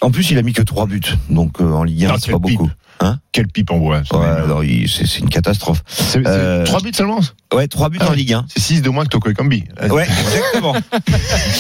En 0.02 0.12
plus, 0.12 0.30
il 0.32 0.38
a 0.38 0.42
mis 0.44 0.54
que 0.54 0.62
trois 0.62 0.86
buts, 0.86 1.02
donc 1.30 1.60
euh, 1.60 1.72
en 1.72 1.84
Ligue 1.84 2.06
1, 2.06 2.10
Ah, 2.10 2.16
c'est 2.20 2.26
quel 2.26 2.34
pas 2.34 2.40
beaucoup. 2.40 2.66
pipe. 2.68 2.74
Hein 3.00 3.20
Quel 3.32 3.48
pipe 3.48 3.70
en 3.72 3.78
bois. 3.78 4.02
Ouais, 4.12 4.86
c'est 4.88 5.20
une 5.20 5.30
catastrophe. 5.30 5.84
C'est 5.88 6.26
Euh, 6.26 6.66
trois 6.66 6.80
buts 6.82 6.92
seulement 6.96 7.20
Ouais, 7.54 7.68
trois 7.68 7.90
buts 7.90 7.98
Ah 8.02 8.10
en. 8.10 8.14
Ligue 8.14 8.34
1. 8.34 8.46
C'est 8.48 8.60
6 8.60 8.82
de 8.82 8.90
moins 8.90 9.04
que 9.06 9.10
Toko 9.10 9.30
Ekambi. 9.30 9.64
Ouais, 9.90 10.08
exactement. 10.08 10.76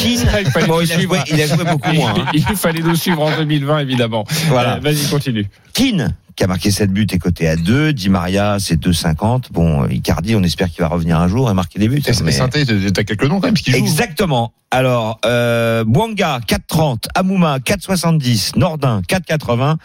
Il 0.06 0.18
fallait 0.50 0.68
Bon, 0.68 0.76
nous 0.78 0.82
il 0.82 0.92
a 0.92 0.96
suivre. 0.96 1.16
joué, 1.16 1.24
il 1.32 1.42
a 1.42 1.48
joué 1.48 1.64
beaucoup 1.64 1.92
moins. 1.94 2.14
hein. 2.18 2.26
Il 2.34 2.44
fallait 2.56 2.82
nous 2.82 2.96
suivre 2.96 3.22
en 3.22 3.36
2020, 3.36 3.80
évidemment. 3.80 4.24
Voilà. 4.50 4.76
Euh, 4.78 4.80
Vas-y, 4.82 5.08
continue. 5.10 5.48
Keane, 5.74 6.16
qui 6.38 6.44
a 6.44 6.48
marqué 6.48 6.70
7 6.70 6.92
buts, 6.94 7.08
est 7.12 7.18
coté 7.18 7.48
à 7.50 7.56
2. 7.56 7.92
Di 7.94 8.10
Maria, 8.10 8.58
c'est 8.60 8.76
2,50. 8.80 9.46
Bon, 9.52 9.88
Icardi, 9.88 10.36
on 10.36 10.44
espère 10.44 10.70
qu'il 10.70 10.82
va 10.84 10.88
revenir 10.88 11.20
un 11.20 11.28
jour 11.28 11.50
et 11.50 11.54
marquer 11.56 11.80
des 11.80 11.90
buts. 11.90 12.02
Et 12.08 12.24
mais- 12.24 12.32
Sainté, 12.32 12.64
t'as 12.66 13.04
quelques 13.04 13.24
noms 13.26 13.42
quand 13.42 13.48
même. 13.48 13.56
Exactement. 13.74 14.54
Alors, 14.70 15.20
euh, 15.26 15.84
Bouanga, 15.84 16.40
4,30. 16.48 17.08
Amouma, 17.16 17.58
4,70. 17.60 18.56
Nordin, 18.56 19.02
4,80. 19.08 19.78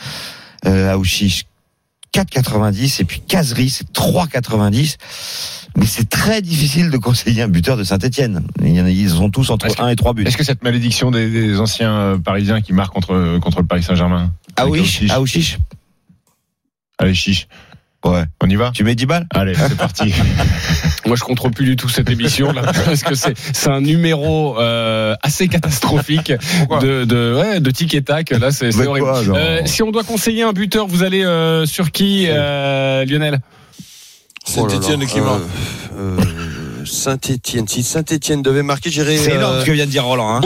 Euh, 0.66 0.92
Aouchiche, 0.92 1.44
4,90. 2.12 3.00
Et 3.00 3.04
puis 3.04 3.20
Kazri, 3.26 3.70
c'est 3.70 3.90
3,90. 3.90 4.98
Mais 5.78 5.86
c'est 5.86 6.06
très 6.10 6.42
difficile 6.42 6.90
de 6.90 6.98
conseiller 6.98 7.40
un 7.40 7.48
buteur 7.48 7.78
de 7.78 7.84
Saint-Etienne. 7.84 8.42
Ils 8.62 9.14
ont 9.22 9.30
tous 9.30 9.48
entre 9.48 9.66
Est-ce 9.66 9.76
que- 9.76 9.82
1 9.82 9.88
et 9.88 9.96
3 9.96 10.12
buts. 10.12 10.24
Est-ce 10.26 10.36
que 10.36 10.44
cette 10.44 10.62
malédiction 10.62 11.10
des, 11.10 11.30
des 11.30 11.58
anciens 11.58 11.94
euh, 11.94 12.18
Parisiens 12.18 12.60
qui 12.60 12.74
marquent 12.74 12.92
contre, 12.92 13.38
contre 13.38 13.60
le 13.62 13.66
Paris 13.66 13.82
Saint-Germain. 13.82 14.30
Aouchiche. 15.10 15.58
Allez, 17.02 17.14
chiche. 17.14 17.46
Ouais. 18.04 18.24
On 18.42 18.48
y 18.50 18.56
va 18.56 18.72
Tu 18.74 18.82
mets 18.82 18.96
10 18.96 19.06
balles 19.06 19.26
Allez, 19.32 19.54
c'est 19.54 19.76
parti. 19.76 20.12
Moi, 21.06 21.14
je 21.16 21.22
contrôle 21.22 21.52
plus 21.52 21.64
du 21.64 21.76
tout 21.76 21.88
cette 21.88 22.10
émission 22.10 22.52
là, 22.52 22.62
parce 22.84 23.02
que 23.04 23.14
c'est 23.14 23.34
c'est 23.52 23.70
un 23.70 23.80
numéro 23.80 24.58
euh, 24.58 25.14
assez 25.22 25.46
catastrophique 25.46 26.32
Pourquoi 26.58 26.80
de 26.80 27.04
de 27.04 27.36
ouais, 27.38 27.60
de 27.60 27.70
tic 27.70 27.94
et 27.94 28.02
tac. 28.02 28.30
Là, 28.30 28.50
c'est 28.50 28.74
horrible. 28.86 29.06
quoi, 29.06 29.22
Euh, 29.36 29.60
si 29.66 29.84
on 29.84 29.92
doit 29.92 30.02
conseiller 30.02 30.42
un 30.42 30.52
buteur, 30.52 30.88
vous 30.88 31.04
allez 31.04 31.22
euh, 31.24 31.64
sur 31.64 31.92
qui, 31.92 32.26
euh, 32.28 33.04
Lionel? 33.04 33.38
Saint-Etienne 34.44 35.06
qui 35.06 35.20
marque. 35.20 35.42
Euh, 35.96 36.16
Saint-Etienne. 36.84 37.68
Si 37.68 37.82
Saint-Etienne 37.84 38.42
devait 38.42 38.64
marquer, 38.64 38.90
j'irais. 38.90 39.16
C'est 39.16 39.34
énorme 39.34 39.54
euh, 39.56 39.60
ce 39.60 39.66
que 39.66 39.70
vient 39.70 39.86
de 39.86 39.90
dire 39.90 40.04
Roland. 40.04 40.36
Hein. 40.36 40.40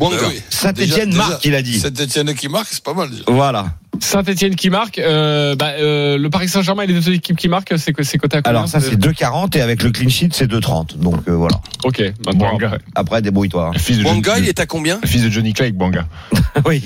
Oui. 0.00 0.42
Saint-Etienne 0.50 1.10
Déjà- 1.10 1.18
marque, 1.28 1.44
il 1.44 1.54
a 1.54 1.62
dit. 1.62 1.78
Saint-Etienne 1.78 2.34
qui 2.34 2.48
marque, 2.48 2.68
c'est 2.70 2.82
pas 2.82 2.94
mal 2.94 3.10
déjà. 3.10 3.22
Voilà. 3.28 3.66
Saint-Etienne 4.00 4.54
qui 4.56 4.70
marque. 4.70 4.98
Euh, 4.98 5.54
bah, 5.56 5.72
euh, 5.78 6.18
le 6.18 6.30
Paris 6.30 6.48
Saint-Germain 6.48 6.82
et 6.82 6.86
les 6.86 6.94
deux 6.94 7.10
équipes 7.12 7.36
qui 7.36 7.48
marquent, 7.48 7.74
c'est 7.78 7.92
que 7.92 8.02
c'est 8.02 8.18
coté 8.18 8.36
à 8.38 8.42
combien 8.42 8.58
Alors 8.58 8.68
ça 8.68 8.80
c'est 8.80 8.96
2,40 8.96 9.56
et 9.56 9.60
avec 9.60 9.82
le 9.82 9.90
clean 9.90 10.08
sheet 10.08 10.30
c'est 10.32 10.50
2,30. 10.50 10.98
Donc 10.98 11.16
euh, 11.28 11.32
voilà. 11.32 11.60
Ok. 11.84 12.00
Maintenant, 12.24 12.50
Bouanga. 12.50 12.66
après. 12.66 12.78
Après 12.94 13.22
débrouille-toi. 13.22 13.70
hein. 13.74 13.78
Johnny- 14.22 14.40
il 14.44 14.48
est 14.48 14.60
à 14.60 14.66
combien 14.66 14.98
le 15.02 15.08
fils 15.08 15.22
de 15.22 15.30
Johnny 15.30 15.52
Clegg, 15.52 15.74
Bouanga. 15.74 16.06
oui. 16.66 16.82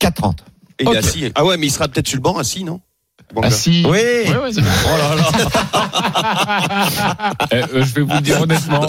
4,30. 0.00 0.36
Et 0.78 0.84
Il 0.84 0.88
est 0.90 0.96
assis. 0.96 1.32
Ah 1.34 1.44
ouais, 1.44 1.56
mais 1.56 1.66
il 1.66 1.70
sera 1.70 1.88
peut-être 1.88 2.06
sur 2.08 2.16
le 2.18 2.22
banc 2.22 2.36
assis, 2.36 2.62
non? 2.64 2.80
Ah 3.42 3.50
si. 3.50 3.82
Oui. 3.84 3.90
Ouais, 3.92 4.24
ouais, 4.28 4.52
c'est 4.52 4.60
bon. 4.62 4.68
Oh 4.86 4.96
là 4.98 5.14
là. 5.16 5.24
Euh, 7.52 7.62
euh, 7.74 7.84
je 7.84 7.94
vais 7.94 8.02
vous 8.02 8.14
le 8.14 8.20
dire 8.20 8.40
honnêtement, 8.40 8.86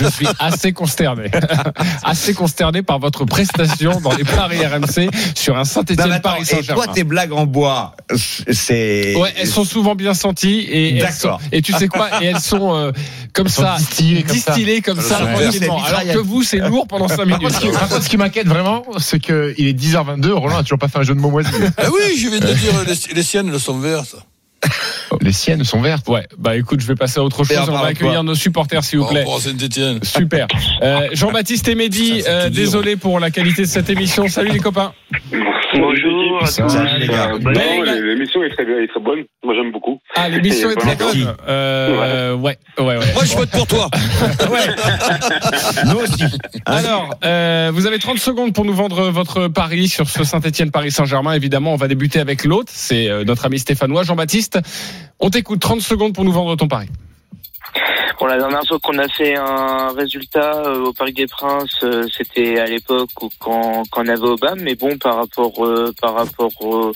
je 0.00 0.06
suis 0.08 0.26
assez 0.38 0.72
consterné, 0.72 1.30
assez 2.04 2.34
consterné 2.34 2.82
par 2.82 2.98
votre 2.98 3.24
prestation 3.24 4.00
dans 4.00 4.12
les 4.12 4.24
paris 4.24 4.64
RMC 4.64 5.08
sur 5.34 5.56
un 5.56 5.58
Non, 5.58 5.62
mais 5.62 5.64
Saint-Etienne 5.64 6.12
attends, 6.12 6.20
Paris 6.30 6.42
et 6.42 6.44
Saint-Germain. 6.44 6.84
toi 6.84 6.92
tes 6.92 7.04
blagues 7.04 7.32
en 7.32 7.46
bois, 7.46 7.94
c'est. 8.14 9.14
Ouais, 9.16 9.32
elles 9.36 9.46
sont 9.46 9.64
souvent 9.64 9.94
bien 9.94 10.14
senties 10.14 10.66
et 10.70 11.00
sont- 11.00 11.06
D'accord. 11.28 11.40
et 11.52 11.62
tu 11.62 11.72
sais 11.72 11.88
quoi 11.88 12.22
et 12.22 12.26
elles 12.26 12.40
sont 12.40 12.74
euh, 12.74 12.92
comme 13.32 13.48
ça 13.48 13.76
distillées 13.78 14.22
comme 14.22 14.36
ça. 14.36 14.52
distillées 14.52 14.82
comme 14.82 15.00
ça, 15.00 15.18
sont 15.18 15.26
tranquillement. 15.26 15.84
alors 15.84 16.02
que 16.02 16.18
vous 16.18 16.42
c'est 16.42 16.58
lourd 16.58 16.86
pendant 16.86 17.08
5 17.08 17.16
Par 17.16 17.26
minutes. 17.26 17.50
ce 17.50 18.08
qui, 18.08 18.16
m'inquiète 18.16 18.46
vraiment, 18.48 18.82
c'est 18.98 19.18
qu'il 19.20 19.66
est 19.66 19.78
10h22, 19.78 20.30
Roland 20.32 20.58
a 20.58 20.62
toujours 20.62 20.78
pas 20.78 20.88
fait 20.88 20.98
un 20.98 21.02
jeu 21.02 21.14
de 21.14 21.20
mots 21.20 21.30
moisi. 21.30 21.50
Ah 21.78 21.84
oui, 21.92 22.16
je 22.18 22.28
viens 22.28 22.40
de 22.40 22.46
dire, 22.52 22.72
les, 22.86 23.14
les 23.14 23.22
siennes, 23.22 23.50
elles 23.52 23.60
sont 23.60 23.71
vertes. 23.80 24.31
Les 25.20 25.32
siennes 25.32 25.64
sont 25.64 25.80
vertes. 25.80 26.08
Ouais, 26.08 26.26
bah 26.38 26.56
écoute, 26.56 26.80
je 26.80 26.86
vais 26.86 26.94
passer 26.94 27.20
à 27.20 27.22
autre 27.22 27.44
chose. 27.44 27.56
On 27.68 27.72
va 27.72 27.86
accueillir 27.86 28.24
nos 28.24 28.34
supporters 28.34 28.82
s'il 28.84 29.00
vous 29.00 29.06
plaît. 29.06 29.24
à. 29.24 30.04
Super. 30.04 30.46
Euh, 30.82 31.08
Jean-Baptiste 31.12 31.68
et 31.68 31.74
Mehdi, 31.74 32.22
euh, 32.26 32.48
désolé 32.50 32.96
pour 32.96 33.20
la 33.20 33.30
qualité 33.30 33.62
de 33.62 33.66
cette 33.66 33.90
émission. 33.90 34.28
Salut 34.28 34.50
les 34.50 34.58
copains. 34.58 34.92
Bonjour. 35.74 36.46
Ça, 36.46 36.68
Salut, 36.68 37.00
les 37.00 37.06
gars. 37.08 37.32
Ben, 37.40 37.52
non, 37.52 37.82
l'émission 37.84 38.42
est 38.42 38.50
très, 38.50 38.62
est 38.62 38.88
très 38.88 39.00
bonne. 39.00 39.20
Moi, 39.42 39.54
j'aime 39.54 39.72
beaucoup. 39.72 40.00
Ah, 40.14 40.28
l'émission 40.28 40.70
est 40.70 40.76
très 40.76 40.96
bonne. 40.96 41.34
Euh, 41.48 42.34
ouais, 42.34 42.58
ouais, 42.78 42.84
ouais. 42.84 43.12
Moi, 43.14 43.24
je 43.24 43.36
vote 43.36 43.50
pour 43.50 43.66
toi. 43.66 43.88
Nous 45.86 45.98
aussi. 45.98 46.24
Alors, 46.66 47.14
euh, 47.24 47.70
vous 47.72 47.86
avez 47.86 47.98
30 47.98 48.18
secondes 48.18 48.52
pour 48.52 48.64
nous 48.64 48.74
vendre 48.74 49.10
votre 49.10 49.48
pari 49.48 49.88
sur 49.88 50.08
ce 50.10 50.24
Saint-Etienne 50.24 50.70
Paris 50.70 50.90
Saint-Germain. 50.90 51.32
Évidemment, 51.32 51.72
on 51.72 51.76
va 51.76 51.88
débuter 51.88 52.20
avec 52.20 52.44
l'autre. 52.44 52.70
C'est 52.74 53.08
notre 53.24 53.46
ami 53.46 53.58
stéphanois, 53.58 54.02
Jean-Baptiste. 54.02 54.51
On 55.20 55.30
t'écoute 55.30 55.60
30 55.60 55.80
secondes 55.80 56.14
pour 56.14 56.24
nous 56.24 56.32
vendre 56.32 56.56
ton 56.56 56.68
pari. 56.68 56.88
Bon, 58.20 58.26
la 58.26 58.36
dernière 58.38 58.62
fois 58.68 58.78
qu'on 58.80 58.98
a 58.98 59.08
fait 59.08 59.34
un 59.36 59.92
résultat 59.96 60.62
euh, 60.66 60.84
au 60.84 60.92
Parc 60.92 61.12
des 61.12 61.26
Princes, 61.26 61.78
euh, 61.82 62.06
c'était 62.16 62.60
à 62.60 62.66
l'époque 62.66 63.10
où 63.20 63.28
quand, 63.40 63.82
quand 63.90 64.06
avait 64.08 64.20
Obama. 64.28 64.54
Mais 64.62 64.74
bon, 64.76 64.96
par 64.98 65.16
rapport, 65.16 65.64
euh, 65.64 65.92
par 66.00 66.14
rapport, 66.14 66.50
au- 66.60 66.92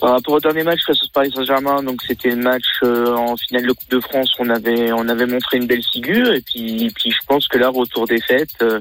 par 0.00 0.12
rapport 0.12 0.34
au 0.34 0.40
dernier 0.40 0.62
match 0.64 0.80
face 0.86 1.02
au 1.02 1.08
Paris 1.12 1.30
Saint-Germain, 1.34 1.82
donc 1.82 2.00
c'était 2.06 2.30
le 2.30 2.36
match 2.36 2.64
euh, 2.82 3.14
en 3.14 3.36
finale 3.36 3.66
de 3.66 3.72
Coupe 3.72 3.90
de 3.90 4.00
France. 4.00 4.30
On 4.38 4.48
avait, 4.50 4.92
on 4.92 5.08
avait 5.08 5.26
montré 5.26 5.56
une 5.58 5.66
belle 5.66 5.82
figure. 5.92 6.32
Et 6.32 6.40
puis, 6.40 6.90
puis 6.94 7.10
je 7.10 7.26
pense 7.26 7.46
que 7.48 7.58
là, 7.58 7.68
retour 7.68 8.06
des 8.06 8.20
fêtes, 8.20 8.50
euh, 8.62 8.78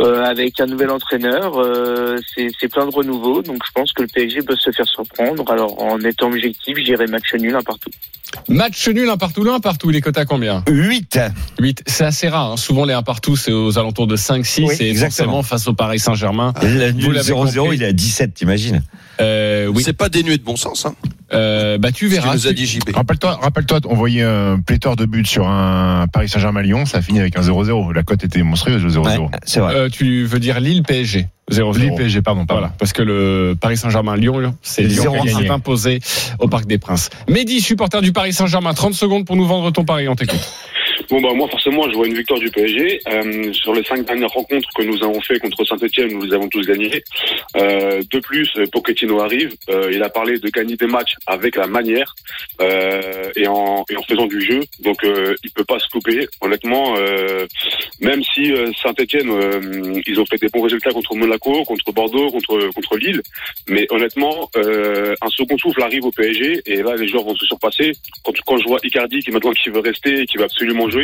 euh, 0.00 0.22
avec 0.24 0.58
un 0.60 0.66
nouvel 0.66 0.90
entraîneur, 0.90 1.58
euh, 1.60 2.16
c'est 2.36 2.68
plein 2.68 2.86
de 2.86 2.94
renouveau. 2.94 3.42
Donc 3.42 3.58
je 3.66 3.72
pense 3.74 3.92
que 3.92 4.02
le 4.02 4.08
PSG 4.08 4.42
peut 4.42 4.56
se 4.56 4.70
faire 4.70 4.86
surprendre. 4.86 5.50
Alors 5.50 5.80
en 5.82 5.98
étant 6.00 6.28
objectif, 6.28 6.76
j'irai 6.78 7.06
match 7.06 7.34
nul 7.34 7.54
un 7.54 7.62
partout. 7.62 7.90
Match 8.48 8.88
nul, 8.88 9.08
un 9.10 9.16
partout, 9.16 9.42
le 9.42 9.52
un 9.52 9.60
partout. 9.60 9.90
Coté 10.00 10.20
à 10.20 10.24
combien? 10.24 10.62
8. 10.68 11.18
8. 11.58 11.82
C'est 11.86 12.04
assez 12.04 12.28
rare. 12.28 12.52
hein. 12.52 12.56
Souvent, 12.56 12.84
les 12.84 12.94
un 12.94 13.02
partout, 13.02 13.36
c'est 13.36 13.50
aux 13.52 13.76
alentours 13.78 14.06
de 14.06 14.14
5, 14.16 14.46
6. 14.46 14.62
Oui, 14.62 14.76
et 14.80 14.88
exactement. 14.88 15.42
forcément, 15.42 15.42
face 15.42 15.66
au 15.68 15.74
Paris 15.74 15.98
Saint-Germain. 15.98 16.52
Le 16.62 16.92
Vous 16.92 17.10
l'avez 17.10 17.32
0-0, 17.32 17.56
compris. 17.56 17.76
il 17.76 17.82
est 17.82 17.86
à 17.86 17.92
17, 17.92 18.34
t'imagines? 18.34 18.82
Euh, 19.20 19.66
oui. 19.66 19.82
C'est 19.82 19.92
pas 19.92 20.08
dénué 20.08 20.36
de 20.38 20.42
bon 20.42 20.56
sens. 20.56 20.86
Hein, 20.86 20.94
Euh, 21.32 21.78
bah, 21.78 21.92
tu 21.92 22.08
verras. 22.08 22.30
que 22.30 22.34
nous 22.36 22.46
a 22.46 22.50
Tu- 22.50 22.54
dit 22.56 22.66
JB. 22.66 22.90
Rappelle-toi, 22.94 23.38
rappelle-toi, 23.40 23.78
on 23.88 23.94
voyait 23.94 24.22
un 24.22 24.58
pléthore 24.60 24.96
de 24.96 25.04
buts 25.04 25.24
sur 25.24 25.46
un 25.46 26.06
Paris 26.12 26.28
Saint-Germain-Lyon, 26.28 26.86
ça 26.86 26.98
a 26.98 27.02
fini 27.02 27.20
avec 27.20 27.36
un 27.38 27.42
0-0. 27.42 27.92
La 27.92 28.02
cote 28.02 28.24
était 28.24 28.42
monstrueuse, 28.42 28.82
le 28.82 28.88
0-0. 28.90 29.04
Ouais, 29.24 29.28
C'est 29.44 29.60
vrai. 29.60 29.74
Euh, 29.76 29.88
tu 29.88 30.24
veux 30.24 30.40
dire 30.40 30.58
Lille 30.58 30.82
PSG 30.82 31.28
0-0. 31.52 31.78
Lille 31.78 31.92
PSG, 31.96 32.20
pardon, 32.22 32.46
pardon. 32.46 32.62
Voilà, 32.62 32.74
parce 32.78 32.92
que 32.92 33.02
le 33.02 33.54
Paris 33.60 33.76
Saint-Germain-Lyon, 33.76 34.54
c'est 34.62 34.82
Lyon 34.82 35.20
qui 35.22 35.28
s'est 35.32 35.50
imposé 35.50 36.00
au 36.40 36.48
Parc 36.48 36.66
des 36.66 36.78
Princes. 36.78 37.10
Mehdi, 37.28 37.60
supporter 37.60 38.02
du 38.02 38.12
Paris 38.12 38.32
Saint-Germain, 38.32 38.74
30 38.74 38.94
secondes 38.94 39.24
pour 39.24 39.36
nous 39.36 39.46
vendre 39.46 39.70
ton 39.70 39.84
pari, 39.84 40.08
on 40.08 40.16
t'écoute. 40.16 40.40
Bon 41.10 41.20
bah 41.20 41.32
moi 41.34 41.48
forcément 41.48 41.90
je 41.90 41.96
vois 41.96 42.06
une 42.06 42.14
victoire 42.14 42.38
du 42.38 42.48
PSG. 42.52 43.00
Euh, 43.08 43.52
sur 43.52 43.74
les 43.74 43.82
cinq 43.82 44.06
dernières 44.06 44.28
rencontres 44.30 44.68
que 44.76 44.82
nous 44.82 45.02
avons 45.02 45.20
fait 45.20 45.40
contre 45.40 45.64
Saint-Etienne, 45.64 46.12
nous 46.12 46.22
les 46.22 46.32
avons 46.32 46.48
tous 46.48 46.64
gagnés. 46.64 47.02
Euh, 47.56 48.00
de 48.08 48.20
plus, 48.20 48.48
Pochettino 48.70 49.20
arrive. 49.20 49.52
Euh, 49.70 49.90
il 49.90 50.00
a 50.04 50.08
parlé 50.08 50.38
de 50.38 50.48
gagner 50.50 50.76
des 50.76 50.86
matchs 50.86 51.16
avec 51.26 51.56
la 51.56 51.66
manière 51.66 52.14
euh, 52.60 53.28
et, 53.34 53.48
en, 53.48 53.84
et 53.90 53.96
en 53.96 54.02
faisant 54.02 54.26
du 54.26 54.40
jeu. 54.40 54.60
Donc 54.84 55.02
euh, 55.02 55.34
il 55.42 55.50
peut 55.50 55.64
pas 55.64 55.80
se 55.80 55.88
couper. 55.88 56.28
Honnêtement, 56.42 56.94
euh, 56.96 57.44
même 58.00 58.22
si 58.22 58.52
Saint-Etienne 58.80 59.30
ils 60.06 60.20
ont 60.20 60.26
fait 60.26 60.38
des 60.40 60.48
bons 60.48 60.62
résultats 60.62 60.92
contre 60.92 61.16
Monaco, 61.16 61.64
contre 61.64 61.92
Bordeaux, 61.92 62.30
contre 62.30 62.70
contre 62.72 62.96
Lille, 62.96 63.20
mais 63.68 63.84
honnêtement 63.90 64.48
un 64.54 65.28
second 65.30 65.58
souffle 65.58 65.82
arrive 65.82 66.04
au 66.04 66.12
PSG 66.12 66.62
et 66.66 66.82
là 66.82 66.94
les 66.94 67.08
joueurs 67.08 67.24
vont 67.24 67.34
se 67.34 67.46
surpasser. 67.46 67.92
Quand, 68.24 68.32
quand 68.46 68.58
je 68.58 68.68
vois 68.68 68.78
Icardi 68.84 69.18
qui 69.20 69.32
maintenant 69.32 69.52
qui 69.52 69.70
veut 69.70 69.80
rester 69.80 70.20
et 70.20 70.26
qui 70.26 70.36
va 70.36 70.44
absolument 70.44 70.88
jouer, 70.88 70.99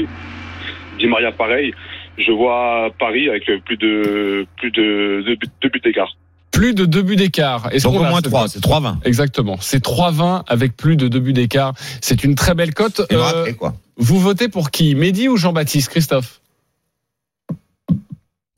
Di 0.99 1.07
Maria 1.07 1.33
pareil, 1.33 1.73
je 2.19 2.33
vois 2.33 2.91
Paris 2.99 3.29
avec 3.29 3.45
plus 3.65 3.77
de 3.77 4.47
plus 4.57 4.71
de 4.71 5.37
deux 5.63 5.69
buts 5.69 5.81
d'écart. 5.83 6.17
Plus 6.53 6.75
de 6.75 6.87
deux 6.87 7.03
buts 7.03 7.17
d'écart. 7.17 7.69
Donc 7.83 7.95
au 7.95 8.03
moins 8.03 8.23
3, 8.23 8.49
c'est 8.49 8.61
3-20. 8.61 8.97
Exactement. 9.05 9.59
C'est 9.61 9.85
3-20 9.85 10.45
avec 10.47 10.75
plus 10.77 10.97
de 10.97 11.09
deux 11.09 11.21
buts 11.21 11.35
d'écart. 11.35 11.75
C'est 12.01 12.25
une 12.25 12.35
très 12.35 12.55
belle 12.55 12.73
cote. 12.73 13.03
Euh, 13.13 13.53
quoi? 13.53 13.75
Vous 13.99 14.19
votez 14.19 14.49
pour 14.49 14.71
qui? 14.71 14.95
Mehdi 14.95 15.29
ou 15.29 15.37
Jean-Baptiste? 15.37 15.91
Christophe? 15.91 16.41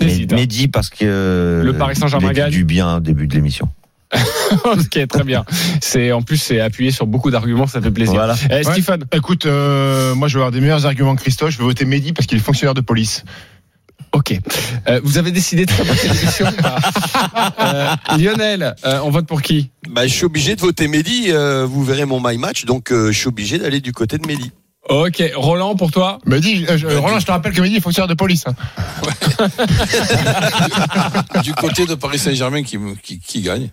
Hein. 0.00 0.06
Mehdi 0.30 0.68
parce 0.68 0.90
que 0.90 1.62
le 1.64 1.72
Paris 1.76 1.96
Saint-Germain 1.96 2.32
gagne 2.32 2.50
du 2.50 2.64
bien 2.64 2.98
au 2.98 3.00
début 3.00 3.26
de 3.26 3.34
l'émission. 3.34 3.68
ok, 4.64 5.06
très 5.06 5.24
bien. 5.24 5.44
C'est 5.80 6.12
en 6.12 6.22
plus 6.22 6.38
c'est 6.38 6.60
appuyé 6.60 6.90
sur 6.90 7.06
beaucoup 7.06 7.30
d'arguments, 7.30 7.66
ça 7.66 7.80
fait 7.80 7.90
plaisir. 7.90 8.14
Voilà. 8.14 8.36
Eh, 8.50 8.62
Stéphane, 8.62 9.04
écoute, 9.12 9.46
euh, 9.46 10.14
moi 10.14 10.28
je 10.28 10.34
vais 10.34 10.40
avoir 10.40 10.52
des 10.52 10.60
meilleurs 10.60 10.86
arguments 10.86 11.14
que 11.14 11.20
Christophe. 11.20 11.50
Je 11.50 11.58
vais 11.58 11.64
voter 11.64 11.84
Mehdi 11.84 12.12
parce 12.12 12.26
qu'il 12.26 12.38
est 12.38 12.42
fonctionnaire 12.42 12.74
de 12.74 12.80
police. 12.80 13.24
Ok. 14.12 14.38
Euh, 14.88 15.00
vous 15.04 15.18
avez 15.18 15.30
décidé 15.32 15.66
de 15.66 15.70
saboter 15.70 16.08
l'émission 16.08 16.46
euh, 17.60 17.94
Lionel, 18.18 18.74
euh, 18.84 19.00
on 19.04 19.10
vote 19.10 19.26
pour 19.26 19.42
qui? 19.42 19.70
Bah, 19.88 20.06
Je 20.06 20.12
suis 20.14 20.24
obligé 20.24 20.56
de 20.56 20.60
voter 20.60 20.88
Mehdi. 20.88 21.26
Euh, 21.28 21.66
vous 21.66 21.84
verrez 21.84 22.06
mon 22.06 22.20
my 22.22 22.38
match, 22.38 22.64
donc 22.64 22.88
je 22.90 23.12
suis 23.12 23.28
obligé 23.28 23.58
d'aller 23.58 23.80
du 23.80 23.92
côté 23.92 24.16
de 24.16 24.26
Mehdi. 24.26 24.52
Ok, 24.88 25.22
Roland 25.34 25.76
pour 25.76 25.90
toi 25.90 26.18
Mehdi, 26.24 26.64
Roland, 26.66 27.18
je 27.18 27.26
te 27.26 27.30
rappelle 27.30 27.52
que 27.52 27.60
Mehdi 27.60 27.76
est 27.76 27.80
fonctionnaire 27.80 28.08
de 28.08 28.14
police. 28.14 28.44
Hein. 28.46 28.54
du 31.42 31.52
côté 31.54 31.86
de 31.86 31.94
Paris 31.94 32.18
Saint-Germain 32.18 32.62
qui, 32.62 32.78
qui, 33.20 33.42
gagne. 33.42 33.70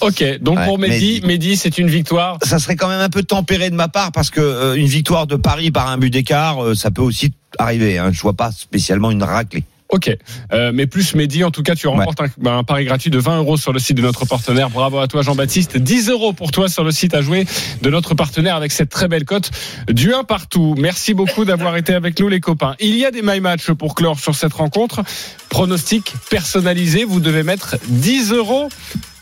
Ok, 0.00 0.24
donc 0.40 0.62
pour 0.64 0.78
Mehdi, 0.78 1.22
Mehdi, 1.24 1.56
c'est 1.56 1.78
une 1.78 1.88
victoire. 1.88 2.38
Ça 2.42 2.58
serait 2.58 2.76
quand 2.76 2.88
même 2.88 3.00
un 3.00 3.08
peu 3.08 3.22
tempéré 3.22 3.70
de 3.70 3.76
ma 3.76 3.88
part 3.88 4.12
parce 4.12 4.30
que 4.30 4.76
une 4.76 4.86
victoire 4.86 5.26
de 5.26 5.36
Paris 5.36 5.70
par 5.70 5.88
un 5.88 5.98
but 5.98 6.10
d'écart, 6.10 6.58
ça 6.74 6.90
peut 6.90 7.02
aussi 7.02 7.32
arriver. 7.58 7.98
Hein. 7.98 8.10
Je 8.12 8.20
vois 8.20 8.34
pas 8.34 8.50
spécialement 8.50 9.10
une 9.10 9.22
raclée. 9.22 9.64
Ok, 9.96 10.14
euh, 10.52 10.72
mais 10.74 10.86
plus 10.86 11.14
Mehdi, 11.14 11.42
en 11.42 11.50
tout 11.50 11.62
cas, 11.62 11.74
tu 11.74 11.88
remportes 11.88 12.20
un, 12.44 12.64
pari 12.64 12.84
gratuit 12.84 13.08
de 13.08 13.18
20 13.18 13.38
euros 13.38 13.56
sur 13.56 13.72
le 13.72 13.78
site 13.78 13.96
de 13.96 14.02
notre 14.02 14.26
partenaire. 14.26 14.68
Bravo 14.68 14.98
à 14.98 15.08
toi, 15.08 15.22
Jean-Baptiste. 15.22 15.78
10 15.78 16.10
euros 16.10 16.34
pour 16.34 16.50
toi 16.50 16.68
sur 16.68 16.84
le 16.84 16.90
site 16.90 17.14
à 17.14 17.22
jouer 17.22 17.46
de 17.80 17.88
notre 17.88 18.14
partenaire 18.14 18.56
avec 18.56 18.72
cette 18.72 18.90
très 18.90 19.08
belle 19.08 19.24
cote 19.24 19.50
du 19.88 20.12
1 20.12 20.24
partout. 20.24 20.74
Merci 20.76 21.14
beaucoup 21.14 21.46
d'avoir 21.46 21.78
été 21.78 21.94
avec 21.94 22.20
nous, 22.20 22.28
les 22.28 22.40
copains. 22.40 22.74
Il 22.78 22.94
y 22.98 23.06
a 23.06 23.10
des 23.10 23.22
my 23.22 23.40
match 23.40 23.70
pour 23.70 23.94
clore 23.94 24.20
sur 24.20 24.34
cette 24.34 24.52
rencontre. 24.52 25.02
Pronostic 25.48 26.12
personnalisé, 26.28 27.04
vous 27.04 27.20
devez 27.20 27.42
mettre 27.42 27.76
10 27.88 28.32
euros. 28.32 28.68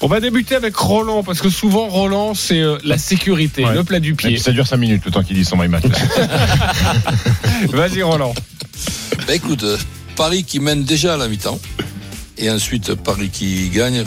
On 0.01 0.09
va 0.09 0.19
débuter 0.19 0.57
avec 0.57 0.75
Roland 0.75 1.23
parce 1.23 1.41
que 1.41 1.51
souvent 1.51 1.87
Roland 1.87 2.35
c'est 2.35 2.61
euh, 2.61 2.79
la 2.83 2.99
sécurité, 2.99 3.65
le 3.73 3.85
plat 3.85 4.01
du 4.01 4.17
pied. 4.17 4.39
ça 4.39 4.51
dure 4.51 4.67
5 4.67 4.77
minutes 4.77 5.03
le 5.05 5.13
temps 5.13 5.23
qu'il 5.23 5.37
dit 5.37 5.45
son 5.45 5.57
my 5.57 5.69
match. 5.69 5.85
Vas-y 7.71 8.03
Roland. 8.03 8.35
Bah 9.27 9.35
écoute, 9.35 9.63
euh, 9.63 9.77
Paris 10.17 10.45
qui 10.45 10.61
mène 10.61 10.85
déjà 10.85 11.15
à 11.15 11.17
la 11.17 11.29
mi-temps. 11.29 11.61
Et 12.39 12.51
ensuite, 12.51 12.95
Paris 12.95 13.31
qui 13.31 13.69
gagne. 13.71 14.05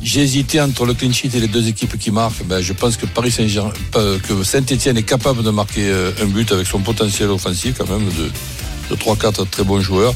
J'ai 0.00 0.20
hésité 0.22 0.60
entre 0.60 0.86
le 0.86 0.94
clean 0.94 1.12
sheet 1.12 1.30
et 1.34 1.40
les 1.40 1.48
deux 1.48 1.66
équipes 1.66 1.98
qui 1.98 2.12
marquent. 2.12 2.44
Ben, 2.44 2.60
je 2.60 2.72
pense 2.72 2.96
que 2.96 3.06
Paris 3.06 3.32
Saint 3.32 3.46
euh, 3.96 4.18
que 4.20 4.44
Saint-Etienne 4.44 4.96
est 4.96 5.02
capable 5.02 5.42
de 5.42 5.50
marquer 5.50 5.88
euh, 5.88 6.12
un 6.22 6.26
but 6.26 6.52
avec 6.52 6.66
son 6.68 6.78
potentiel 6.78 7.30
offensif 7.30 7.74
quand 7.78 7.88
même 7.88 8.08
de, 8.08 8.94
de 8.94 9.00
3-4 9.00 9.48
très 9.50 9.64
bons 9.64 9.80
joueurs. 9.80 10.14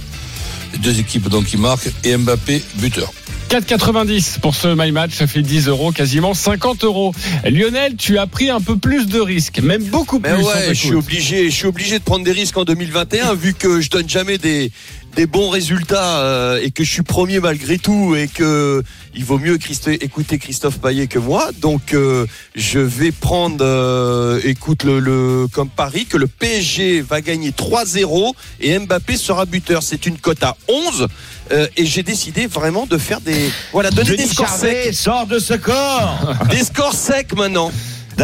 Les 0.72 0.78
deux 0.78 1.00
équipes 1.00 1.28
donc 1.28 1.46
qui 1.46 1.56
marquent 1.56 1.90
et 2.04 2.16
Mbappé 2.16 2.62
buteur. 2.76 3.12
4,90 3.52 4.40
pour 4.40 4.54
ce 4.54 4.68
My 4.68 4.92
Match, 4.92 5.12
ça 5.12 5.26
fait 5.26 5.42
10 5.42 5.68
euros, 5.68 5.92
quasiment 5.92 6.32
50 6.32 6.84
euros. 6.84 7.12
Lionel, 7.44 7.96
tu 7.96 8.16
as 8.16 8.26
pris 8.26 8.48
un 8.48 8.62
peu 8.62 8.78
plus 8.78 9.06
de 9.06 9.20
risques, 9.20 9.60
même 9.60 9.84
beaucoup 9.84 10.20
plus. 10.20 10.32
ouais, 10.32 10.68
je 10.68 10.72
suis 10.72 10.94
obligé, 10.94 11.50
je 11.50 11.54
suis 11.54 11.66
obligé 11.66 11.98
de 11.98 12.02
prendre 12.02 12.24
des 12.24 12.32
risques 12.32 12.56
en 12.56 12.64
2021 12.64 13.34
vu 13.34 13.52
que 13.52 13.82
je 13.82 13.90
donne 13.90 14.08
jamais 14.08 14.38
des 14.38 14.72
des 15.14 15.26
bons 15.26 15.50
résultats 15.50 16.20
euh, 16.20 16.60
et 16.62 16.70
que 16.70 16.84
je 16.84 16.90
suis 16.90 17.02
premier 17.02 17.40
malgré 17.40 17.78
tout 17.78 18.14
et 18.16 18.28
que 18.28 18.82
il 19.14 19.24
vaut 19.24 19.38
mieux 19.38 19.58
écouter 20.00 20.38
Christophe 20.38 20.78
Payet 20.78 21.06
que 21.06 21.18
moi. 21.18 21.50
Donc 21.60 21.92
euh, 21.92 22.26
je 22.54 22.78
vais 22.78 23.12
prendre, 23.12 23.62
euh, 23.62 24.40
écoute 24.44 24.84
le, 24.84 25.00
le, 25.00 25.46
comme 25.52 25.68
Paris 25.68 26.06
que 26.06 26.16
le 26.16 26.26
PSG 26.26 27.02
va 27.02 27.20
gagner 27.20 27.50
3-0 27.50 28.32
et 28.60 28.78
Mbappé 28.78 29.16
sera 29.16 29.44
buteur. 29.44 29.82
C'est 29.82 30.06
une 30.06 30.18
cote 30.18 30.42
à 30.42 30.56
11 30.68 31.08
et 31.76 31.84
j'ai 31.84 32.02
décidé 32.02 32.46
vraiment 32.46 32.86
de 32.86 32.96
faire 32.96 33.20
des 33.20 33.50
voilà 33.72 33.90
donner 33.90 34.16
des 34.16 34.26
scores 34.26 34.48
secs. 34.48 34.94
Sort 34.94 35.26
de 35.26 35.38
ce 35.38 35.52
corps. 35.52 36.34
des 36.50 36.64
scores 36.64 36.94
secs 36.94 37.34
maintenant. 37.36 37.70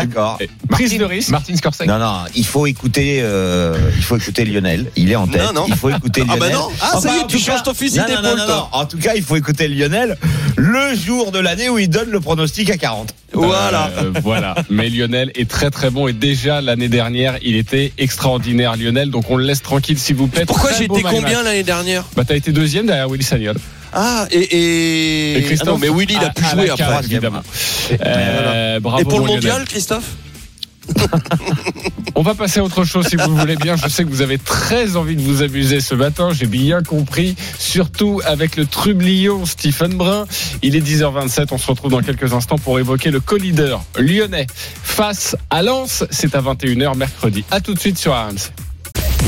D'accord. 0.06 0.38
Prise 0.68 0.96
de 0.96 1.04
risque. 1.04 1.30
Martin 1.30 1.56
Scorsese. 1.56 1.86
Non, 1.86 1.98
non, 1.98 2.24
il 2.34 2.44
faut 2.44 2.66
écouter, 2.66 3.20
euh, 3.22 3.76
il 3.96 4.02
faut 4.02 4.16
écouter 4.16 4.44
Lionel. 4.44 4.90
Il 4.96 5.10
est 5.10 5.16
en 5.16 5.26
tête. 5.26 5.42
Non, 5.42 5.52
non. 5.52 5.64
Il 5.68 5.76
faut 5.76 5.90
écouter 5.90 6.22
Lionel. 6.22 6.38
Ah 6.42 6.46
bah 6.46 6.52
non. 6.52 6.68
Ah 6.80 7.00
ça 7.00 7.16
y 7.16 7.20
est, 7.20 7.26
tu 7.26 7.38
changes 7.38 7.62
ton 7.62 7.74
fusil 7.74 8.00
d'épaule. 8.06 8.40
En 8.72 8.84
tout 8.86 8.98
cas, 8.98 9.14
il 9.14 9.22
faut 9.22 9.36
écouter 9.36 9.68
Lionel 9.68 10.16
le 10.56 10.94
jour 10.94 11.32
de 11.32 11.38
l'année 11.38 11.68
où 11.68 11.78
il 11.78 11.88
donne 11.88 12.10
le 12.10 12.20
pronostic 12.20 12.70
à 12.70 12.76
40. 12.76 13.14
Voilà. 13.32 13.90
Euh, 13.98 14.12
voilà. 14.22 14.54
Mais 14.70 14.88
Lionel 14.88 15.30
est 15.34 15.48
très 15.48 15.70
très 15.70 15.90
bon 15.90 16.08
et 16.08 16.12
déjà 16.12 16.60
l'année 16.60 16.88
dernière, 16.88 17.38
il 17.42 17.56
était 17.56 17.92
extraordinaire 17.98 18.76
Lionel. 18.76 19.10
Donc 19.10 19.30
on 19.30 19.36
le 19.36 19.44
laisse 19.44 19.62
tranquille 19.62 19.98
s'il 19.98 20.16
vous 20.16 20.26
plaît. 20.26 20.46
Pourquoi 20.46 20.72
j'ai 20.72 20.84
été 20.84 21.02
combien 21.02 21.42
l'année 21.42 21.62
dernière 21.62 22.04
Bah 22.16 22.24
t'as 22.26 22.36
été 22.36 22.52
deuxième 22.52 22.86
derrière 22.86 23.08
Willy 23.08 23.24
Sagnol. 23.24 23.56
Ah, 23.92 24.26
et, 24.30 25.36
et... 25.38 25.42
Christophe, 25.42 25.68
ah 25.68 25.72
non, 25.72 25.78
mais 25.78 25.88
Willy, 25.88 26.14
il 26.14 26.24
a 26.24 26.30
pu 26.30 26.44
jouer 26.44 26.70
après. 26.70 27.04
Évidemment. 27.04 27.42
Euh, 28.04 28.80
bravo 28.80 29.02
et 29.02 29.04
pour 29.04 29.20
le 29.20 29.26
mondial, 29.26 29.64
Christophe 29.64 30.04
On 32.14 32.22
va 32.22 32.34
passer 32.34 32.60
à 32.60 32.64
autre 32.64 32.84
chose 32.84 33.06
si 33.06 33.16
vous 33.16 33.36
voulez 33.36 33.56
bien. 33.56 33.76
Je 33.76 33.88
sais 33.88 34.04
que 34.04 34.08
vous 34.08 34.22
avez 34.22 34.38
très 34.38 34.96
envie 34.96 35.16
de 35.16 35.22
vous 35.22 35.42
amuser 35.42 35.80
ce 35.80 35.94
matin. 35.94 36.30
J'ai 36.32 36.46
bien 36.46 36.82
compris. 36.82 37.36
Surtout 37.58 38.20
avec 38.24 38.56
le 38.56 38.66
trublion 38.66 39.46
Stephen 39.46 39.94
Brun. 39.94 40.26
Il 40.62 40.76
est 40.76 40.80
10h27. 40.80 41.48
On 41.50 41.58
se 41.58 41.66
retrouve 41.66 41.90
dans 41.90 42.02
quelques 42.02 42.32
instants 42.32 42.58
pour 42.58 42.78
évoquer 42.78 43.10
le 43.10 43.20
co-leader 43.20 43.82
lyonnais 43.98 44.46
face 44.82 45.36
à 45.50 45.62
Lens. 45.62 46.04
C'est 46.10 46.34
à 46.34 46.40
21h 46.40 46.96
mercredi. 46.96 47.44
À 47.50 47.60
tout 47.60 47.74
de 47.74 47.78
suite 47.78 47.98
sur 47.98 48.12
RMC. 48.12 48.50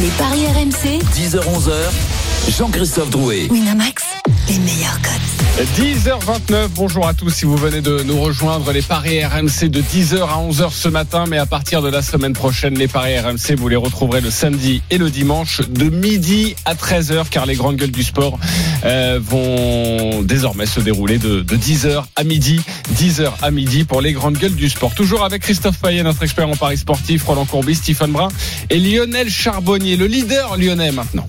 Les 0.01 0.09
paris 0.19 0.47
RMC. 0.47 1.03
10h-11h. 1.15 2.30
Jean-Christophe 2.49 3.11
Drouet. 3.11 3.49
Winamax. 3.51 4.05
Les 4.49 4.59
meilleurs 4.59 5.01
codes. 5.03 5.31
10h29, 5.77 6.69
bonjour 6.75 7.07
à 7.07 7.13
tous 7.13 7.29
si 7.29 7.45
vous 7.45 7.57
venez 7.57 7.83
de 7.83 8.03
nous 8.03 8.19
rejoindre 8.19 8.73
les 8.73 8.81
paris 8.81 9.23
RMC 9.23 9.69
de 9.69 9.83
10h 9.83 10.23
à 10.23 10.39
11h 10.39 10.71
ce 10.73 10.89
matin 10.89 11.25
mais 11.29 11.37
à 11.37 11.45
partir 11.45 11.83
de 11.83 11.91
la 11.91 12.01
semaine 12.01 12.33
prochaine 12.33 12.79
les 12.79 12.89
paris 12.89 13.19
RMC 13.19 13.57
vous 13.59 13.69
les 13.69 13.77
retrouverez 13.77 14.23
le 14.23 14.31
samedi 14.31 14.81
et 14.91 14.97
le 14.97 15.11
dimanche 15.11 15.61
de 15.69 15.91
midi 15.91 16.55
à 16.65 16.75
13h 16.75 17.29
car 17.29 17.45
les 17.45 17.57
grandes 17.57 17.77
gueules 17.77 17.91
du 17.91 18.03
sport 18.03 18.39
euh, 18.85 19.21
vont 19.23 20.23
désormais 20.23 20.67
se 20.67 20.81
dérouler 20.81 21.19
de, 21.19 21.43
10h 21.43 22.05
à 22.17 22.25
midi 22.25 22.63
10h 22.95 23.31
à 23.43 23.51
midi 23.51 23.85
pour 23.85 24.01
les 24.01 24.15
grandes 24.15 24.39
gueules 24.39 24.55
du 24.55 24.71
sport 24.71 24.95
toujours 24.95 25.25
avec 25.25 25.43
Christophe 25.43 25.79
Payet 25.79 26.03
notre 26.03 26.23
expert 26.23 26.49
en 26.49 26.57
paris 26.57 26.79
sportif 26.79 27.25
Roland 27.25 27.45
Courbis, 27.45 27.75
Stephen 27.75 28.13
Brun 28.13 28.29
et 28.71 28.79
Lionel 28.79 29.29
Charbonnier 29.29 29.97
le 29.97 30.07
leader 30.07 30.57
lyonnais 30.57 30.93
maintenant 30.93 31.27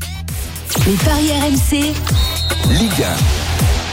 les 0.80 0.96
paris 1.04 1.30
RMC 1.32 1.94
Ligue 2.72 3.04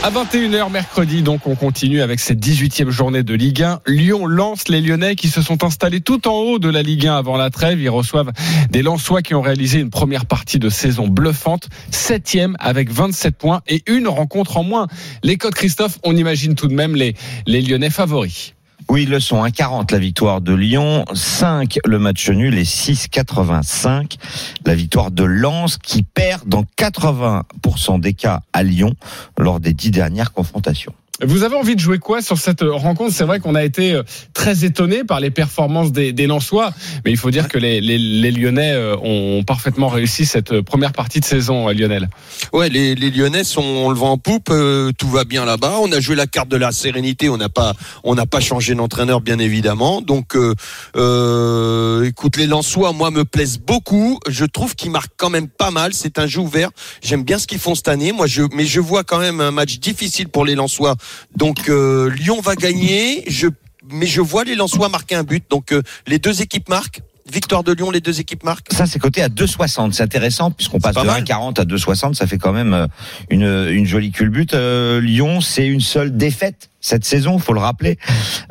1. 0.02 0.06
À 0.06 0.10
21h 0.10 0.70
mercredi, 0.70 1.22
donc 1.22 1.46
on 1.46 1.56
continue 1.56 2.02
avec 2.02 2.20
cette 2.20 2.38
18e 2.38 2.90
journée 2.90 3.22
de 3.24 3.34
Ligue 3.34 3.62
1. 3.62 3.80
Lyon 3.86 4.26
lance 4.26 4.68
les 4.68 4.80
Lyonnais 4.80 5.16
qui 5.16 5.28
se 5.28 5.42
sont 5.42 5.64
installés 5.64 6.00
tout 6.00 6.28
en 6.28 6.34
haut 6.34 6.58
de 6.58 6.68
la 6.68 6.82
Ligue 6.82 7.08
1 7.08 7.16
avant 7.16 7.36
la 7.36 7.50
trêve. 7.50 7.80
Ils 7.80 7.90
reçoivent 7.90 8.30
des 8.70 8.82
Lensois 8.82 9.22
qui 9.22 9.34
ont 9.34 9.42
réalisé 9.42 9.80
une 9.80 9.90
première 9.90 10.26
partie 10.26 10.58
de 10.58 10.68
saison 10.68 11.08
bluffante. 11.08 11.68
Septième 11.90 12.56
avec 12.60 12.90
27 12.90 13.36
points 13.36 13.60
et 13.66 13.82
une 13.86 14.06
rencontre 14.06 14.56
en 14.56 14.62
moins. 14.62 14.86
Les 15.24 15.36
codes 15.36 15.54
Christophe, 15.54 15.98
on 16.04 16.16
imagine 16.16 16.54
tout 16.54 16.68
de 16.68 16.74
même 16.74 16.94
les, 16.94 17.14
les 17.46 17.60
Lyonnais 17.60 17.90
favoris. 17.90 18.54
Oui, 18.90 19.02
ils 19.02 19.10
le 19.10 19.20
sont. 19.20 19.44
1,40 19.44 19.92
la 19.92 19.98
victoire 19.98 20.40
de 20.40 20.54
Lyon, 20.54 21.04
5 21.12 21.78
le 21.84 21.98
match 21.98 22.30
nul 22.30 22.56
et 22.56 22.64
6,85 22.64 24.16
la 24.64 24.74
victoire 24.74 25.10
de 25.10 25.24
Lens 25.24 25.76
qui 25.76 26.02
perd 26.02 26.48
dans 26.48 26.64
80% 26.78 28.00
des 28.00 28.14
cas 28.14 28.40
à 28.54 28.62
Lyon 28.62 28.94
lors 29.36 29.60
des 29.60 29.74
dix 29.74 29.90
dernières 29.90 30.32
confrontations. 30.32 30.94
Vous 31.20 31.42
avez 31.42 31.56
envie 31.56 31.74
de 31.74 31.80
jouer 31.80 31.98
quoi 31.98 32.22
sur 32.22 32.38
cette 32.38 32.62
rencontre? 32.62 33.12
C'est 33.12 33.24
vrai 33.24 33.40
qu'on 33.40 33.56
a 33.56 33.64
été 33.64 33.92
euh, 33.92 34.04
très 34.34 34.64
étonné 34.64 35.02
par 35.02 35.18
les 35.18 35.32
performances 35.32 35.90
des, 35.90 36.12
des 36.12 36.28
Lensois, 36.28 36.72
mais 37.04 37.10
il 37.10 37.16
faut 37.16 37.32
dire 37.32 37.48
que 37.48 37.58
les, 37.58 37.80
les, 37.80 37.98
les, 37.98 38.30
Lyonnais 38.30 38.70
euh, 38.72 38.96
ont 39.02 39.42
parfaitement 39.42 39.88
réussi 39.88 40.26
cette 40.26 40.60
première 40.60 40.92
partie 40.92 41.18
de 41.18 41.24
saison, 41.24 41.68
Lionel. 41.70 42.08
Ouais, 42.52 42.68
les, 42.68 42.94
les 42.94 43.10
Lyonnais 43.10 43.42
sont 43.42 43.62
on 43.62 43.90
le 43.90 43.96
vent 43.96 44.12
en 44.12 44.18
poupe, 44.18 44.52
tout 44.96 45.08
va 45.08 45.24
bien 45.24 45.44
là-bas. 45.44 45.78
On 45.82 45.90
a 45.90 45.98
joué 45.98 46.14
la 46.14 46.28
carte 46.28 46.48
de 46.48 46.56
la 46.56 46.70
sérénité, 46.70 47.28
on 47.28 47.36
n'a 47.36 47.48
pas 47.48 47.74
on 48.04 48.14
n'a 48.14 48.26
pas 48.26 48.40
changé 48.40 48.76
d'entraîneur 48.76 49.20
bien 49.20 49.40
évidemment. 49.40 50.00
Donc, 50.00 50.36
euh, 50.36 52.04
écoute, 52.04 52.36
les 52.36 52.46
Lensois, 52.46 52.92
moi 52.92 53.10
me 53.10 53.24
plaisent 53.24 53.58
beaucoup. 53.58 54.20
Je 54.28 54.44
trouve 54.44 54.76
qu'ils 54.76 54.90
marquent 54.90 55.14
quand 55.16 55.30
même 55.30 55.48
pas 55.48 55.70
mal. 55.70 55.94
C'est 55.94 56.18
un 56.18 56.26
jeu 56.26 56.40
ouvert. 56.40 56.70
J'aime 57.02 57.24
bien 57.24 57.38
ce 57.38 57.46
qu'ils 57.48 57.58
font 57.58 57.74
cette 57.74 57.88
année. 57.88 58.12
Moi, 58.12 58.26
je 58.26 58.42
mais 58.54 58.66
je 58.66 58.80
vois 58.80 59.02
quand 59.02 59.18
même 59.18 59.40
un 59.40 59.50
match 59.50 59.78
difficile 59.78 60.28
pour 60.28 60.44
les 60.44 60.54
Lensois 60.54 60.94
donc 61.36 61.68
euh, 61.68 62.10
Lyon 62.10 62.40
va 62.40 62.54
gagner. 62.54 63.24
Je, 63.26 63.48
mais 63.90 64.06
je 64.06 64.20
vois 64.20 64.44
les 64.44 64.54
Lensois 64.54 64.88
marquer 64.88 65.14
un 65.14 65.24
but. 65.24 65.44
Donc 65.50 65.72
euh, 65.72 65.82
les 66.06 66.18
deux 66.18 66.42
équipes 66.42 66.68
marquent. 66.68 67.00
Victoire 67.30 67.62
de 67.62 67.72
Lyon, 67.72 67.90
les 67.90 68.00
deux 68.00 68.20
équipes 68.20 68.42
marquent. 68.42 68.72
Ça, 68.72 68.86
c'est 68.86 68.98
coté 68.98 69.22
à 69.22 69.28
2,60. 69.28 69.92
C'est 69.92 70.02
intéressant 70.02 70.50
puisqu'on 70.50 70.80
passe 70.80 70.94
de 70.94 71.00
1,40 71.00 71.60
à 71.60 71.64
2,60. 71.64 72.14
Ça 72.14 72.26
fait 72.26 72.38
quand 72.38 72.52
même 72.52 72.72
euh, 72.72 72.86
une, 73.28 73.68
une 73.70 73.86
jolie 73.86 74.12
culbute. 74.12 74.54
Lyon, 74.54 75.40
c'est 75.42 75.66
une 75.66 75.80
seule 75.80 76.16
défaite 76.16 76.70
cette 76.80 77.04
saison, 77.04 77.38
faut 77.38 77.52
le 77.52 77.60
rappeler. 77.60 77.98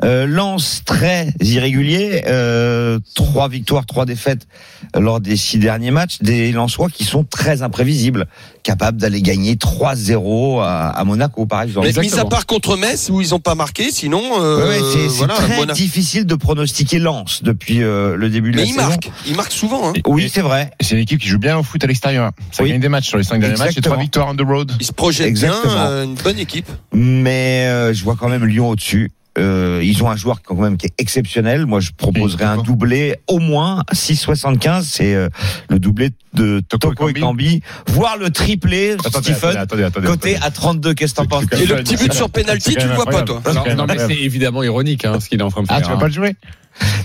Euh, 0.04 0.26
Lance 0.26 0.82
très 0.84 1.32
irrégulier, 1.40 2.24
euh, 2.26 2.98
trois 3.14 3.48
victoires, 3.48 3.86
trois 3.86 4.04
défaites 4.04 4.46
lors 4.94 5.20
des 5.20 5.36
six 5.36 5.58
derniers 5.58 5.90
matchs. 5.90 6.18
Des 6.20 6.52
Lensois 6.52 6.88
qui 6.88 7.04
sont 7.04 7.24
très 7.24 7.62
imprévisibles, 7.62 8.26
capables 8.62 8.98
d'aller 8.98 9.22
gagner 9.22 9.54
3-0 9.54 10.60
à, 10.62 11.02
Monaco, 11.04 11.46
par 11.46 11.62
exemple. 11.62 11.88
Mais 11.94 12.02
mis 12.02 12.18
à 12.18 12.24
part 12.26 12.44
contre 12.44 12.76
Metz 12.76 13.08
où 13.10 13.20
ils 13.22 13.30
n'ont 13.30 13.40
pas 13.40 13.54
marqué, 13.54 13.90
sinon. 13.90 14.22
Euh, 14.40 14.78
c'est 15.08 15.26
très 15.26 15.66
difficile 15.66 16.26
de 16.26 16.34
pronostiquer 16.34 16.98
Lance 16.98 17.42
depuis 17.42 17.82
euh, 17.82 18.16
le 18.16 18.28
début 18.28 18.52
de 18.52 18.58
la 18.58 18.66
saison. 18.66 18.76
Mais 18.76 18.82
il 18.82 18.88
marque, 18.88 19.10
il 19.26 19.36
marque 19.36 19.52
souvent. 19.52 19.88
Hein. 19.88 19.92
Oui, 20.06 20.30
c'est 20.32 20.42
vrai. 20.42 20.70
C'est 20.80 20.96
une 20.96 21.00
équipe 21.00 21.20
qui 21.20 21.28
joue 21.28 21.38
bien 21.38 21.56
au 21.56 21.62
foot 21.62 21.82
à 21.82 21.86
l'extérieur. 21.86 22.32
Ça 22.52 22.64
gagne 22.64 22.80
des 22.80 22.88
matchs 22.90 23.08
sur 23.08 23.16
les 23.16 23.24
cinq 23.24 23.40
derniers 23.40 23.56
matchs 23.56 23.78
et 23.78 23.80
trois 23.80 23.96
victoires 23.96 24.28
on 24.28 24.36
the 24.36 24.46
road. 24.46 24.72
Il 24.80 24.86
se 24.86 24.92
projette 24.92 25.32
bien, 25.32 25.54
euh, 25.66 26.04
une 26.04 26.14
bonne 26.14 26.38
équipe. 26.38 26.68
Mais 26.92 27.94
je 27.94 28.04
vois 28.04 28.16
quand 28.18 28.28
même 28.28 28.44
Lyon 28.44 28.70
au-dessus. 28.70 29.10
Euh, 29.38 29.80
ils 29.84 30.02
ont 30.02 30.10
un 30.10 30.16
joueur 30.16 30.42
quand 30.42 30.56
même 30.56 30.76
qui 30.76 30.86
est 30.86 30.94
exceptionnel. 30.98 31.64
Moi, 31.66 31.80
je 31.80 31.90
proposerais 31.96 32.44
un 32.44 32.56
doublé 32.56 33.16
au 33.28 33.38
moins 33.38 33.82
6,75. 33.92 34.82
C'est 34.82 35.14
euh, 35.14 35.28
le 35.68 35.78
doublé 35.78 36.10
de 36.34 36.60
Toko, 36.60 37.08
et 37.08 37.12
Kambi, 37.12 37.62
voire 37.86 38.16
le 38.16 38.30
triplé 38.30 38.96
Stephen 39.06 39.64
côté 40.04 40.36
à 40.42 40.50
32. 40.50 40.94
Qu'est-ce 40.94 41.14
que 41.14 41.16
t'en 41.18 41.26
penses 41.26 41.44
Et 41.52 41.66
le 41.66 41.76
petit 41.76 41.96
but 41.96 42.12
sur 42.12 42.30
penalty, 42.30 42.74
tu 42.74 42.86
le 42.86 42.94
vois 42.94 43.06
pas 43.06 43.22
toi 43.22 43.40
Non, 43.76 43.86
mais 43.86 43.98
c'est 43.98 44.18
évidemment 44.18 44.62
ironique 44.62 45.04
hein, 45.04 45.20
ce 45.20 45.28
qu'il 45.28 45.40
est 45.40 45.44
en 45.44 45.50
train 45.50 45.62
de 45.62 45.68
faire. 45.68 45.76
Ah, 45.78 45.82
tu 45.82 45.90
vas 45.90 45.98
pas 45.98 46.08
le 46.08 46.12
jouer? 46.12 46.34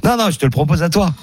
Non, 0.04 0.17
non, 0.17 0.30
je 0.32 0.38
te 0.38 0.45
le 0.45 0.52
propose 0.52 0.82
à 0.84 0.89
toi. 0.89 1.13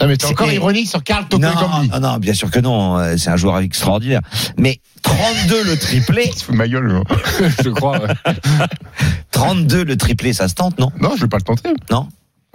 Non, 0.00 0.06
mais 0.06 0.16
t'es 0.16 0.26
encore 0.26 0.50
ironique 0.50 0.88
sur 0.88 1.02
Karl 1.04 1.26
Toko 1.28 1.42
non, 1.42 1.50
non, 1.92 2.00
non, 2.00 2.16
bien 2.18 2.32
sûr 2.32 2.50
que 2.50 2.58
non. 2.58 2.98
Euh, 2.98 3.16
c'est 3.18 3.30
un 3.30 3.36
joueur 3.36 3.58
extraordinaire. 3.58 4.22
Mais 4.56 4.80
32 5.02 5.64
le 5.64 5.76
triplé. 5.76 6.30
Se 6.36 6.50
ma 6.52 6.66
gueule, 6.68 7.02
je 7.62 7.68
crois. 7.70 8.00
32 9.32 9.84
le 9.84 9.96
triplé, 9.96 10.32
ça 10.32 10.48
se 10.48 10.54
tente, 10.54 10.78
non? 10.78 10.90
Non, 11.00 11.10
je 11.16 11.22
vais 11.22 11.28
pas 11.28 11.36
le 11.36 11.42
tenter. 11.42 11.70
Non? 11.90 12.08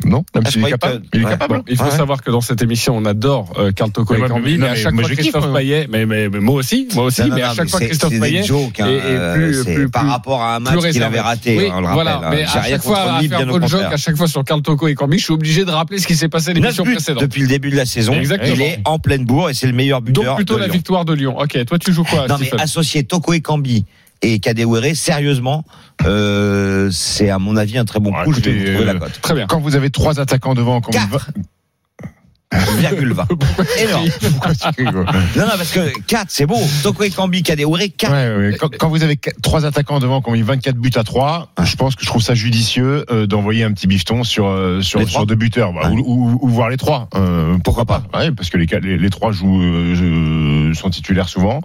Non, 0.04 0.26
même 0.36 0.44
ah, 0.46 0.52
s'il 0.52 0.66
est 0.66 0.70
capable. 0.70 1.02
Il 1.14 1.22
est 1.22 1.26
capable. 1.26 1.64
il 1.68 1.78
faut 1.78 1.90
savoir 1.90 2.22
que 2.22 2.30
dans 2.30 2.42
cette 2.42 2.62
émission, 2.62 2.98
on 2.98 3.06
adore 3.06 3.54
euh, 3.58 3.72
Carl 3.72 3.92
Toko 3.92 4.14
et 4.16 4.28
Cambi, 4.28 4.58
mais, 4.58 4.68
à 4.68 4.76
chaque 4.76 4.94
fois 4.94 5.10
Christophe 5.10 5.54
Payet, 5.54 5.88
mais, 5.90 6.06
mais, 6.06 6.28
moi 6.28 6.56
aussi, 6.56 6.90
moi 6.94 7.06
aussi, 7.06 7.24
mais 7.32 7.42
à 7.42 7.54
chaque 7.54 7.70
fois 7.70 7.80
Christophe 7.80 8.20
Payet, 8.20 8.44
joke, 8.44 8.80
hein, 8.80 9.34
plus, 9.36 9.64
plus, 9.64 9.90
par 9.90 10.08
rapport 10.08 10.42
à 10.42 10.58
un 10.58 10.60
match 10.60 10.92
qu'il 10.92 11.02
avait 11.02 11.22
raté, 11.22 11.58
oui, 11.58 11.70
on 11.74 11.82
le 11.82 11.88
voilà, 11.88 12.18
rappelle. 12.18 12.40
mais 12.40 12.44
à 12.44 12.64
chaque 12.64 12.84
fois, 12.84 13.16
à 13.16 13.22
faire 13.22 13.68
joke, 13.68 13.82
à 13.84 13.98
chaque 13.98 14.18
fois 14.18 14.28
sur 14.28 14.44
Carl 14.44 14.62
Toko 14.62 14.88
et 14.88 14.96
Cambi, 14.96 15.18
je 15.18 15.24
suis 15.24 15.34
obligé 15.34 15.64
de 15.64 15.72
rappeler 15.72 16.00
ce 16.00 16.08
qui 16.08 16.16
s'est 16.16 16.30
passé 16.30 16.54
l'émission 16.54 16.84
précédente. 16.84 17.22
Depuis 17.22 17.42
le 17.42 17.48
début 17.48 17.70
de 17.70 17.78
la 17.78 17.86
saison, 17.86 18.14
il 18.14 18.62
est 18.62 18.80
en 18.86 19.00
pleine 19.00 19.26
bourre 19.26 19.50
et 19.50 19.54
c'est 19.54 19.68
le 19.68 19.74
meilleur 19.74 20.02
buteur. 20.02 20.24
Donc 20.26 20.36
plutôt 20.36 20.58
la 20.58 20.68
victoire 20.68 21.06
de 21.06 21.14
Lyon. 21.14 21.38
Ok, 21.40 21.58
toi 21.66 21.80
tu 21.80 21.94
joues 21.94 22.04
quoi 22.04 22.28
Non 22.28 22.36
mais 22.40 22.52
associer 22.62 23.04
Toko 23.04 23.34
et 23.34 23.42
Cambi 23.42 23.86
et 24.26 24.40
Kadewere, 24.40 24.96
sérieusement, 24.96 25.64
euh, 26.04 26.90
c'est 26.92 27.30
à 27.30 27.40
mon 27.40 27.56
avis 27.58 27.78
un 27.78 27.86
très 27.86 28.00
bon 28.00 28.12
coup. 28.12 28.34
je 28.34 28.42
vais 28.42 28.72
trouver 28.74 28.86
la 28.86 28.94
euh, 28.94 29.00
cote. 29.00 29.22
Très 29.22 29.34
bien. 29.36 29.48
Quand 29.48 29.60
vous 29.60 29.76
avez 29.76 29.90
trois 29.90 30.20
attaquants 30.20 30.56
devant, 30.56 30.82
quand 30.82 30.92
vous 30.92 31.18
1,20. 32.52 34.78
Énorme. 34.78 35.06
non, 35.36 35.46
non, 35.46 35.52
parce 35.58 35.72
que 35.72 36.00
4, 36.02 36.26
c'est 36.30 36.46
beau. 36.46 36.60
Toko 36.84 37.04
Kambi, 37.10 37.44
Kadewere, 37.44 37.90
4. 37.98 38.12
Ouais, 38.12 38.50
ouais. 38.50 38.58
Quand, 38.58 38.70
quand, 38.78 38.90
vous 38.90 39.04
avez 39.04 39.20
trois 39.42 39.66
attaquants 39.66 40.00
devant, 40.00 40.22
quand 40.22 40.36
vous 40.36 40.44
24 40.44 40.78
buts 40.78 40.92
à 40.96 41.04
3, 41.04 41.50
ah. 41.56 41.66
je 41.66 41.76
pense 41.76 41.96
que 41.96 42.04
je 42.04 42.08
trouve 42.08 42.22
ça 42.22 42.36
judicieux 42.36 43.06
euh, 43.12 43.26
d'envoyer 43.26 43.64
un 43.64 43.72
petit 43.72 43.88
bifton 43.88 44.24
sur, 44.24 44.48
euh, 44.48 44.82
sur, 44.82 45.08
sur 45.10 45.26
deux 45.26 45.36
buteurs. 45.36 45.74
Bah, 45.74 45.90
ou, 45.92 46.00
ou, 46.00 46.40
ou, 46.42 46.50
voir 46.50 46.70
les 46.70 46.78
trois. 46.78 47.10
Euh, 47.16 47.58
pourquoi 47.64 47.86
pas 47.86 48.04
ouais, 48.14 48.32
Parce 48.32 48.50
que 48.50 48.58
les, 48.58 48.68
les, 48.82 48.98
les 48.98 49.10
trois 49.10 49.32
jouent, 49.32 49.62
euh, 49.62 50.74
sont 50.74 50.90
titulaires 50.90 51.30
souvent. 51.30 51.62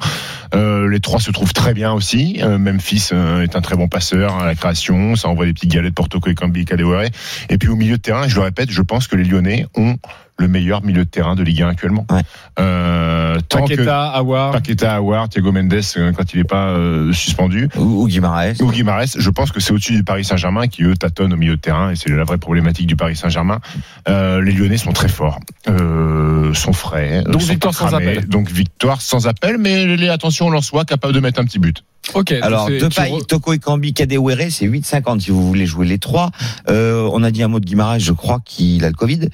Les 0.53 1.01
trois 1.01 1.21
se 1.21 1.31
trouvent 1.31 1.53
très 1.53 1.75
bien 1.75 1.93
aussi. 1.93 2.40
Memphis 2.43 3.11
est 3.12 3.55
un 3.55 3.61
très 3.61 3.77
bon 3.77 3.88
passeur 3.88 4.38
à 4.38 4.47
la 4.47 4.55
création. 4.55 5.14
Ça 5.14 5.29
envoie 5.29 5.47
des 5.47 5.53
petites 5.53 5.71
galettes 5.71 5.95
pour 5.95 6.09
Toko 6.09 6.33
Kambi, 6.33 6.64
Kadewere. 6.64 7.09
Et 7.49 7.59
puis 7.59 7.69
au 7.69 7.77
milieu 7.77 7.97
de 7.97 8.03
terrain, 8.03 8.27
je 8.27 8.37
le 8.37 8.43
répète, 8.43 8.71
je 8.71 8.83
pense 8.83 9.07
que 9.07 9.16
les 9.16 9.25
Lyonnais 9.25 9.66
ont 9.77 9.97
le 10.40 10.48
meilleur 10.48 10.83
milieu 10.83 11.05
de 11.05 11.11
terrain 11.11 11.35
de 11.35 11.42
Ligue 11.42 11.62
1 11.62 11.68
actuellement. 11.68 12.07
Ouais. 12.11 12.22
Euh, 12.59 13.38
Paqueta, 13.48 14.07
Awar. 14.09 14.53
Paqueta, 14.53 14.94
Awar, 14.94 15.29
Thiago 15.29 15.53
Mendes 15.53 15.81
euh, 15.96 16.12
quand 16.12 16.33
il 16.33 16.38
n'est 16.38 16.44
pas 16.44 16.68
euh, 16.68 17.12
suspendu. 17.12 17.68
Ou, 17.76 18.03
ou 18.03 18.09
Guimaraes. 18.09 18.61
Ou 18.61 18.70
Guimaraes. 18.70 19.16
Je 19.16 19.31
pense 19.31 19.53
que 19.53 19.61
c'est 19.61 19.72
au-dessus 19.72 19.94
du 19.94 20.05
Paris 20.05 20.24
Saint-Germain 20.24 20.66
qui 20.66 20.83
eux 20.85 20.96
tâtonnent 20.96 21.33
au 21.33 21.37
milieu 21.37 21.57
de 21.57 21.61
terrain 21.61 21.90
et 21.90 21.96
c'est 21.96 22.11
la 22.11 22.24
vraie 22.24 22.38
problématique 22.38 22.87
du 22.87 22.96
Paris 22.96 23.16
Saint-Germain. 23.16 23.61
Euh, 24.09 24.40
les 24.42 24.53
Lyonnais 24.53 24.79
sont 24.79 24.92
très 24.92 25.09
forts, 25.09 25.38
euh, 25.68 26.53
sont 26.55 26.72
frais. 26.72 27.22
Donc 27.24 27.42
victoire 27.42 27.74
sans 27.74 27.94
appel. 27.94 28.26
Donc 28.26 28.50
victoire 28.50 29.00
sans 29.00 29.29
appel, 29.29 29.59
mais 29.59 29.96
les 29.96 30.09
attention 30.09 30.46
on 30.46 30.50
leur 30.50 30.64
soit 30.64 30.85
capable 30.85 31.12
de 31.12 31.20
mettre 31.20 31.40
un 31.40 31.44
petit 31.44 31.59
but. 31.59 31.85
Ok. 32.14 32.32
Alors, 32.42 32.68
Depay, 32.68 33.12
Toko 33.28 33.52
et 33.52 33.58
Kambi, 33.58 33.92
Kadewere, 33.92 34.50
c'est 34.50 34.66
8,50 34.66 35.20
si 35.20 35.30
vous 35.30 35.46
voulez 35.46 35.66
jouer 35.66 35.86
les 35.86 35.98
trois. 35.98 36.30
Euh, 36.68 37.08
on 37.12 37.22
a 37.22 37.30
dit 37.30 37.42
un 37.42 37.48
mot 37.48 37.60
de 37.60 37.64
Guimaraes, 37.64 37.98
je 37.98 38.12
crois 38.12 38.40
qu'il 38.44 38.84
a 38.84 38.88
le 38.88 38.94
Covid. 38.94 39.28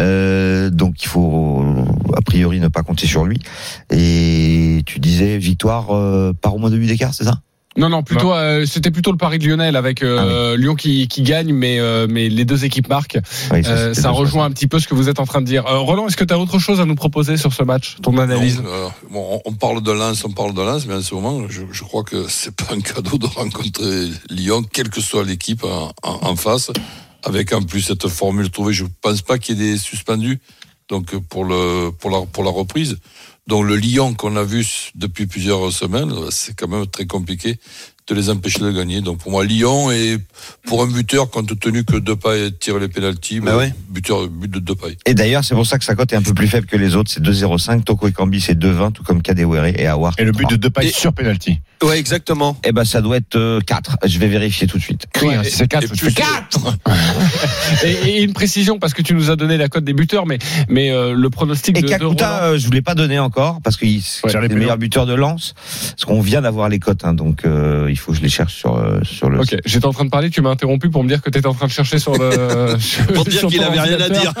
Euh, 0.00 0.70
donc, 0.70 1.02
il 1.02 1.08
faut, 1.08 1.64
a 2.16 2.20
priori, 2.20 2.60
ne 2.60 2.68
pas 2.68 2.82
compter 2.82 3.06
sur 3.06 3.24
lui. 3.24 3.40
Et 3.90 4.82
tu 4.86 4.98
disais 4.98 5.38
victoire 5.38 5.94
euh, 5.94 6.32
par 6.32 6.54
au 6.54 6.58
moins 6.58 6.70
deux 6.70 6.78
buts 6.78 6.86
d'écart, 6.86 7.14
c'est 7.14 7.24
ça? 7.24 7.40
Non, 7.78 7.88
non, 7.88 8.02
plutôt, 8.02 8.34
euh, 8.34 8.66
c'était 8.66 8.90
plutôt 8.90 9.12
le 9.12 9.16
pari 9.16 9.38
de 9.38 9.46
Lionel 9.46 9.76
avec 9.76 10.02
euh, 10.02 10.54
ah 10.54 10.56
Lyon 10.56 10.74
qui, 10.74 11.06
qui, 11.06 11.22
gagne, 11.22 11.52
mais, 11.52 11.78
euh, 11.78 12.08
mais 12.10 12.28
les 12.28 12.44
deux 12.44 12.64
équipes 12.64 12.88
marquent. 12.88 13.18
ça, 13.62 13.94
ça 13.94 14.10
rejoint 14.10 14.46
un 14.46 14.50
petit 14.50 14.66
peu 14.66 14.80
ce 14.80 14.88
que 14.88 14.94
vous 14.94 15.08
êtes 15.08 15.20
en 15.20 15.26
train 15.26 15.40
de 15.40 15.46
dire. 15.46 15.64
Roland, 15.64 16.08
est-ce 16.08 16.16
que 16.16 16.24
tu 16.24 16.34
as 16.34 16.38
autre 16.38 16.58
chose 16.58 16.80
à 16.80 16.84
nous 16.84 16.96
proposer 16.96 17.36
sur 17.36 17.52
ce 17.52 17.62
match, 17.62 17.96
ton 18.02 18.18
analyse 18.18 18.62
bon, 19.10 19.40
On 19.44 19.52
parle 19.52 19.80
de 19.80 19.92
Lens, 19.92 20.24
on 20.24 20.32
parle 20.32 20.54
de 20.54 20.60
Lens, 20.60 20.86
mais 20.86 20.94
en 20.94 21.02
ce 21.02 21.14
moment, 21.14 21.48
je, 21.48 21.62
je 21.70 21.84
crois 21.84 22.02
que 22.02 22.26
c'est 22.28 22.54
pas 22.54 22.74
un 22.74 22.80
cadeau 22.80 23.16
de 23.16 23.26
rencontrer 23.26 24.08
Lyon, 24.28 24.64
quelle 24.72 24.90
que 24.90 25.00
soit 25.00 25.24
l'équipe 25.24 25.62
en, 25.62 25.92
en, 26.02 26.34
face, 26.34 26.72
avec 27.22 27.52
en 27.52 27.62
plus 27.62 27.82
cette 27.82 28.08
formule 28.08 28.50
trouvée. 28.50 28.72
Je 28.72 28.86
pense 29.00 29.22
pas 29.22 29.38
qu'il 29.38 29.56
y 29.56 29.62
ait 29.62 29.72
des 29.72 29.78
suspendus. 29.78 30.40
Donc 30.88 31.14
pour 31.28 31.44
le 31.44 31.90
pour 31.90 32.10
la 32.10 32.22
pour 32.22 32.42
la 32.42 32.50
reprise, 32.50 32.96
donc 33.48 33.64
le 33.64 33.76
Lyon 33.76 34.14
qu'on 34.14 34.36
a 34.36 34.44
vu 34.44 34.92
depuis 34.94 35.26
plusieurs 35.26 35.72
semaines, 35.72 36.12
c'est 36.30 36.54
quand 36.54 36.68
même 36.68 36.86
très 36.86 37.06
compliqué 37.06 37.58
de 38.08 38.14
les 38.14 38.30
empêcher 38.30 38.60
de 38.60 38.70
gagner. 38.70 39.00
Donc 39.00 39.18
pour 39.18 39.30
moi, 39.30 39.44
Lyon 39.44 39.90
est 39.90 40.18
pour 40.66 40.82
un 40.82 40.86
buteur, 40.86 41.30
compte 41.30 41.58
tenu 41.58 41.84
que 41.84 41.96
Depay 41.96 42.52
tire 42.58 42.78
les 42.78 42.88
pénalties, 42.88 43.40
bah 43.40 43.56
ouais. 43.56 43.72
buteur 43.88 44.28
but 44.28 44.50
de 44.50 44.58
Depay. 44.58 44.96
Et 45.06 45.14
d'ailleurs, 45.14 45.44
c'est 45.44 45.54
pour 45.54 45.66
ça 45.66 45.78
que 45.78 45.84
sa 45.84 45.94
cote 45.94 46.12
est 46.12 46.16
un 46.16 46.22
peu 46.22 46.34
plus 46.34 46.48
faible 46.48 46.66
que 46.66 46.76
les 46.76 46.96
autres. 46.96 47.10
C'est 47.10 47.22
2,05. 47.22 47.84
Toko 47.84 48.08
et 48.08 48.12
Kambi, 48.12 48.40
c'est 48.40 48.58
2,20, 48.58 48.92
tout 48.92 49.02
comme 49.02 49.22
Kadewere 49.22 49.66
et 49.66 49.86
Awar. 49.86 50.14
Et 50.18 50.24
le 50.24 50.32
but 50.32 50.48
de 50.48 50.56
Depay 50.56 50.90
sur 50.90 51.12
pénalty. 51.12 51.60
Ouais, 51.82 51.98
exactement. 51.98 52.56
Eh 52.64 52.72
ben, 52.72 52.84
ça 52.84 53.00
doit 53.00 53.18
être 53.18 53.60
4. 53.64 53.98
Euh, 54.02 54.08
Je 54.08 54.18
vais 54.18 54.26
vérifier 54.26 54.66
tout 54.66 54.78
de 54.78 54.82
suite. 54.82 55.06
Oui, 55.22 55.34
hein, 55.34 55.42
c'est 55.44 55.68
4, 55.68 55.92
tu 55.92 56.04
fais 56.06 56.12
4 56.12 56.78
et, 57.84 58.22
une 58.22 58.32
précision, 58.32 58.78
parce 58.78 58.94
que 58.94 59.02
tu 59.02 59.14
nous 59.14 59.30
as 59.30 59.36
donné 59.36 59.56
la 59.56 59.68
cote 59.68 59.84
des 59.84 59.92
buteurs, 59.92 60.26
mais, 60.26 60.38
mais 60.68 60.90
euh, 60.90 61.14
le 61.14 61.30
pronostic 61.30 61.78
et 61.78 61.82
de, 61.82 61.88
Kakuta, 61.88 62.44
euh, 62.44 62.58
je 62.58 62.66
voulais 62.66 62.82
pas 62.82 62.94
donner 62.94 63.18
encore, 63.18 63.60
parce 63.62 63.76
qu'il 63.76 64.02
c'est 64.02 64.32
le 64.32 64.48
meilleur 64.48 64.78
buteur 64.78 65.06
de 65.06 65.14
lance. 65.14 65.54
Parce 65.90 66.04
qu'on 66.04 66.20
vient 66.20 66.42
d'avoir 66.42 66.68
les 66.68 66.78
cotes, 66.78 67.04
hein, 67.04 67.14
donc 67.14 67.44
euh, 67.44 67.88
il 67.98 68.00
faut 68.00 68.12
que 68.12 68.18
je 68.18 68.22
les 68.22 68.28
cherche 68.28 68.54
sur, 68.54 68.80
sur 69.02 69.28
le. 69.28 69.40
Ok, 69.40 69.56
j'étais 69.64 69.86
en 69.86 69.92
train 69.92 70.04
de 70.04 70.10
parler, 70.10 70.30
tu 70.30 70.40
m'as 70.40 70.50
interrompu 70.50 70.90
pour 70.90 71.02
me 71.02 71.08
dire 71.08 71.22
que 71.22 71.30
tu 71.30 71.38
étais 71.38 71.46
en 71.46 71.54
train 71.54 71.66
de 71.66 71.72
chercher 71.72 71.98
sur 71.98 72.12
le. 72.12 72.76
pour 73.14 73.24
dire 73.24 73.46
qu'il 73.46 73.62
avait 73.62 73.80
rien 73.80 74.00
à 74.00 74.08
dire. 74.08 74.32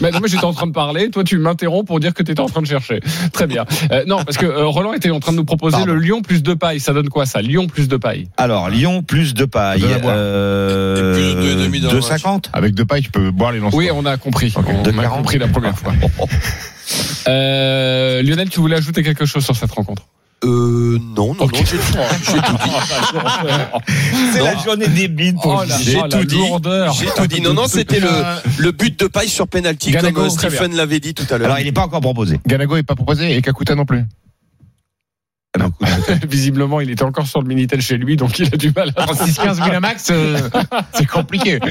mais 0.00 0.10
non, 0.10 0.20
mais 0.22 0.28
j'étais 0.28 0.44
en 0.44 0.52
train 0.52 0.66
de 0.66 0.72
parler, 0.72 1.10
toi 1.10 1.24
tu 1.24 1.38
m'interromps 1.38 1.86
pour 1.86 2.00
dire 2.00 2.14
que 2.14 2.22
tu 2.22 2.32
étais 2.32 2.40
en 2.40 2.46
train 2.48 2.62
de 2.62 2.66
chercher. 2.66 3.00
Très 3.32 3.46
bien. 3.46 3.64
non, 4.06 4.24
parce 4.24 4.36
que 4.36 4.46
Roland 4.46 4.92
était 4.92 5.10
en 5.10 5.20
train 5.20 5.32
de 5.32 5.38
nous 5.38 5.44
proposer 5.44 5.84
le 5.84 5.96
Lyon 5.96 6.22
plus 6.22 6.42
de 6.42 6.54
paille. 6.54 6.80
Ça 6.80 6.92
donne 6.92 7.08
quoi 7.08 7.26
ça 7.26 7.40
Lyon 7.42 7.66
plus 7.66 7.88
de 7.88 7.96
paille? 7.96 8.28
Alors, 8.36 8.68
Lyon 8.68 9.02
plus 9.02 9.34
de 9.34 9.44
paille. 9.44 9.84
Euh, 10.04 11.68
2,50 11.68 12.46
Avec 12.52 12.74
de 12.74 12.82
paille, 12.82 13.02
tu 13.02 13.10
peux 13.10 13.30
boire 13.30 13.52
les 13.52 13.58
lancers. 13.58 13.76
Oui, 13.76 13.90
on 13.92 14.04
a 14.06 14.16
compris. 14.16 14.52
On 14.56 14.98
a 14.98 15.08
compris 15.08 15.38
la 15.38 15.48
première 15.48 15.78
fois. 15.78 15.92
euh, 17.28 18.22
Lionel, 18.22 18.48
tu 18.48 18.60
voulais 18.60 18.76
ajouter 18.76 19.02
quelque 19.02 19.26
chose 19.26 19.44
sur 19.44 19.56
cette 19.56 19.72
rencontre? 19.72 20.02
Euh, 20.44 20.98
non, 21.00 21.34
non, 21.34 21.46
non, 21.46 21.48
j'ai 21.54 21.64
tout, 21.64 21.76
j'ai 22.26 22.32
tout 22.34 22.56
dit. 22.62 22.70
C'est 24.32 24.42
la 24.42 24.56
journée 24.58 24.86
des 24.88 25.08
bides 25.08 25.36
pour 25.40 25.64
Oh 25.64 25.72
J'ai 25.80 25.98
oh, 25.98 26.08
tout 26.08 26.24
dit. 26.24 26.40
J'ai 26.98 27.06
tout 27.06 27.26
dit. 27.26 27.40
Non, 27.40 27.54
non, 27.54 27.66
c'était 27.68 28.00
le, 28.00 28.08
le 28.58 28.72
but 28.72 29.00
de 29.00 29.06
paille 29.06 29.30
sur 29.30 29.48
penalty, 29.48 29.92
Ganago, 29.92 30.14
comme 30.14 30.26
euh, 30.26 30.30
Stephen 30.30 30.76
l'avait 30.76 31.00
dit 31.00 31.14
tout 31.14 31.24
à 31.30 31.38
l'heure. 31.38 31.46
Alors, 31.46 31.58
il 31.58 31.64
n'est 31.64 31.72
pas 31.72 31.84
encore 31.84 32.02
proposé. 32.02 32.38
Ganago 32.46 32.76
est 32.76 32.82
pas 32.82 32.94
proposé 32.94 33.34
et 33.34 33.40
Kakuta 33.40 33.74
non 33.74 33.86
plus. 33.86 34.04
Visiblement, 36.28 36.80
il 36.80 36.90
était 36.90 37.02
encore 37.04 37.26
sur 37.26 37.40
le 37.42 37.48
Minitel 37.48 37.80
chez 37.80 37.96
lui, 37.96 38.16
donc 38.16 38.38
il 38.38 38.46
a 38.52 38.56
du 38.56 38.72
mal. 38.74 38.92
à- 38.96 39.06
36-15 39.06 39.62
Winamax, 39.64 40.08
euh, 40.10 40.38
c'est 40.94 41.06
compliqué. 41.06 41.58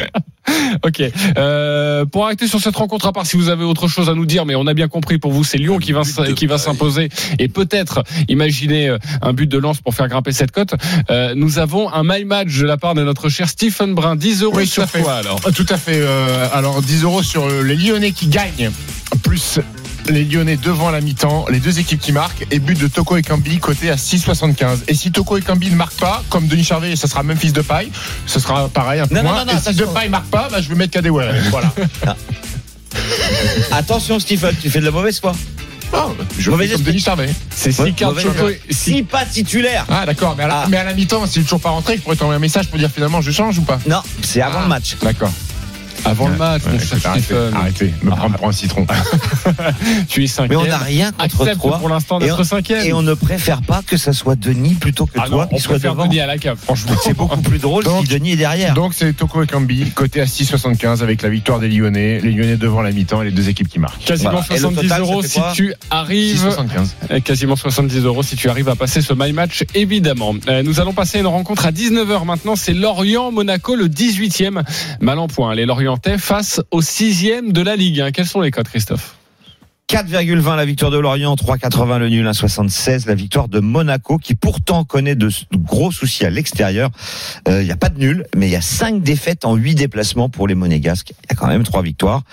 Ok. 0.84 1.02
Euh, 1.38 2.06
pour 2.06 2.26
arrêter 2.26 2.48
sur 2.48 2.60
cette 2.60 2.76
rencontre, 2.76 3.08
à 3.08 3.12
part 3.14 3.26
si 3.26 3.36
vous 3.36 3.50
avez 3.50 3.64
autre 3.64 3.88
chose 3.88 4.10
à 4.10 4.14
nous 4.14 4.28
dire, 4.28 4.46
mais 4.46 4.54
on 4.54 4.68
a 4.68 4.76
bien 4.76 4.88
compris 4.88 5.18
pour 5.18 5.32
vous, 5.32 5.44
c'est 5.44 5.58
Lyon 5.58 5.80
qui 5.80 5.92
va 5.92 6.04
qui 6.36 6.46
va 6.46 6.60
s'imposer 6.60 7.10
et 7.40 7.48
peut-être 7.48 8.04
imaginer 8.28 8.90
euh, 8.90 9.00
un 9.24 9.34
but 9.34 9.48
de 9.48 9.58
lance 9.58 9.82
pour 9.82 9.96
faire 9.96 10.08
grimper 10.08 10.32
cette 10.34 10.52
cote. 10.52 10.76
Euh, 11.10 11.34
nous 11.36 11.58
avons 11.58 11.92
un 11.92 12.04
my 12.04 12.26
match 12.26 12.56
de 12.60 12.66
la 12.68 12.78
part 12.78 12.94
de 12.94 13.04
notre 13.04 13.28
cher 13.28 13.50
Stephen 13.50 13.96
Brun, 13.96 14.16
10 14.16 14.44
euros 14.44 14.58
Oui, 14.58 14.68
sur 14.68 14.90
quoi 14.92 15.16
alors 15.16 15.40
Ah, 15.48 15.52
Tout 15.52 15.66
à 15.70 15.78
fait. 15.78 16.00
euh, 16.00 16.48
alors 16.54 16.80
10 16.84 17.04
euros 17.04 17.24
sur 17.24 17.50
les 17.50 17.76
Lyonnais 17.76 18.12
qui 18.12 18.28
gagnent, 18.28 18.70
plus 19.24 19.60
les 20.08 20.24
Lyonnais 20.24 20.58
devant 20.58 20.92
la 20.92 21.02
mi-temps, 21.02 21.46
les 21.50 21.60
deux 21.60 21.80
équipes 21.80 22.00
qui 22.00 22.12
marquent, 22.12 22.46
et 22.52 22.60
but 22.60 22.78
de 22.80 22.88
Toko 22.88 23.18
et 23.18 23.22
Kambi 23.22 23.58
côté 23.60 23.90
à 23.90 23.96
6,75. 23.96 24.80
Et 24.88 24.94
si 24.94 25.12
Toko 25.12 25.38
et 25.38 25.42
Kambi 25.42 25.70
ne 25.72 25.76
marquent 25.76 26.00
pas, 26.00 26.24
comme 26.30 26.48
Denis 26.48 26.64
Charvet, 26.64 26.96
ça 26.96 27.08
sera 27.08 27.24
même 27.24 27.38
fils 27.38 27.54
de 27.54 27.62
paille, 27.62 27.92
ce 28.26 28.40
sera 28.40 28.70
pareil 28.70 29.00
un 29.02 29.08
peu 29.08 29.16
Non, 29.16 29.24
non, 29.24 29.30
moins. 29.30 29.46
non, 29.46 29.54
non, 29.54 29.58
et 29.60 29.62
si 29.62 29.76
de 29.76 29.86
paille 29.86 30.10
marque 30.10 30.28
pas, 30.28 30.48
bah, 30.52 30.62
je 30.62 30.70
vais 30.70 30.76
mettre 30.76 30.94
Kadewere. 30.94 31.34
Voilà. 31.50 31.74
Attention, 33.72 34.20
Stephen, 34.20 34.56
tu 34.62 34.70
fais 34.70 34.80
de 34.80 34.86
la 34.86 34.92
mauvaise 34.92 35.20
foi. 35.20 35.34
Non, 35.94 36.16
je 36.38 36.50
Mauvais 36.50 36.68
comme. 36.68 36.82
Denis 36.84 37.00
Charvet. 37.00 37.30
C'est 37.56 37.72
si 37.72 37.82
Ouais, 37.82 37.92
Carl 37.94 38.14
mauvais 38.16 38.24
Choco 38.24 38.50
est- 38.50 38.62
si- 38.70 38.94
Si 38.96 39.04
pas 39.04 39.24
titulaire. 39.26 39.86
Ah 39.90 40.06
d'accord, 40.06 40.36
mais, 40.38 40.44
à 40.44 40.48
la- 40.48 40.64
Ah. 40.66 40.84
la 40.84 40.94
mi-temps, 40.94 41.26
s'il 41.28 41.42
est 41.42 41.46
toujours 41.46 41.62
pas 41.62 41.70
rentré, 41.70 41.96
je 41.98 42.02
pourrais 42.02 42.16
t'envoyer 42.16 42.38
un 42.38 42.40
message 42.40 42.68
pour 42.70 42.78
dire 42.80 42.90
finalement 42.94 43.22
je 43.22 43.32
change 43.32 43.60
ou 43.60 43.62
pas? 43.62 43.80
Non, 43.88 44.02
c'est 44.24 44.42
avant 44.42 44.60
Ah. 44.60 44.64
le 44.64 44.68
match. 44.68 44.96
D'accord. 45.02 45.32
Avant 46.06 46.28
le 46.28 46.36
match, 46.38 46.64
Ouais, 46.66 46.72
mon 46.74 46.80
cher 46.80 46.98
arrêtez, 47.06 47.22
Stephen. 47.26 47.54
arrêtez, 47.54 47.94
me 48.04 48.12
Ah. 48.12 48.16
prendre 48.16 48.38
pour 48.38 48.48
un 48.48 48.52
citron. 48.52 48.86
Tu 50.08 50.20
es 50.20 50.24
Mais 50.24 50.28
cinquième. 50.28 50.60
on 50.60 50.66
n'a 50.66 50.78
rien 50.78 51.12
contre 51.12 51.24
Accepte 51.42 51.62
toi. 51.62 51.78
pour 51.80 51.90
l'instant 51.90 52.20
d'être 52.20 52.40
on- 52.40 52.44
cinquième. 52.44 52.86
Et 52.86 52.94
on 52.94 53.02
ne 53.02 53.14
préfère 53.14 53.62
pas 53.62 53.82
que 53.86 53.98
ça 53.98 54.14
soit 54.14 54.36
Denis 54.36 54.74
plutôt 54.76 55.06
que 55.06 55.14
Ah 55.18 55.28
toi 55.28 55.44
non, 55.44 55.48
on 55.52 55.56
qui 55.56 55.62
soit 55.62 55.74
préfère 55.76 55.94
devant. 55.94 56.06
Denis 56.06 56.20
à 56.22 56.28
la 56.28 56.38
cave, 56.38 56.58
franchement. 56.62 56.94
C'est 57.04 57.14
beaucoup 57.16 57.42
plus 57.42 57.60
drôle 57.60 57.84
Donc- 57.84 58.06
si 58.06 58.14
Denis 58.14 58.32
est 58.34 58.36
derrière. 58.38 58.74
Donc 58.74 58.94
c'est 58.94 59.14
Toko 59.14 59.44
et 59.44 59.48
Kambi, 59.48 59.92
côté 59.92 60.22
à 60.22 60.26
6,75 60.26 61.02
avec 61.04 61.22
la 61.22 61.30
victoire 61.30 61.60
des 61.60 61.68
Lyonnais, 61.70 62.20
les 62.22 62.32
Lyonnais 62.32 62.58
devant 62.58 62.82
la 62.82 62.92
mi-temps 62.92 63.22
et 63.22 63.26
les 63.26 63.32
deux 63.32 63.50
équipes 63.50 63.68
qui 63.68 63.80
marquent. 63.80 64.04
Quasiment 64.04 64.32
Voilà. 64.32 64.46
Et 64.52 64.54
le 64.54 64.60
70 64.60 64.76
total, 64.76 64.90
ça 64.90 65.00
euros 65.00 65.22
si 65.24 65.40
tu 65.54 65.74
arrives. 65.90 66.36
6,75. 66.38 66.96
Euh, 67.12 67.20
Quasiment 67.20 67.56
70 67.56 68.04
euros 68.04 68.24
si 68.24 68.36
tu 68.36 68.50
arrives 68.50 68.70
à 68.70 68.76
passer 68.76 69.02
ce 69.02 69.14
My 69.14 69.34
Match, 69.34 69.64
évidemment. 69.74 70.34
Euh, 70.48 70.62
nous 70.64 70.80
allons 70.80 70.94
passer 70.94 71.18
à 71.18 71.22
une 71.22 71.28
rencontre 71.28 71.66
à 71.66 71.72
19h 71.72 72.26
maintenant. 72.26 72.56
C'est 72.56 72.74
Lorient-Monaco, 72.74 73.76
le 73.76 73.88
18e. 73.90 74.64
Mal 75.02 75.20
en 75.20 75.28
point. 75.28 75.54
Les 75.56 75.66
Face 76.18 76.62
au 76.72 76.82
6e 76.82 77.52
de 77.52 77.62
la 77.62 77.76
Ligue. 77.76 78.02
1. 78.02 78.12
Quels 78.12 78.26
sont 78.26 78.42
les 78.42 78.52
codes, 78.52 78.68
Christophe? 78.68 79.16
4,20 79.88 80.56
la 80.56 80.66
victoire 80.66 80.90
de 80.90 80.98
Lorient, 80.98 81.36
3,80 81.36 82.00
le 82.00 82.10
nul, 82.10 82.26
1,76 82.26 83.06
la 83.06 83.14
victoire 83.14 83.48
de 83.48 83.60
Monaco 83.60 84.18
qui 84.18 84.34
pourtant 84.34 84.84
connaît 84.84 85.14
de, 85.14 85.30
gros 85.58 85.92
soucis 85.92 86.26
à 86.26 86.32
l'extérieur. 86.32 86.90
Euh, 87.48 87.62
Il 87.62 87.66
n'y 87.66 87.72
a 87.72 87.78
pas 87.78 87.90
de 87.90 88.00
nul, 88.00 88.26
mais 88.36 88.48
il 88.48 88.52
y 88.52 88.56
a 88.56 88.62
5 88.62 89.04
défaites 89.04 89.46
en 89.46 89.54
8 89.54 89.76
déplacements 89.76 90.28
pour 90.28 90.48
les 90.48 90.56
Monégasques. 90.56 91.12
Il 91.12 91.28
y 91.30 91.34
a 91.34 91.36
quand 91.36 91.46
même 91.46 91.62
3 91.62 91.84
victoires, 91.84 92.24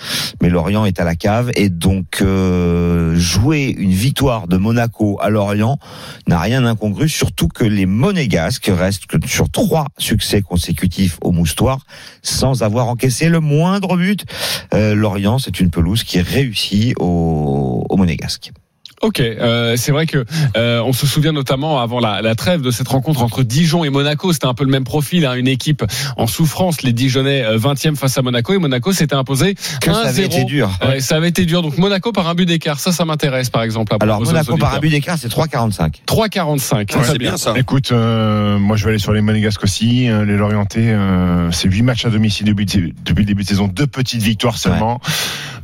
mais 0.41 0.49
Lorient 0.49 0.87
est 0.87 0.99
à 0.99 1.05
la 1.05 1.15
cave 1.15 1.51
et 1.55 1.69
donc 1.69 2.23
euh, 2.23 3.15
jouer 3.17 3.77
une 3.79 3.93
victoire 3.93 4.49
de 4.49 4.57
Monaco 4.57 5.19
à 5.21 5.29
Lorient 5.29 5.79
n'a 6.27 6.41
rien 6.41 6.63
d'incongru, 6.63 7.07
surtout 7.07 7.49
que 7.49 7.65
les 7.65 7.85
Monégasques 7.85 8.71
restent 8.73 9.05
sur 9.27 9.51
3 9.51 9.89
succès 9.99 10.41
consécutifs 10.41 11.19
au 11.21 11.33
Moustoir 11.33 11.81
sans 12.23 12.63
avoir 12.63 12.89
encaissé 12.89 13.29
le 13.29 13.41
moindre 13.41 13.99
but. 13.99 14.25
Euh, 14.73 14.95
Lorient, 14.95 15.39
c'est 15.39 15.61
une 15.61 15.69
pelouse 15.69 16.03
qui 16.03 16.17
est 16.17 16.23
réussie 16.27 16.95
au, 17.43 17.87
au 17.89 17.97
Monégasque. 17.97 18.53
Ok, 19.01 19.19
euh, 19.19 19.75
c'est 19.77 19.91
vrai 19.91 20.07
que 20.07 20.25
euh, 20.57 20.81
on 20.85 20.93
se 20.93 21.09
souvient 21.09 21.33
notamment 21.33 21.81
avant 21.81 21.99
la, 21.99 22.23
la 22.23 22.37
trêve 22.37 22.61
de 22.61 22.71
cette 22.71 22.87
rencontre 22.87 23.21
entre 23.25 23.43
Dijon 23.43 23.83
et 23.83 23.91
Monaco, 23.91 24.33
c'était 24.33 24.47
un 24.47 24.55
peu 24.55 24.63
le 24.63 24.71
même 24.71 24.85
profil, 24.85 25.27
hein, 25.27 25.35
une 25.35 25.49
équipe 25.49 25.85
en 26.17 26.29
souffrance, 26.29 26.83
les 26.83 26.93
Dijonais 26.93 27.43
euh, 27.43 27.59
20e 27.59 27.97
face 27.97 28.17
à 28.17 28.23
Monaco 28.23 28.55
et 28.55 28.59
Monaco 28.59 28.93
s'était 28.93 29.17
imposé 29.17 29.57
Que 29.81 29.93
ça 29.93 30.03
avait 30.07 30.23
1-0. 30.23 30.27
été 30.27 30.45
dur. 30.45 30.71
Ouais, 30.87 31.01
ça 31.01 31.17
avait 31.17 31.31
été 31.31 31.47
dur. 31.47 31.63
Donc 31.63 31.79
Monaco 31.79 32.13
par 32.13 32.29
un 32.29 32.37
but 32.37 32.47
d'écart, 32.47 32.79
ça, 32.79 32.93
ça 32.93 33.05
m'intéresse 33.05 33.51
par 33.51 33.65
exemple. 33.65 33.93
à 33.93 33.97
Alors 34.01 34.21
aux 34.21 34.25
Monaco 34.25 34.57
par 34.57 34.73
un 34.73 34.79
but 34.79 34.91
d'écart, 34.91 35.19
c'est 35.19 35.27
3,45. 35.27 35.95
3,45. 36.07 36.97
Ouais, 36.97 37.05
c'est 37.05 37.19
bien 37.19 37.37
ça. 37.37 37.55
Écoute, 37.57 37.91
euh, 37.91 38.57
moi 38.61 38.77
je 38.77 38.85
vais 38.85 38.91
aller 38.91 39.01
sur 39.01 39.13
les 39.13 39.21
Monégasques 39.21 39.65
aussi, 39.65 40.09
euh, 40.09 40.25
les 40.25 40.37
Lorientais, 40.37 40.93
euh, 40.93 41.51
c'est 41.51 41.69
8 41.69 41.83
matchs 41.83 42.05
à 42.05 42.11
domicile 42.11 42.47
depuis, 42.47 42.67
depuis 42.67 43.23
le 43.23 43.25
début 43.25 43.43
de 43.43 43.49
saison, 43.49 43.67
deux 43.67 43.89
petites 43.89 44.23
victoires 44.23 44.59
seulement. 44.59 45.01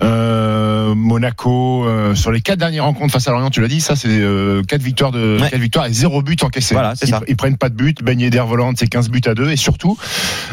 Euh, 0.02 0.67
Monaco, 0.94 1.84
euh, 1.86 2.14
sur 2.14 2.30
les 2.32 2.40
quatre 2.40 2.58
dernières 2.58 2.84
rencontres 2.84 3.12
face 3.12 3.26
à 3.28 3.32
Lorient, 3.32 3.50
tu 3.50 3.60
l'as 3.60 3.68
dit, 3.68 3.80
ça 3.80 3.96
c'est 3.96 4.08
euh, 4.08 4.62
quatre 4.62 4.82
victoires 4.82 5.12
de 5.12 5.38
Ouais. 5.40 5.50
quatre 5.50 5.60
victoires 5.60 5.86
et 5.86 5.92
zéro 5.92 6.22
but 6.22 6.42
encaissé. 6.44 6.74
Voilà, 6.74 6.94
ils, 7.02 7.08
ça. 7.08 7.20
ils 7.28 7.36
prennent 7.36 7.56
pas 7.56 7.68
de 7.68 7.74
but, 7.74 8.02
baigné 8.02 8.30
d'air 8.30 8.46
volante, 8.46 8.76
c'est 8.78 8.86
15 8.88 9.10
buts 9.10 9.20
à 9.26 9.34
2 9.34 9.50
et 9.50 9.56
surtout 9.56 9.96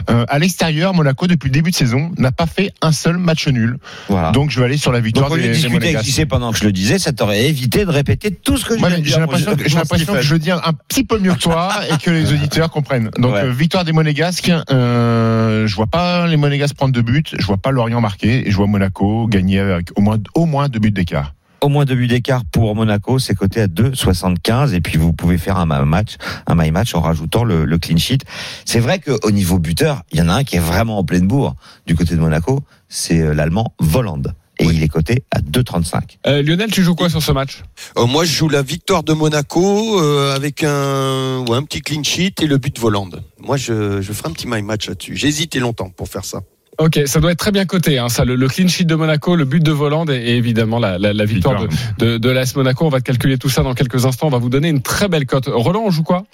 euh, 0.10 0.26
à 0.28 0.40
l'extérieur, 0.40 0.94
Monaco 0.94 1.28
depuis 1.28 1.48
le 1.48 1.54
début 1.54 1.72
de 1.72 1.76
saison 1.76 2.12
n'a 2.18 2.32
pas 2.32 2.46
fait 2.46 2.72
un 2.82 2.92
seul 2.92 3.18
match 3.18 3.48
nul. 3.48 3.78
Voilà. 4.10 4.32
Donc 4.32 4.50
je 4.52 4.60
vais 4.60 4.66
aller 4.66 4.78
sur 4.78 4.92
la 4.92 5.00
victoire 5.00 5.28
Donc 5.30 5.34
au 5.34 5.38
lieu 5.38 5.44
des, 5.44 5.50
de 5.50 5.54
discuter 5.54 5.96
avec 5.96 6.28
pendant 6.30 6.52
que 6.52 6.58
je 6.58 6.66
le 6.66 6.72
disais, 6.72 7.00
ça 7.00 7.12
t'aurait 7.14 7.46
évité 7.46 7.86
de 7.86 7.90
répéter 7.92 8.32
tout 8.32 8.58
ce 8.58 8.66
que 8.66 8.74
de 8.76 8.80
j'ai 8.80 9.02
dire. 9.02 9.20
l'impression 9.20 9.56
que, 9.56 9.64
j'ai 9.68 9.74
mon 9.76 9.80
l'impression 9.82 10.14
que 10.14 10.20
Stéphane. 10.22 10.22
je 10.24 10.36
dis 10.36 10.52
un, 10.52 10.62
un 10.64 10.74
petit 10.74 11.04
peu 11.04 11.20
mieux 11.20 11.34
que 11.34 11.40
toi 11.40 11.70
et 11.92 11.98
que 11.98 12.10
les 12.12 12.32
auditeurs 12.34 12.70
comprennent. 12.70 13.10
Donc 13.18 13.34
Ouais. 13.34 13.42
euh, 13.44 13.52
victoire 13.52 13.84
des 13.86 13.92
Monégasques. 13.92 14.52
Euh, 14.72 15.68
je 15.68 15.76
vois 15.76 15.88
pas 15.88 16.28
les 16.28 16.38
Monégasques 16.38 16.76
prendre 16.76 16.94
deux 16.94 17.02
buts. 17.02 17.24
Je 17.38 17.46
vois 17.46 17.58
pas 17.58 17.72
Lorient 17.72 18.02
marquer 18.02 18.48
et 18.48 18.52
je 18.52 18.56
vois 18.56 18.68
Monaco 18.68 19.28
gagner 19.28 19.60
avec 19.60 19.90
au 19.96 20.02
moins 20.02 20.18
au 20.34 20.46
moins 20.46 20.70
deux 20.70 20.80
buts 20.80 20.92
d'écart. 20.92 21.34
Au 21.62 21.70
moins 21.70 21.86
deux 21.86 21.96
buts 21.96 22.08
d'écart 22.08 22.44
pour 22.46 22.76
Monaco, 22.76 23.18
c'est 23.18 23.34
coté 23.34 23.62
à 23.62 23.68
2,75 23.68 24.74
et 24.74 24.82
puis 24.82 24.98
vous 24.98 25.14
pouvez 25.14 25.38
faire 25.38 25.58
un 25.58 25.66
ma- 25.66 25.84
match, 25.86 26.16
un 26.48 26.56
my 26.56 26.70
match 26.72 26.94
en 26.94 27.02
rajoutant 27.02 27.44
le, 27.44 27.66
le 27.66 27.78
clean 27.78 27.98
sheet. 27.98 28.20
C'est 28.66 28.80
vrai 28.80 29.00
qu'au 29.00 29.32
niveau 29.32 29.58
buteur, 29.58 30.04
il 30.12 30.20
y 30.20 30.22
en 30.22 30.30
a 30.30 30.34
un 30.34 30.44
qui 30.44 30.58
est 30.58 30.60
vraiment 30.60 31.00
en 31.00 31.04
pleine 31.04 31.28
bourre 31.28 31.56
du 31.88 31.96
côté 31.96 32.16
de 32.16 32.20
Monaco, 32.20 32.62
c'est 32.90 33.20
euh, 33.22 33.34
l'Allemand 33.34 33.74
Voland. 33.80 34.22
Et 34.58 34.66
il 34.66 34.82
est 34.84 34.88
coté 34.88 35.26
à 35.32 35.40
2,35. 35.40 36.18
Euh, 36.28 36.42
Lionel, 36.42 36.72
tu 36.72 36.82
joues 36.82 36.96
quoi 36.96 37.10
sur 37.10 37.22
ce 37.22 37.34
match? 37.34 37.64
Euh, 37.98 38.06
moi, 38.06 38.24
je 38.24 38.32
joue 38.32 38.48
la 38.48 38.62
victoire 38.62 39.04
de 39.04 39.12
Monaco 39.12 40.00
euh, 40.02 40.34
avec 40.34 40.64
un, 40.64 41.40
ouais, 41.46 41.58
un 41.58 41.64
petit 41.64 41.82
clean 41.82 42.04
sheet 42.04 42.36
et 42.42 42.48
le 42.48 42.58
but 42.58 42.74
de 42.74 42.80
Volande. 42.80 43.22
Moi, 43.38 43.58
je, 43.58 44.02
je 44.02 44.14
ferai 44.14 44.30
un 44.30 44.32
petit 44.32 44.48
my 44.48 44.62
match 44.62 44.88
là-dessus. 44.88 45.18
J'ai 45.18 45.28
hésité 45.28 45.60
longtemps 45.60 45.90
pour 45.90 46.08
faire 46.08 46.24
ça. 46.24 46.40
Ok, 46.78 47.00
ça 47.06 47.20
doit 47.22 47.32
être 47.32 47.40
très 47.40 47.52
bien 47.52 47.66
coté, 47.66 48.00
hein, 48.00 48.10
ça, 48.10 48.26
le, 48.26 48.36
le 48.36 48.48
clean 48.48 48.68
sheet 48.68 48.84
de 48.86 48.96
Monaco, 48.96 49.36
le 49.36 49.46
but 49.46 49.64
de 49.64 49.72
Voland 49.72 50.06
et, 50.10 50.14
et 50.16 50.36
évidemment 50.38 50.78
la, 50.80 50.98
la, 50.98 51.14
la 51.14 51.26
victoire 51.26 51.62
de, 51.62 51.70
de, 52.06 52.18
de 52.18 52.30
l'AS 52.30 52.56
Monaco. 52.56 52.86
On 52.86 52.90
va 52.90 53.00
te 53.00 53.06
calculer 53.06 53.38
tout 53.38 53.50
ça 53.50 53.64
dans 53.64 53.74
quelques 53.74 54.06
instants. 54.06 54.28
On 54.28 54.32
va 54.32 54.40
vous 54.40 54.50
donner 54.50 54.70
une 54.70 54.82
très 54.82 55.08
belle 55.08 55.26
cote. 55.26 55.46
Roland, 55.48 55.84
on 55.86 55.92
joue 55.92 56.04
quoi? 56.04 56.26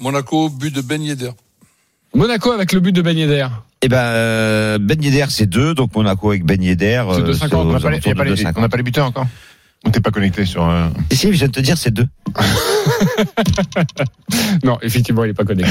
Monaco, 0.00 0.48
but 0.50 0.74
de 0.74 0.80
Ben 0.80 1.00
Yedder. 1.02 1.30
Monaco 2.14 2.50
avec 2.52 2.72
le 2.72 2.80
but 2.80 2.92
de 2.92 3.02
Ben 3.02 3.16
Yedder. 3.16 3.46
Eh 3.82 3.88
ben, 3.88 3.96
euh, 3.98 4.78
Ben 4.80 5.00
Yedder, 5.02 5.26
c'est 5.28 5.46
2, 5.46 5.74
donc 5.74 5.94
Monaco 5.94 6.30
avec 6.30 6.44
Ben 6.44 6.60
Yedder. 6.62 7.04
C'est 7.14 7.20
euh, 7.20 7.32
2,50, 7.32 7.36
c'est 7.48 7.54
aux 7.54 7.58
On 7.60 7.64
n'a 7.72 7.78
pas, 7.80 7.90
les- 7.90 7.96
alentours 7.96 8.08
y 8.08 8.10
a 8.10 8.14
pas 8.16 8.24
de 8.24 8.30
les- 8.30 8.42
2,50. 8.42 8.52
on 8.56 8.60
n'a 8.62 8.68
pas 8.68 8.76
les 8.78 8.82
buteurs 8.82 9.06
encore. 9.06 9.26
On 9.84 9.90
t'es 9.90 10.00
pas 10.00 10.10
connecté 10.10 10.44
sur. 10.44 10.68
euh, 10.68 10.88
Et 11.10 11.14
si, 11.14 11.26
je 11.28 11.32
viens 11.32 11.46
de 11.46 11.52
te 11.52 11.60
dire, 11.60 11.78
c'est 11.78 11.92
2. 11.92 12.06
Non, 14.64 14.78
effectivement, 14.82 15.24
il 15.24 15.28
n'est 15.28 15.34
pas 15.34 15.44
connecté. 15.44 15.70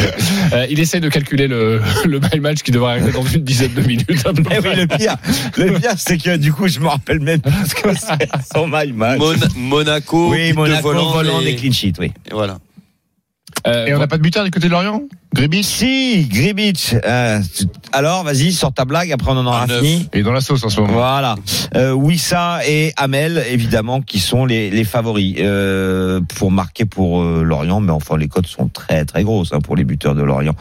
Euh, 0.53 0.65
il 0.69 0.79
essaye 0.79 1.01
de 1.01 1.09
calculer 1.09 1.47
le, 1.47 1.81
le 2.05 2.19
my 2.33 2.39
match 2.39 2.61
qui 2.61 2.71
devrait 2.71 2.91
arriver 2.93 3.11
dans 3.11 3.23
une 3.25 3.43
dizaine 3.43 3.73
de 3.73 3.81
minutes. 3.81 4.05
peu 4.23 4.43
Eh 4.51 4.59
oui, 4.59 4.75
le 4.75 4.87
pire, 4.87 5.15
le 5.57 5.73
pire, 5.79 5.93
c'est 5.97 6.17
que 6.17 6.37
du 6.37 6.53
coup, 6.53 6.67
je 6.67 6.79
me 6.79 6.87
rappelle 6.87 7.19
même 7.19 7.41
plus 7.41 7.51
ce 7.67 7.75
que 7.75 7.89
c'est 7.97 8.29
son 8.53 8.67
my 8.67 8.91
match. 8.93 9.19
Mon- 9.19 9.33
Monaco, 9.57 10.31
oui, 10.31 10.53
Monaco, 10.53 10.81
Volande 10.83 11.13
volant 11.13 11.41
et- 11.41 11.45
des 11.45 11.55
clean 11.55 11.71
sheets, 11.73 11.93
oui. 11.99 12.11
et 12.29 12.33
voilà. 12.33 12.57
Euh, 13.67 13.87
Et 13.87 13.93
on 13.95 13.99
n'a 13.99 14.07
pas 14.07 14.17
de 14.17 14.21
buteur 14.21 14.43
du 14.43 14.51
côté 14.51 14.67
de 14.67 14.71
Lorient 14.71 15.01
Gribis 15.33 15.63
Si, 15.63 16.27
Gribic. 16.29 16.95
euh, 17.05 17.41
tu- 17.57 17.65
alors, 17.91 18.23
vas-y, 18.23 18.51
sors 18.53 18.71
ta 18.73 18.85
blague, 18.85 19.11
après 19.11 19.31
on 19.31 19.37
en 19.37 19.45
aura 19.47 19.67
fini. 19.67 20.07
Il 20.13 20.19
est 20.19 20.23
dans 20.23 20.31
la 20.31 20.39
sauce 20.41 20.63
en 20.63 20.69
ce 20.69 20.79
moment. 20.81 20.93
Voilà. 20.93 21.35
Euh, 21.75 21.91
Wissa 21.91 22.59
et 22.67 22.93
Amel, 22.95 23.43
évidemment, 23.49 24.01
qui 24.01 24.19
sont 24.19 24.45
les, 24.45 24.69
les 24.69 24.83
favoris 24.83 25.35
euh, 25.39 26.21
pour 26.37 26.51
marquer 26.51 26.85
pour 26.85 27.21
euh, 27.23 27.43
Lorient. 27.43 27.81
Mais 27.81 27.91
enfin, 27.91 28.17
les 28.17 28.27
cotes 28.27 28.47
sont 28.47 28.67
très 28.69 29.03
très 29.03 29.23
grosses 29.23 29.51
hein, 29.51 29.59
pour 29.61 29.75
les 29.75 29.83
buteurs 29.83 30.15
de 30.15 30.21
Lorient. 30.23 30.55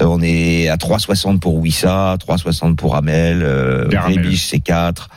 Euh, 0.00 0.04
on 0.06 0.20
est 0.22 0.68
à 0.68 0.76
3,60 0.76 1.38
pour 1.40 1.54
Wissa, 1.56 2.16
3,60 2.18 2.76
pour. 2.76 2.94
Euh, 2.94 2.98
Amel. 2.98 3.88
Gribic, 3.88 4.38
c'est 4.38 4.60
4. 4.60 5.08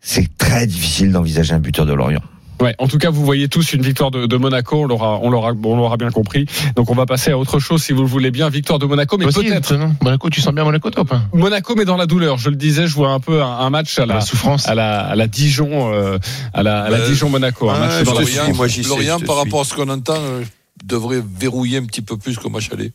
C'est 0.00 0.36
très 0.36 0.66
difficile 0.66 1.12
d'envisager 1.12 1.54
un 1.54 1.60
buteur 1.60 1.86
de 1.86 1.92
Lorient. 1.94 2.22
Ouais, 2.62 2.74
en 2.78 2.86
tout 2.86 2.98
cas, 2.98 3.10
vous 3.10 3.24
voyez 3.24 3.48
tous 3.48 3.72
une 3.72 3.82
victoire 3.82 4.10
de, 4.12 4.26
de 4.26 4.36
Monaco, 4.36 4.82
on 4.82 4.86
l'aura, 4.86 5.18
on 5.20 5.30
l'aura, 5.30 5.52
on 5.64 5.76
l'aura 5.76 5.96
bien 5.96 6.10
compris. 6.10 6.46
Donc, 6.76 6.90
on 6.90 6.94
va 6.94 7.06
passer 7.06 7.32
à 7.32 7.38
autre 7.38 7.58
chose, 7.58 7.82
si 7.82 7.92
vous 7.92 8.02
le 8.02 8.06
voulez 8.08 8.30
bien. 8.30 8.48
Victoire 8.50 8.78
de 8.78 8.86
Monaco, 8.86 9.18
mais 9.18 9.26
peut-être. 9.26 9.74
Monaco, 10.00 10.30
tu 10.30 10.40
sens 10.40 10.54
bien 10.54 10.62
Monaco, 10.62 10.88
toi 10.90 11.04
pas 11.04 11.22
Monaco, 11.32 11.74
mais 11.76 11.84
dans 11.84 11.96
la 11.96 12.06
douleur. 12.06 12.38
Je 12.38 12.50
le 12.50 12.56
disais, 12.56 12.86
je 12.86 12.94
vois 12.94 13.10
un 13.10 13.18
peu 13.20 13.42
un, 13.42 13.46
un 13.58 13.70
match 13.70 13.98
à 13.98 14.06
la, 14.06 14.14
La 14.14 14.20
souffrance. 14.20 14.68
à 14.68 14.74
la, 14.76 15.00
à 15.00 15.16
la 15.16 15.26
Dijon, 15.26 15.92
euh, 15.92 16.18
à 16.54 16.62
la, 16.62 16.84
à 16.84 16.88
la 16.90 16.98
Euh, 16.98 17.08
Dijon 17.08 17.28
Monaco. 17.30 17.68
Un 17.68 17.78
match 17.80 17.98
je 17.98 18.04
dans 18.04 18.18
la 18.18 18.24
suis, 18.24 18.36
Lorient, 18.36 18.54
moi, 18.54 18.68
j'y 18.68 18.82
sais, 18.84 18.88
Lorient, 18.88 19.18
par 19.18 19.36
suis. 19.36 19.44
rapport 19.44 19.60
à 19.62 19.64
ce 19.64 19.74
qu'on 19.74 19.88
entend, 19.88 20.14
euh, 20.16 20.44
devrait 20.84 21.20
verrouiller 21.36 21.78
un 21.78 21.84
petit 21.84 22.02
peu 22.02 22.16
plus 22.16 22.38
qu'au 22.38 22.48
match 22.48 22.70
aller. 22.72 22.92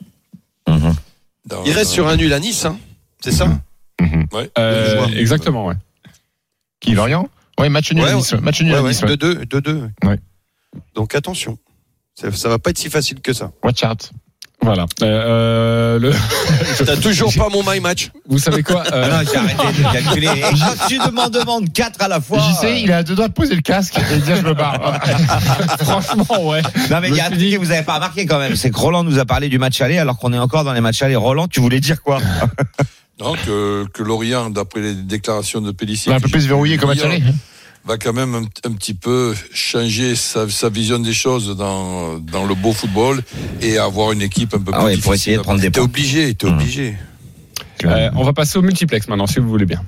Mhm. 0.67 0.93
Dans- 1.45 1.63
Il 1.65 1.73
reste 1.73 1.91
sur 1.91 2.07
un 2.07 2.15
nul 2.15 2.31
à 2.31 2.39
Nice, 2.39 2.63
hein. 2.65 2.77
c'est 3.19 3.31
ça? 3.31 3.47
Ouais. 4.31 4.49
Euh, 4.57 5.07
exactement, 5.17 5.65
ouais. 5.67 5.75
Qui, 6.79 6.91
Lorient 6.93 7.27
Ouais, 7.59 7.69
match 7.69 7.91
nul 7.91 8.03
Ouais, 8.03 8.11
à 8.11 8.15
Nice. 8.15 8.33
Match 8.33 8.61
nul 8.61 8.73
Ouais, 8.73 8.79
à 8.79 8.81
Nice. 8.83 9.01
ouais. 9.01 9.15
2-2, 9.15 9.45
2-2. 9.45 9.89
Ouais. 10.05 10.19
Donc 10.93 11.15
attention, 11.15 11.57
ça, 12.13 12.31
ça 12.31 12.49
va 12.49 12.59
pas 12.59 12.69
être 12.69 12.77
si 12.77 12.89
facile 12.89 13.19
que 13.21 13.33
ça. 13.33 13.51
Watch 13.63 13.83
out. 13.83 14.11
Voilà. 14.67 14.85
Euh, 15.01 15.95
euh, 15.95 15.99
le, 15.99 16.11
T'as 16.85 16.97
toujours 16.97 17.33
pas 17.33 17.47
mon 17.47 17.63
my 17.65 17.79
match. 17.79 18.09
vous 18.27 18.37
savez 18.37 18.63
quoi 18.63 18.83
Ah 18.87 18.95
euh, 18.95 19.07
non, 19.07 19.29
j'ai 19.31 19.37
arrêté 19.37 19.81
de 19.81 19.93
calculer. 19.93 20.27
Et 20.35 20.41
quand 20.41 20.87
tu 20.89 20.97
demandes, 20.97 21.31
demandes 21.31 21.71
4 21.71 22.01
à 22.01 22.09
la 22.09 22.19
fois. 22.19 22.39
J'y 22.39 22.53
sais, 22.53 22.81
il 22.81 22.89
est 22.89 22.93
à 22.93 23.03
deux 23.03 23.15
doigts 23.15 23.29
de 23.29 23.33
poser 23.33 23.55
le 23.55 23.61
casque 23.61 23.97
et 23.97 24.15
de 24.15 24.19
dire 24.19 24.35
je 24.35 24.41
me 24.41 24.53
barre. 24.53 24.99
Franchement, 25.79 26.49
ouais. 26.49 26.61
Non 26.91 26.99
mais 27.01 27.07
il 27.07 27.15
y 27.15 27.21
a 27.21 27.27
un 27.27 27.29
truc 27.29 27.39
que 27.39 27.57
vous 27.57 27.71
avez 27.71 27.83
pas 27.83 27.95
remarqué 27.95 28.25
quand 28.25 28.39
même, 28.39 28.57
c'est 28.57 28.69
que 28.69 28.77
Roland 28.77 29.05
nous 29.05 29.19
a 29.19 29.25
parlé 29.25 29.47
du 29.47 29.57
match 29.57 29.79
aller 29.79 29.99
alors 29.99 30.17
qu'on 30.17 30.33
est 30.33 30.37
encore 30.37 30.65
dans 30.65 30.73
les 30.73 30.81
matchs 30.81 31.01
aller. 31.01 31.15
Roland, 31.15 31.47
tu 31.47 31.61
voulais 31.61 31.79
dire 31.79 32.01
quoi? 32.01 32.19
Non, 33.21 33.35
que, 33.45 33.85
que 33.93 34.03
Lorient, 34.03 34.49
d'après 34.49 34.81
les 34.81 34.93
déclarations 34.93 35.61
de 35.61 35.71
Pellissier, 35.71 36.11
Il 36.11 36.13
est 36.13 36.17
un 36.17 36.19
peu 36.19 36.29
plus 36.29 36.45
verrouillé 36.45 36.77
comme 36.77 36.89
match 36.89 37.01
aller. 37.03 37.23
Va 37.87 37.97
quand 37.97 38.13
même 38.13 38.35
un, 38.35 38.43
un 38.69 38.73
petit 38.73 38.93
peu 38.93 39.33
changer 39.53 40.15
sa, 40.15 40.47
sa 40.49 40.69
vision 40.69 40.99
des 40.99 41.13
choses 41.13 41.55
dans, 41.55 42.19
dans 42.19 42.45
le 42.45 42.53
beau 42.55 42.73
football 42.73 43.23
et 43.61 43.77
avoir 43.77 44.11
une 44.11 44.21
équipe 44.21 44.53
un 44.53 44.59
peu 44.59 44.71
Ah 44.73 44.79
plus 44.79 44.85
ouais, 44.85 44.91
difficile. 44.95 45.03
pour 45.03 45.13
essayer 45.13 45.35
de 45.37 45.41
à 45.41 45.43
prendre 45.43 45.61
des 45.61 45.67
T'es 45.71 45.79
points. 45.79 45.85
obligé, 45.85 46.33
t'es 46.35 46.47
Hum. 46.47 46.53
obligé. 46.53 46.95
Euh, 47.85 48.09
on 48.15 48.23
va 48.23 48.33
passer 48.33 48.57
au 48.57 48.61
multiplex 48.61 49.07
maintenant, 49.07 49.27
si 49.27 49.39
vous 49.39 49.47
voulez 49.49 49.65
bien. 49.65 49.81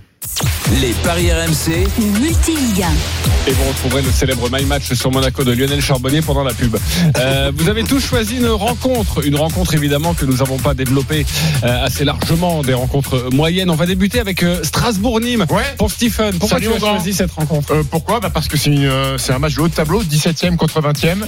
Les 0.82 0.94
paris 1.04 1.32
RMC, 1.32 1.88
Multiligue 2.22 2.84
1. 2.84 3.50
Et 3.50 3.52
vous 3.54 3.64
retrouverez 3.70 4.02
le 4.04 4.12
célèbre 4.12 4.48
My 4.52 4.64
Match 4.66 4.94
sur 4.94 5.12
Monaco 5.12 5.44
de 5.44 5.52
Lionel 5.52 5.82
Charbonnier 5.82 6.22
pendant 6.22 6.44
la 6.44 6.54
pub. 6.54 6.78
Euh, 7.18 7.52
vous 7.58 7.68
avez 7.70 7.84
tous 7.84 8.00
choisi 8.00 8.38
une 8.38 8.48
rencontre, 8.48 9.26
une 9.26 9.36
rencontre 9.36 9.74
évidemment 9.74 10.14
que 10.14 10.26
nous 10.26 10.38
n'avons 10.38 10.58
pas 10.58 10.74
développée 10.76 11.26
euh, 11.64 11.84
assez 11.86 12.06
largement, 12.06 12.62
des 12.62 12.74
rencontres 12.76 13.30
moyennes. 13.34 13.70
On 13.72 13.76
va 13.76 13.88
débuter 13.88 14.20
avec 14.20 14.44
euh, 14.44 14.62
Strasbourg-Nîmes 14.64 15.46
Ouais. 15.50 15.64
pour 15.78 15.90
Stephen. 15.90 16.38
Pourquoi 16.38 16.60
Salut, 16.60 16.68
tu 16.78 16.86
as 16.86 16.90
choisi 16.90 17.14
cette 17.14 17.32
rencontre? 17.32 17.72
Euh, 17.74 17.84
pourquoi? 17.90 18.20
Bah 18.20 18.30
Parce 18.32 18.48
que 18.48 18.58
c'est 18.58 18.70
euh, 18.72 19.18
un 19.30 19.40
match 19.40 19.56
de 19.56 19.62
haut 19.62 19.68
de 19.68 19.74
tableau, 19.74 20.04
17e 20.04 20.56
contre 20.58 20.82
20e. 20.82 21.24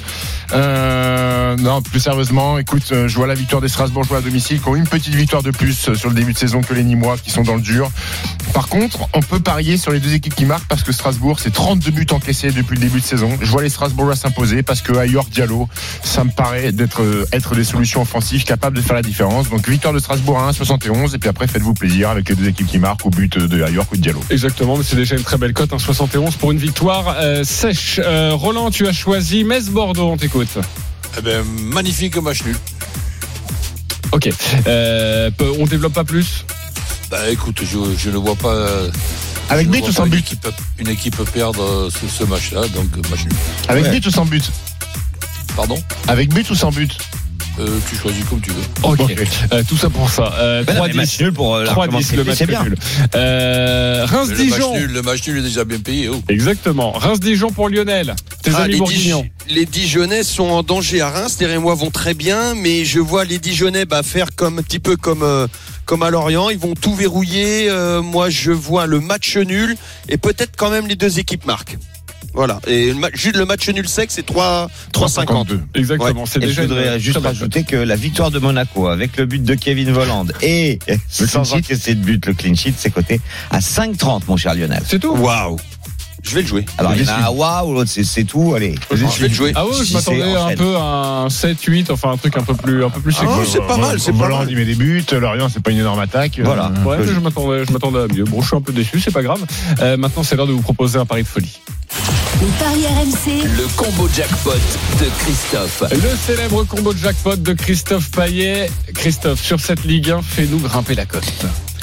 Euh, 0.53 1.55
non, 1.57 1.81
plus 1.81 1.99
sérieusement, 2.01 2.59
écoute, 2.59 2.91
je 2.91 3.15
vois 3.15 3.27
la 3.27 3.33
victoire 3.35 3.61
des 3.61 3.69
Strasbourgeois 3.69 4.19
à 4.19 4.21
domicile 4.21 4.61
qui 4.61 4.67
ont 4.67 4.75
une 4.75 4.87
petite 4.87 5.15
victoire 5.15 5.41
de 5.43 5.51
plus 5.51 5.93
sur 5.95 6.09
le 6.09 6.15
début 6.15 6.33
de 6.33 6.37
saison 6.37 6.61
que 6.61 6.73
les 6.73 6.83
Nîmois 6.83 7.15
qui 7.17 7.31
sont 7.31 7.41
dans 7.43 7.55
le 7.55 7.61
dur. 7.61 7.89
Par 8.53 8.67
contre, 8.67 8.80
on 9.13 9.21
peut 9.21 9.39
parier 9.39 9.77
sur 9.77 9.91
les 9.91 9.99
deux 9.99 10.13
équipes 10.13 10.35
qui 10.35 10.45
marquent 10.45 10.67
parce 10.67 10.83
que 10.83 10.91
Strasbourg, 10.91 11.39
c'est 11.39 11.51
32 11.51 11.91
buts 11.91 12.07
encaissés 12.11 12.51
depuis 12.51 12.75
le 12.75 12.81
début 12.81 12.99
de 12.99 13.05
saison. 13.05 13.37
Je 13.41 13.49
vois 13.49 13.61
les 13.61 13.69
Strasbourgeois 13.69 14.15
s'imposer 14.15 14.63
parce 14.63 14.81
que 14.81 14.93
Ayor 14.93 15.25
Diallo, 15.25 15.67
ça 16.03 16.23
me 16.23 16.31
paraît 16.31 16.71
d'être 16.71 17.01
être 17.31 17.55
des 17.55 17.63
solutions 17.63 18.01
offensives 18.01 18.43
capables 18.43 18.75
de 18.75 18.81
faire 18.81 18.95
la 18.95 19.01
différence. 19.01 19.49
Donc 19.49 19.67
victoire 19.67 19.93
de 19.93 19.99
Strasbourg 19.99 20.39
à 20.39 20.51
1,71 20.51 21.15
et 21.15 21.17
puis 21.17 21.29
après 21.29 21.47
faites-vous 21.47 21.73
plaisir 21.73 22.09
avec 22.09 22.29
les 22.29 22.35
deux 22.35 22.47
équipes 22.47 22.67
qui 22.67 22.79
marquent 22.79 23.05
au 23.05 23.09
but 23.09 23.37
de 23.37 23.63
Ayor 23.63 23.85
ou 23.91 23.95
de 23.95 24.01
Diallo. 24.01 24.21
Exactement, 24.29 24.77
mais 24.77 24.83
c'est 24.83 24.95
déjà 24.95 25.15
une 25.15 25.23
très 25.23 25.37
belle 25.37 25.53
cote, 25.53 25.73
un 25.73 25.79
71 25.79 26.35
pour 26.35 26.51
une 26.51 26.57
victoire 26.57 27.15
euh, 27.19 27.43
sèche. 27.43 27.99
Euh, 28.03 28.31
Roland, 28.33 28.71
tu 28.71 28.87
as 28.87 28.93
choisi 28.93 29.43
Metz-Bordeaux, 29.43 30.09
on 30.09 30.17
t'écoute. 30.17 30.57
Eh 31.17 31.21
ben, 31.21 31.43
magnifique 31.45 32.17
match 32.17 32.43
nul. 32.43 32.55
Ok, 34.11 34.29
euh, 34.67 35.29
on 35.59 35.65
développe 35.65 35.93
pas 35.93 36.03
plus? 36.03 36.45
Bah 37.11 37.29
écoute, 37.29 37.59
je, 37.63 37.77
je 37.97 38.09
ne 38.09 38.17
vois 38.17 38.35
pas. 38.35 38.55
Avec 39.49 39.69
but 39.69 39.83
ou 39.87 39.91
sans 39.91 40.07
but 40.07 40.19
équipe, 40.19 40.47
une 40.79 40.87
équipe 40.87 41.21
perdre 41.33 41.61
euh, 41.61 41.89
ce, 41.89 42.07
ce 42.07 42.23
match-là, 42.23 42.61
donc 42.69 42.85
euh, 42.97 43.01
match 43.09 43.23
nul. 43.25 43.33
Avec 43.67 43.83
Ouais. 43.83 43.89
but 43.91 44.05
ou 44.05 44.11
sans 44.11 44.25
but 44.25 44.49
Pardon? 45.57 45.77
Avec 46.07 46.33
but 46.33 46.49
ou 46.49 46.55
sans 46.55 46.71
but 46.71 46.97
Euh, 47.59 47.67
Tu 47.89 47.97
choisis 47.97 48.23
comme 48.29 48.39
tu 48.39 48.51
veux. 48.51 48.63
Ok. 48.83 49.01
Euh, 49.51 49.61
tout 49.67 49.75
ça 49.75 49.89
pour 49.89 50.09
ça. 50.09 50.33
Euh, 50.39 50.63
Ben 50.63 50.75
non, 50.77 50.83
mais 50.83 50.93
3-10. 50.93 50.95
match 50.95 51.19
nul 51.19 51.33
pour 51.33 51.55
euh, 51.57 51.65
largement 51.65 51.99
3-10, 51.99 52.15
le 52.15 52.23
match 52.23 52.43
bien. 52.43 52.63
nul. 52.63 52.75
Euh, 53.15 53.93
Mais 53.93 53.97
Le 53.97 54.01
match, 54.01 54.11
Reims-Dijon. 54.29 54.73
nul, 54.79 54.91
le 54.93 55.01
match 55.01 55.27
nul 55.27 55.37
est 55.39 55.41
déjà 55.41 55.65
bien 55.65 55.79
payé. 55.79 56.07
Oh. 56.07 56.21
Exactement. 56.29 56.93
Reims-Dijon 56.93 57.51
pour 57.51 57.67
Lionel. 57.67 58.15
Tes 58.43 58.51
Ah, 58.55 58.59
amis 58.61 58.71
les, 58.73 58.77
bourguignons. 58.79 59.23
Dij- 59.49 59.53
les 59.53 59.65
Dijonnais 59.65 60.23
sont 60.23 60.45
en 60.49 60.63
danger 60.63 61.01
à 61.01 61.09
Reims. 61.09 61.35
Les 61.41 61.45
Rémois 61.47 61.75
vont 61.75 61.91
très 61.91 62.13
bien, 62.13 62.55
mais 62.55 62.85
je 62.85 62.99
vois 63.01 63.25
les 63.25 63.37
Dijonnais 63.37 63.83
bah, 63.83 64.01
faire 64.01 64.27
comme 64.33 64.59
un 64.59 64.63
petit 64.63 64.79
peu 64.79 64.95
comme 64.95 65.23
euh, 65.23 65.47
comme 65.91 66.03
à 66.03 66.09
Lorient. 66.09 66.49
Ils 66.49 66.57
vont 66.57 66.73
tout 66.73 66.95
verrouiller. 66.95 67.69
Euh, 67.69 68.01
moi, 68.01 68.29
je 68.29 68.53
vois 68.53 68.85
le 68.85 69.01
match 69.01 69.35
nul 69.35 69.75
et 70.07 70.15
peut-être 70.17 70.53
quand 70.55 70.69
même 70.69 70.87
les 70.87 70.95
deux 70.95 71.19
équipes 71.19 71.45
marquent. 71.45 71.77
Voilà. 72.33 72.61
Et 72.65 72.93
le, 72.93 73.09
juste 73.13 73.35
le 73.35 73.45
match 73.45 73.67
nul 73.67 73.89
sec, 73.89 74.09
c'est 74.09 74.25
3 74.25 74.69
3,50. 74.93 75.59
Exactement. 75.75 76.25
C'est 76.25 76.41
Et 76.41 76.47
je 76.47 76.61
voudrais 76.61 76.97
juste 76.97 77.17
rajouter 77.17 77.65
que 77.65 77.75
la 77.75 77.97
victoire 77.97 78.31
de 78.31 78.39
Monaco 78.39 78.87
avec 78.87 79.17
le 79.17 79.25
but 79.25 79.43
de 79.43 79.53
Kevin 79.53 79.91
Volland 79.91 80.27
et 80.41 80.79
sans 81.09 81.53
encaisser 81.53 81.93
de 81.93 81.99
but, 81.99 82.25
le 82.25 82.35
clean 82.35 82.55
sheet, 82.55 82.75
c'est 82.77 82.91
coté 82.91 83.19
à 83.49 83.59
5,30 83.59 84.21
mon 84.29 84.37
cher 84.37 84.55
Lionel. 84.55 84.83
C'est 84.87 84.99
tout. 84.99 85.13
Waouh. 85.13 85.57
Je 86.23 86.35
vais 86.35 86.41
le 86.41 86.47
jouer. 86.47 86.65
Alors 86.77 86.93
il 86.95 87.03
y 87.03 87.09
en 87.09 87.13
a 87.13 87.27
un 87.27 87.29
waouh, 87.29 87.73
l'autre 87.73 87.89
c'est 87.89 88.03
c'est 88.03 88.23
tout, 88.23 88.53
allez. 88.55 88.75
Je 88.91 89.05
vais 89.21 89.27
le 89.27 89.33
jouer. 89.33 89.51
Ah 89.55 89.65
ouais, 89.65 89.71
je 89.83 89.93
m'attendais 89.93 90.33
un 90.35 90.55
peu 90.55 90.75
à 90.75 90.81
un 91.23 91.27
7-8, 91.27 91.91
enfin 91.91 92.11
un 92.11 92.17
truc 92.17 92.37
un 92.37 92.43
peu 92.43 92.53
plus, 92.53 92.83
un 92.83 92.89
peu 92.89 92.99
plus 93.01 93.15
Ah 93.19 93.25
c'est 93.45 93.65
pas 93.65 93.77
mal, 93.77 93.99
c'est 93.99 94.13
pas 94.13 94.27
mal. 94.29 94.47
il 94.49 94.55
met 94.55 94.65
des 94.65 94.75
buts. 94.75 95.03
Lorient, 95.11 95.49
c'est 95.49 95.61
pas 95.61 95.71
une 95.71 95.79
énorme 95.79 95.99
attaque. 95.99 96.39
Voilà. 96.43 96.71
Euh, 96.77 96.83
Ouais, 96.83 96.97
je 97.05 97.19
m'attendais, 97.19 97.65
je 97.67 97.71
m'attendais 97.73 97.99
à 97.99 98.07
mieux. 98.07 98.23
Bon, 98.23 98.41
je 98.41 98.47
suis 98.47 98.55
un 98.57 98.61
peu 98.61 98.73
déçu, 98.73 98.99
c'est 98.99 99.11
pas 99.11 99.23
grave. 99.23 99.41
Euh, 99.81 99.97
maintenant, 99.97 100.23
c'est 100.23 100.35
l'heure 100.35 100.47
de 100.47 100.51
vous 100.53 100.61
proposer 100.61 100.97
un 100.99 101.05
pari 101.05 101.23
de 101.23 101.27
folie. 101.27 101.59
Les 102.41 102.47
paris 102.59 102.85
RMC, 102.87 103.43
le 103.57 103.67
combo 103.75 104.09
jackpot 104.15 104.51
de 104.99 105.05
Christophe. 105.19 105.83
Le 105.91 106.15
célèbre 106.25 106.63
combo 106.63 106.93
de 106.93 106.97
jackpot 106.97 107.35
de 107.35 107.53
Christophe 107.53 108.09
Paillet. 108.11 108.69
Christophe, 108.95 109.41
sur 109.43 109.59
cette 109.59 109.83
Ligue 109.83 110.09
1, 110.11 110.21
fais-nous 110.21 110.59
grimper 110.59 110.95
la 110.95 111.05
cote. 111.05 111.23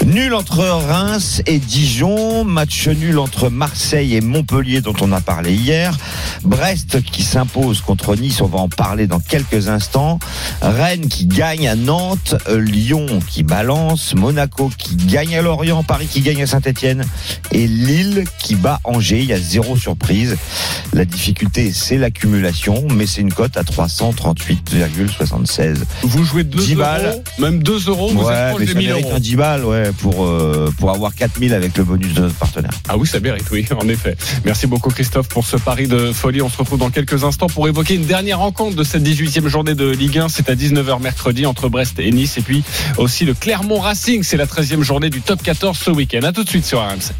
Nul 0.06 0.32
entre 0.34 0.60
Reims 0.64 1.42
et 1.46 1.58
Dijon, 1.58 2.44
match 2.44 2.88
nul 2.88 3.18
entre 3.18 3.50
Marseille 3.50 4.14
et 4.16 4.20
Montpellier 4.22 4.80
dont 4.80 4.94
on 5.00 5.12
a 5.12 5.20
parlé 5.20 5.52
hier, 5.52 5.94
Brest 6.44 7.02
qui 7.02 7.22
s'impose 7.22 7.82
contre 7.82 8.16
Nice, 8.16 8.40
on 8.40 8.46
va 8.46 8.58
en 8.60 8.70
parler 8.70 9.06
dans 9.06 9.20
quelques 9.20 9.68
instants, 9.68 10.18
Rennes 10.62 11.08
qui 11.08 11.26
gagne 11.26 11.68
à 11.68 11.74
Nantes, 11.74 12.36
Lyon 12.50 13.04
qui 13.28 13.42
balance, 13.42 14.14
Monaco 14.14 14.70
qui 14.78 14.96
gagne 14.96 15.36
à 15.36 15.42
Lorient, 15.42 15.82
Paris 15.82 16.06
qui 16.10 16.22
gagne 16.22 16.42
à 16.42 16.46
Saint-Etienne 16.46 17.04
et 17.52 17.66
Lille 17.66 18.24
qui 18.38 18.54
bat 18.54 18.80
Angers, 18.84 19.18
il 19.20 19.26
y 19.26 19.34
a 19.34 19.38
zéro 19.40 19.76
surprise. 19.76 20.36
La 20.94 21.04
difficulté 21.04 21.70
c'est 21.72 21.98
l'accumulation, 21.98 22.86
mais 22.94 23.06
c'est 23.06 23.20
une 23.20 23.32
cote 23.34 23.56
à 23.58 23.62
338,76. 23.62 25.74
Vous 26.02 26.24
jouez 26.24 26.44
2 26.44 26.58
10 26.58 26.72
euros, 26.72 26.80
balles. 26.82 27.22
même 27.38 27.62
2 27.62 27.88
euros, 27.88 28.08
vous 28.10 28.24
Ouais, 28.24 28.34
êtes 28.34 28.48
proche 28.50 28.60
mais 28.60 28.66
des 28.66 28.72
ça 28.72 28.78
1000 28.78 28.88
mérite 28.88 29.04
euros. 29.06 29.14
un 29.16 29.20
10 29.20 29.36
balles, 29.36 29.64
ouais, 29.64 29.87
pour, 29.92 30.24
euh, 30.24 30.72
pour 30.78 30.90
avoir 30.90 31.14
4000 31.14 31.54
avec 31.54 31.76
le 31.76 31.84
bonus 31.84 32.14
de 32.14 32.22
notre 32.22 32.34
partenaire. 32.34 32.70
Ah 32.88 32.96
oui, 32.96 33.06
ça 33.06 33.20
mérite, 33.20 33.44
oui, 33.50 33.66
en 33.76 33.88
effet. 33.88 34.16
Merci 34.44 34.66
beaucoup 34.66 34.90
Christophe 34.90 35.28
pour 35.28 35.46
ce 35.46 35.56
pari 35.56 35.86
de 35.86 36.12
folie. 36.12 36.42
On 36.42 36.48
se 36.48 36.56
retrouve 36.58 36.78
dans 36.78 36.90
quelques 36.90 37.24
instants 37.24 37.46
pour 37.48 37.68
évoquer 37.68 37.94
une 37.94 38.04
dernière 38.04 38.38
rencontre 38.38 38.76
de 38.76 38.84
cette 38.84 39.02
18e 39.02 39.48
journée 39.48 39.74
de 39.74 39.88
Ligue 39.88 40.18
1. 40.18 40.28
C'est 40.28 40.48
à 40.50 40.54
19h 40.54 41.00
mercredi 41.00 41.46
entre 41.46 41.68
Brest 41.68 41.98
et 41.98 42.10
Nice. 42.10 42.38
Et 42.38 42.42
puis 42.42 42.62
aussi 42.96 43.24
le 43.24 43.34
Clermont 43.34 43.80
Racing. 43.80 44.22
C'est 44.22 44.36
la 44.36 44.46
13e 44.46 44.82
journée 44.82 45.10
du 45.10 45.20
top 45.20 45.42
14 45.42 45.78
ce 45.78 45.90
week-end. 45.90 46.22
À 46.22 46.32
tout 46.32 46.44
de 46.44 46.48
suite 46.48 46.64
sur 46.64 46.80
RMC. 46.80 47.12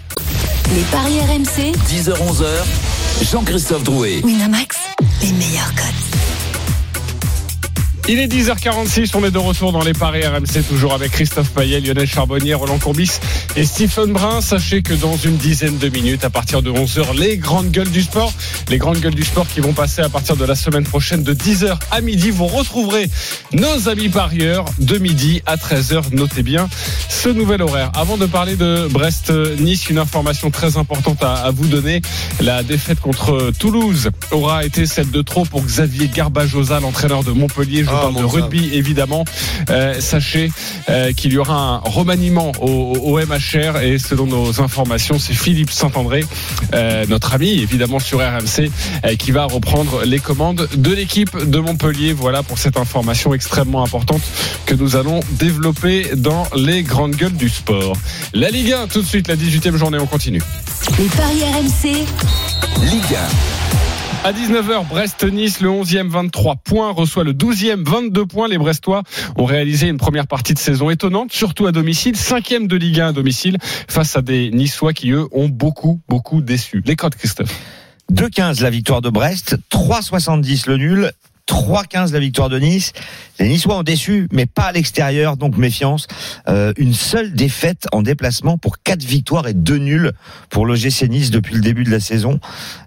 les 0.74 0.82
paris 0.90 1.20
RMC, 1.20 1.72
10h-11h, 1.88 3.30
Jean-Christophe 3.30 3.84
Drouet. 3.84 4.20
Winamax, 4.22 4.76
les 5.22 5.32
meilleurs 5.32 5.74
cotes. 5.74 6.27
Il 8.10 8.20
est 8.20 8.26
10h46, 8.26 9.10
on 9.16 9.24
est 9.24 9.30
de 9.30 9.36
retour 9.36 9.70
dans 9.70 9.82
les 9.82 9.92
paris 9.92 10.26
RMC, 10.26 10.66
toujours 10.66 10.94
avec 10.94 11.12
Christophe 11.12 11.50
Payet, 11.50 11.80
Lionel 11.80 12.06
Charbonnier, 12.06 12.54
Roland 12.54 12.78
Courbis 12.78 13.20
et 13.54 13.66
Stephen 13.66 14.14
Brun. 14.14 14.40
Sachez 14.40 14.80
que 14.80 14.94
dans 14.94 15.18
une 15.18 15.36
dizaine 15.36 15.76
de 15.76 15.90
minutes, 15.90 16.24
à 16.24 16.30
partir 16.30 16.62
de 16.62 16.70
11h, 16.70 17.14
les 17.18 17.36
grandes 17.36 17.70
gueules 17.70 17.90
du 17.90 18.00
sport, 18.00 18.32
les 18.70 18.78
grandes 18.78 19.00
gueules 19.00 19.14
du 19.14 19.24
sport 19.24 19.46
qui 19.46 19.60
vont 19.60 19.74
passer 19.74 20.00
à 20.00 20.08
partir 20.08 20.36
de 20.36 20.46
la 20.46 20.54
semaine 20.54 20.84
prochaine 20.84 21.22
de 21.22 21.34
10h 21.34 21.76
à 21.90 22.00
midi. 22.00 22.30
Vous 22.30 22.46
retrouverez 22.46 23.10
nos 23.52 23.90
amis 23.90 24.08
parieurs 24.08 24.64
de 24.78 24.96
midi 24.96 25.42
à 25.44 25.56
13h. 25.56 26.14
Notez 26.14 26.42
bien 26.42 26.66
ce 27.10 27.28
nouvel 27.28 27.60
horaire. 27.60 27.92
Avant 27.94 28.16
de 28.16 28.24
parler 28.24 28.56
de 28.56 28.88
Brest-Nice, 28.90 29.90
une 29.90 29.98
information 29.98 30.50
très 30.50 30.78
importante 30.78 31.22
à, 31.22 31.50
vous 31.50 31.66
donner. 31.66 32.00
La 32.40 32.62
défaite 32.62 33.00
contre 33.00 33.52
Toulouse 33.58 34.08
aura 34.30 34.64
été 34.64 34.86
celle 34.86 35.10
de 35.10 35.20
trop 35.20 35.44
pour 35.44 35.62
Xavier 35.62 36.08
Garbajosa, 36.08 36.80
l'entraîneur 36.80 37.22
de 37.22 37.32
Montpellier. 37.32 37.84
Parle 38.00 38.14
de 38.14 38.24
rugby 38.24 38.70
évidemment. 38.72 39.24
Euh, 39.70 40.00
sachez 40.00 40.50
euh, 40.88 41.12
qu'il 41.12 41.32
y 41.32 41.38
aura 41.38 41.54
un 41.54 41.78
remaniement 41.78 42.52
au, 42.60 42.94
au 42.96 43.18
MHR 43.18 43.80
et 43.82 43.98
selon 43.98 44.26
nos 44.26 44.60
informations, 44.60 45.18
c'est 45.18 45.34
Philippe 45.34 45.70
Saint-André, 45.70 46.24
euh, 46.74 47.04
notre 47.08 47.34
ami 47.34 47.60
évidemment 47.60 47.98
sur 47.98 48.18
RMC, 48.18 48.70
euh, 49.04 49.16
qui 49.16 49.30
va 49.30 49.44
reprendre 49.44 50.04
les 50.04 50.18
commandes 50.18 50.68
de 50.76 50.92
l'équipe 50.92 51.36
de 51.36 51.58
Montpellier. 51.58 52.12
Voilà 52.12 52.42
pour 52.42 52.58
cette 52.58 52.76
information 52.76 53.34
extrêmement 53.34 53.82
importante 53.82 54.22
que 54.66 54.74
nous 54.74 54.96
allons 54.96 55.20
développer 55.32 56.10
dans 56.16 56.44
les 56.54 56.82
grandes 56.82 57.16
gueules 57.16 57.32
du 57.36 57.48
sport. 57.48 57.94
La 58.32 58.50
Ligue 58.50 58.72
1, 58.72 58.88
tout 58.88 59.02
de 59.02 59.06
suite, 59.06 59.28
la 59.28 59.36
18e 59.36 59.76
journée, 59.76 59.98
on 59.98 60.06
continue. 60.06 60.42
Les 60.98 61.06
paris 61.06 61.42
RMC, 61.42 62.06
Ligue 62.82 63.16
À 64.24 64.32
19h, 64.32 64.88
Brest-Nice, 64.88 65.60
le 65.60 65.68
11e 65.70 66.08
23 66.08 66.56
points, 66.56 66.90
reçoit 66.90 67.22
le 67.22 67.32
12e 67.32 67.84
22 67.88 68.26
points. 68.26 68.48
Les 68.48 68.58
Brestois 68.58 69.04
ont 69.36 69.44
réalisé 69.44 69.86
une 69.86 69.96
première 69.96 70.26
partie 70.26 70.54
de 70.54 70.58
saison 70.58 70.90
étonnante, 70.90 71.32
surtout 71.32 71.66
à 71.66 71.72
domicile, 71.72 72.14
5e 72.16 72.66
de 72.66 72.76
Ligue 72.76 73.00
1 73.00 73.08
à 73.08 73.12
domicile, 73.12 73.58
face 73.62 74.16
à 74.16 74.22
des 74.22 74.50
Niçois 74.50 74.92
qui, 74.92 75.12
eux, 75.12 75.28
ont 75.30 75.48
beaucoup, 75.48 76.00
beaucoup 76.08 76.40
déçu. 76.40 76.82
Les 76.84 76.96
codes, 76.96 77.14
Christophe. 77.14 77.54
2-15 78.12 78.62
la 78.62 78.70
victoire 78.70 79.02
de 79.02 79.10
Brest, 79.10 79.56
3-70 79.70 80.68
le 80.68 80.76
nul, 80.78 81.12
3-15 81.48 82.12
la 82.12 82.20
victoire 82.20 82.48
de 82.48 82.58
Nice. 82.58 82.92
Les 83.38 83.48
Niçois 83.48 83.78
ont 83.78 83.82
déçu, 83.82 84.28
mais 84.32 84.46
pas 84.46 84.64
à 84.64 84.72
l'extérieur, 84.72 85.36
donc 85.36 85.56
méfiance. 85.56 86.06
Euh, 86.48 86.72
une 86.76 86.94
seule 86.94 87.32
défaite 87.32 87.86
en 87.92 88.02
déplacement 88.02 88.58
pour 88.58 88.82
4 88.82 89.02
victoires 89.02 89.48
et 89.48 89.54
2 89.54 89.78
nuls 89.78 90.12
pour 90.50 90.66
le 90.66 90.74
GC 90.74 91.08
Nice 91.08 91.30
depuis 91.30 91.54
le 91.54 91.60
début 91.60 91.84
de 91.84 91.90
la 91.90 92.00
saison. 92.00 92.38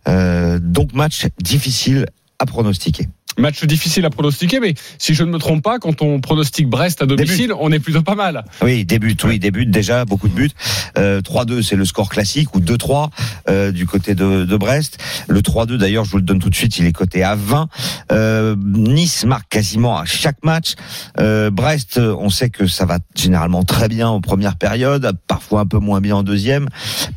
Euh, 0.08 0.60
donc 0.62 0.94
match 0.94 1.28
difficile 1.40 2.06
à 2.40 2.46
pronostiquer. 2.46 3.08
Match 3.38 3.64
difficile 3.66 4.06
à 4.06 4.10
pronostiquer, 4.10 4.60
mais 4.60 4.74
si 4.98 5.14
je 5.14 5.24
ne 5.24 5.32
me 5.32 5.38
trompe 5.38 5.64
pas, 5.64 5.80
quand 5.80 6.02
on 6.02 6.20
pronostique 6.20 6.68
Brest 6.68 7.02
à 7.02 7.06
domicile, 7.06 7.54
on 7.58 7.72
est 7.72 7.80
plutôt 7.80 8.02
pas 8.02 8.16
mal. 8.16 8.44
Oui, 8.62 8.84
début, 8.84 9.16
oui, 9.24 9.40
début 9.40 9.66
déjà, 9.66 10.04
beaucoup 10.04 10.28
de 10.28 10.34
buts. 10.34 10.52
Euh, 10.98 11.22
3-2, 11.22 11.64
c'est 11.64 11.78
le 11.78 11.86
score 11.86 12.10
classique, 12.10 12.54
ou 12.56 12.60
2-3 12.60 13.10
euh, 13.50 13.72
du 13.72 13.88
côté 13.88 14.16
de, 14.16 14.44
de 14.44 14.58
Brest. 14.58 14.98
Le 15.30 15.42
3-2, 15.42 15.78
d'ailleurs, 15.78 16.04
je 16.04 16.12
vous 16.12 16.18
le 16.18 16.24
donne 16.24 16.40
tout 16.40 16.50
de 16.50 16.56
suite, 16.56 16.78
il 16.78 16.86
est 16.86 16.92
coté 16.92 17.24
à 17.24 17.36
20. 17.36 17.70
Euh, 18.12 18.56
nice 18.60 19.26
marque 19.26 19.48
quasiment 19.50 19.98
à 19.98 20.06
chaque 20.06 20.44
match. 20.44 20.74
Euh, 21.20 21.50
Brest, 21.50 22.00
on 22.00 22.30
sait 22.30 22.50
que 22.50 22.68
ça 22.68 22.86
va 22.86 23.00
généralement 23.16 23.64
très 23.64 23.88
bien 23.88 24.10
en 24.10 24.20
première 24.20 24.58
période, 24.58 25.18
parfois 25.28 25.62
un 25.62 25.66
peu 25.66 25.80
moins 25.80 26.02
bien 26.02 26.18
en 26.18 26.24
deuxième, 26.24 26.68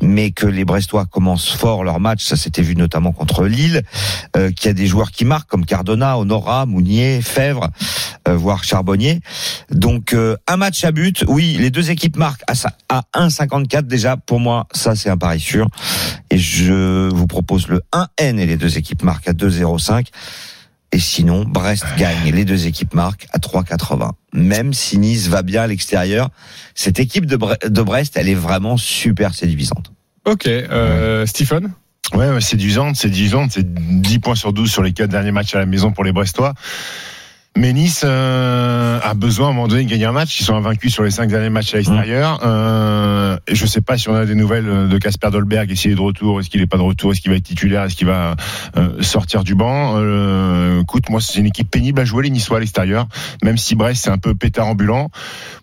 mais 0.01 0.31
que 0.31 0.45
les 0.45 0.63
Brestois 0.63 1.05
commencent 1.05 1.49
fort 1.49 1.83
leur 1.83 1.99
match, 1.99 2.23
ça 2.23 2.37
s'était 2.37 2.61
vu 2.61 2.75
notamment 2.75 3.11
contre 3.11 3.45
Lille, 3.45 3.81
qui 4.55 4.67
a 4.67 4.73
des 4.73 4.87
joueurs 4.87 5.11
qui 5.11 5.25
marquent 5.25 5.49
comme 5.49 5.65
Cardona, 5.65 6.04
Honora, 6.13 6.65
Mounier, 6.65 7.21
Fèvre, 7.21 7.69
euh, 8.27 8.35
voire 8.35 8.63
Charbonnier. 8.63 9.19
Donc 9.71 10.13
euh, 10.13 10.35
un 10.47 10.57
match 10.57 10.83
à 10.83 10.91
but, 10.91 11.23
oui, 11.27 11.57
les 11.59 11.69
deux 11.71 11.89
équipes 11.91 12.17
marquent 12.17 12.43
à, 12.47 12.55
ça- 12.55 12.77
à 12.89 13.03
1,54 13.15 13.83
déjà. 13.87 14.17
Pour 14.17 14.39
moi, 14.39 14.67
ça 14.73 14.95
c'est 14.95 15.09
un 15.09 15.17
pari 15.17 15.39
sûr. 15.39 15.67
Et 16.29 16.37
je 16.37 17.09
vous 17.13 17.27
propose 17.27 17.67
le 17.67 17.81
1N 17.93 18.37
et 18.39 18.45
les 18.45 18.57
deux 18.57 18.77
équipes 18.77 19.03
marquent 19.03 19.27
à 19.29 19.33
2,05. 19.33 20.07
Et 20.91 20.99
sinon, 20.99 21.43
Brest 21.43 21.83
gagne 21.97 22.25
et 22.27 22.31
les 22.31 22.45
deux 22.45 22.67
équipes 22.67 22.93
marquent 22.93 23.27
à 23.33 23.39
3,80. 23.39 24.11
Même 24.33 24.73
si 24.73 24.97
Nice 24.97 25.27
va 25.27 25.41
bien 25.41 25.63
à 25.63 25.67
l'extérieur, 25.67 26.29
cette 26.73 26.99
équipe 26.99 27.25
de, 27.25 27.35
Bre- 27.35 27.67
de 27.67 27.81
Brest, 27.81 28.15
elle 28.15 28.29
est 28.29 28.33
vraiment 28.35 28.77
super 28.77 29.33
séduisante. 29.33 29.91
Ok, 30.25 30.47
euh, 30.47 31.25
Stephen 31.25 31.71
Ouais, 32.13 32.29
ouais, 32.29 32.41
séduisante, 32.41 32.95
séduisante. 32.95 33.51
C'est 33.53 33.73
10 33.73 34.19
points 34.19 34.35
sur 34.35 34.53
12 34.53 34.71
sur 34.71 34.83
les 34.83 34.93
4 34.93 35.09
derniers 35.09 35.31
matchs 35.31 35.55
à 35.55 35.59
la 35.59 35.65
maison 35.65 35.91
pour 35.91 36.03
les 36.03 36.11
Brestois. 36.11 36.53
Mais 37.57 37.71
Nice 37.71 38.01
euh, 38.03 38.99
a 39.01 39.13
besoin 39.13 39.47
à 39.47 39.49
un 39.51 39.53
moment 39.53 39.69
donné 39.69 39.85
de 39.85 39.89
gagner 39.89 40.03
un 40.03 40.11
match. 40.11 40.41
Ils 40.41 40.43
sont 40.43 40.55
invaincus 40.55 40.93
sur 40.93 41.03
les 41.03 41.11
5 41.11 41.29
derniers 41.29 41.49
matchs 41.49 41.73
à 41.73 41.77
l'extérieur. 41.77 42.41
Euh, 42.43 43.37
et 43.47 43.55
je 43.55 43.65
sais 43.65 43.79
pas 43.79 43.97
si 43.97 44.09
on 44.09 44.15
a 44.15 44.25
des 44.25 44.35
nouvelles 44.35 44.89
de 44.89 44.97
Casper 44.97 45.29
Dolberg. 45.31 45.71
Est-ce 45.71 45.83
qu'il 45.83 45.91
est 45.91 45.95
de 45.95 46.01
retour? 46.01 46.41
Est-ce 46.41 46.49
qu'il 46.49 46.61
est 46.61 46.67
pas 46.67 46.75
de 46.75 46.81
retour? 46.81 47.13
Est-ce 47.13 47.21
qu'il 47.21 47.31
va 47.31 47.37
être 47.37 47.43
titulaire? 47.43 47.83
Est-ce 47.83 47.95
qu'il 47.95 48.07
va 48.07 48.35
euh, 48.75 49.01
sortir 49.01 49.45
du 49.45 49.55
banc? 49.55 49.93
Euh, 49.97 50.81
Écoute, 50.81 51.09
moi, 51.09 51.21
c'est 51.21 51.39
une 51.39 51.45
équipe 51.45 51.71
pénible 51.71 52.01
à 52.01 52.05
jouer 52.05 52.23
les 52.23 52.29
Niçois 52.29 52.57
à 52.57 52.59
l'extérieur. 52.59 53.07
Même 53.41 53.57
si 53.57 53.75
Brest 53.75 54.03
c'est 54.03 54.11
un 54.11 54.17
peu 54.17 54.35
pétard 54.35 54.67
ambulant. 54.67 55.09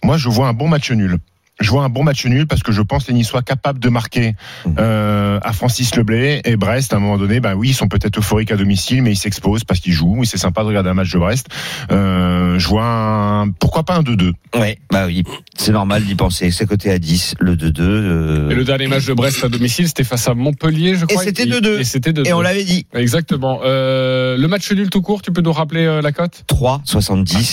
Moi, 0.03 0.17
je 0.17 0.31
vois 0.31 0.49
un 0.49 0.55
bon 0.55 0.69
match 0.69 0.91
nul. 0.91 1.19
Je 1.63 1.71
vois 1.71 1.85
un 1.85 1.89
bon 1.89 2.03
match 2.05 2.25
nul 2.27 2.47
parce 2.47 2.63
que 2.63 2.73
je 2.73 2.83
pense 2.83 3.09
les 3.09 3.15
Niçois 3.15 3.43
capables 3.43 3.79
de 3.79 3.89
marquer 3.89 4.35
euh, 4.79 5.39
à 5.43 5.53
Francis 5.53 5.95
Leblay 5.97 6.43
et 6.45 6.57
Brest 6.57 6.93
à 6.93 6.97
un 6.97 7.01
moment 7.01 7.17
donné 7.19 7.41
ben 7.41 7.55
oui 7.55 7.71
ils 7.71 7.75
sont 7.75 7.89
peut-être 7.89 8.19
euphoriques 8.19 8.51
à 8.53 8.57
domicile 8.57 9.03
mais 9.03 9.13
ils 9.13 9.17
s'exposent 9.17 9.65
parce 9.65 9.81
qu'ils 9.81 9.93
jouent 9.95 10.23
et 10.23 10.27
c'est 10.27 10.39
sympa 10.39 10.63
de 10.63 10.67
regarder 10.69 10.91
un 10.91 10.95
match 10.95 11.11
de 11.13 11.19
Brest 11.19 11.47
euh, 11.91 12.59
je 12.59 12.69
vois 12.69 12.85
un, 12.85 13.51
pourquoi 13.51 13.85
pas 13.85 13.95
un 13.97 14.03
2-2 14.03 14.33
Ouais, 14.55 14.79
bah 14.91 15.07
oui, 15.07 15.23
c'est 15.57 15.73
normal 15.73 16.05
d'y 16.05 16.15
penser. 16.15 16.51
C'est 16.51 16.67
coté 16.67 16.91
à 16.91 16.99
10, 16.99 17.37
le 17.41 17.57
2-2. 17.57 17.81
euh, 17.81 18.51
Et 18.51 18.55
le 18.55 18.65
dernier 18.65 18.87
match 18.87 19.07
de 19.07 19.15
Brest 19.15 19.43
à 19.43 19.49
domicile, 19.49 19.89
c'était 19.89 20.05
face 20.05 20.29
à 20.29 20.35
Montpellier, 20.35 20.95
je 20.95 21.05
Et 21.05 21.07
crois. 21.07 21.23
c'était 21.23 21.47
2-2. 21.47 21.81
Et 21.81 21.85
c'était 21.85 22.13
2-2. 22.13 22.27
Et 22.29 22.33
on 22.35 22.43
l'avait 22.43 22.65
dit. 22.65 22.85
Exactement. 22.93 23.61
Euh, 23.65 24.37
le 24.37 24.47
match 24.49 24.71
nul 24.73 24.91
tout 24.91 25.01
court, 25.01 25.23
tu 25.23 25.33
peux 25.33 25.41
nous 25.41 25.53
rappeler 25.53 25.87
euh, 25.87 26.03
la 26.03 26.13
cote? 26.13 26.45
3,70, 26.49 26.75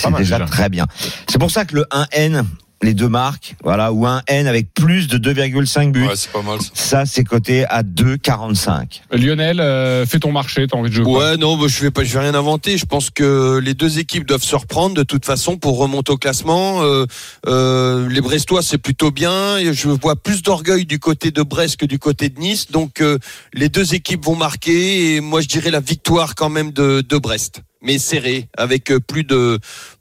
Ah, 0.04 0.10
c'est 0.10 0.12
déjà 0.18 0.36
déjà. 0.40 0.40
très 0.46 0.68
bien. 0.68 0.88
C'est 1.30 1.40
pour 1.40 1.52
ça 1.52 1.64
que 1.64 1.76
le 1.78 1.86
1N, 1.90 2.44
les 2.82 2.94
deux 2.94 3.10
marques, 3.10 3.56
voilà, 3.64 3.92
ou 3.92 4.06
un 4.06 4.22
N 4.28 4.48
avec 4.48 4.74
plus 4.74 5.08
de 5.08 5.18
2,5 5.18 5.92
buts, 5.92 6.08
Ouais, 6.08 6.16
c'est 6.16 6.32
pas 6.32 6.42
mal. 6.42 6.60
ça. 6.62 6.70
ça 6.74 7.06
c'est 7.06 7.24
coté 7.24 7.66
à 7.66 7.84
2,45. 7.84 9.02
Lionel, 9.12 9.60
euh, 9.60 10.06
fais 10.06 10.20
ton 10.20 10.32
marché, 10.32 10.66
t'as 10.68 10.78
envie 10.78 10.90
de 10.90 10.96
jouer 10.96 11.06
Ouais, 11.06 11.38
non, 11.38 11.58
bah, 11.58 11.66
je 11.68 11.82
vais 11.82 11.92
pas, 11.92 12.04
je 12.04 12.14
vais 12.14 12.20
rien 12.20 12.36
inventer. 12.36 12.78
Je 12.78 12.86
pense 12.86 13.10
que 13.10 13.60
les 13.60 13.74
deux 13.74 14.00
équipes 14.00 14.26
doivent 14.26 14.44
se 14.44 14.56
reprendre 14.56 14.96
de 14.96 15.04
toute 15.04 15.26
façon 15.26 15.58
pour 15.58 15.78
remonter 15.78 16.12
au 16.12 16.18
classement. 16.18 16.82
Euh, 16.84 17.06
euh, 17.48 18.08
les 18.10 18.22
Brestois, 18.22 18.62
c'est 18.62 18.78
plutôt 18.78 19.12
bien. 19.12 19.58
Je 19.74 19.90
vois 19.90 20.16
plus 20.16 20.42
d'orgueil 20.42 20.86
du 20.86 21.00
côté 21.00 21.32
de 21.32 21.42
Brest 21.42 21.78
que 21.78 21.86
du 21.86 22.00
côté 22.00 22.30
de 22.30 22.40
Nice. 22.40 22.72
Donc, 22.72 23.02
euh, 23.02 23.18
les 23.54 23.70
deux 23.70 23.94
équipes 23.94 24.24
vont 24.26 24.36
marquer. 24.36 25.16
Et 25.16 25.22
moi, 25.22 25.42
je 25.42 25.48
dirais 25.48 25.72
la 25.72 25.80
victoire 25.82 26.36
quand 26.36 26.50
même 26.50 26.72
de, 26.72 27.02
de 27.02 27.18
Brest, 27.18 27.62
mais 27.82 27.98
serré, 27.98 28.48
avec 28.58 28.92
plus 29.08 29.24
de 29.24 29.60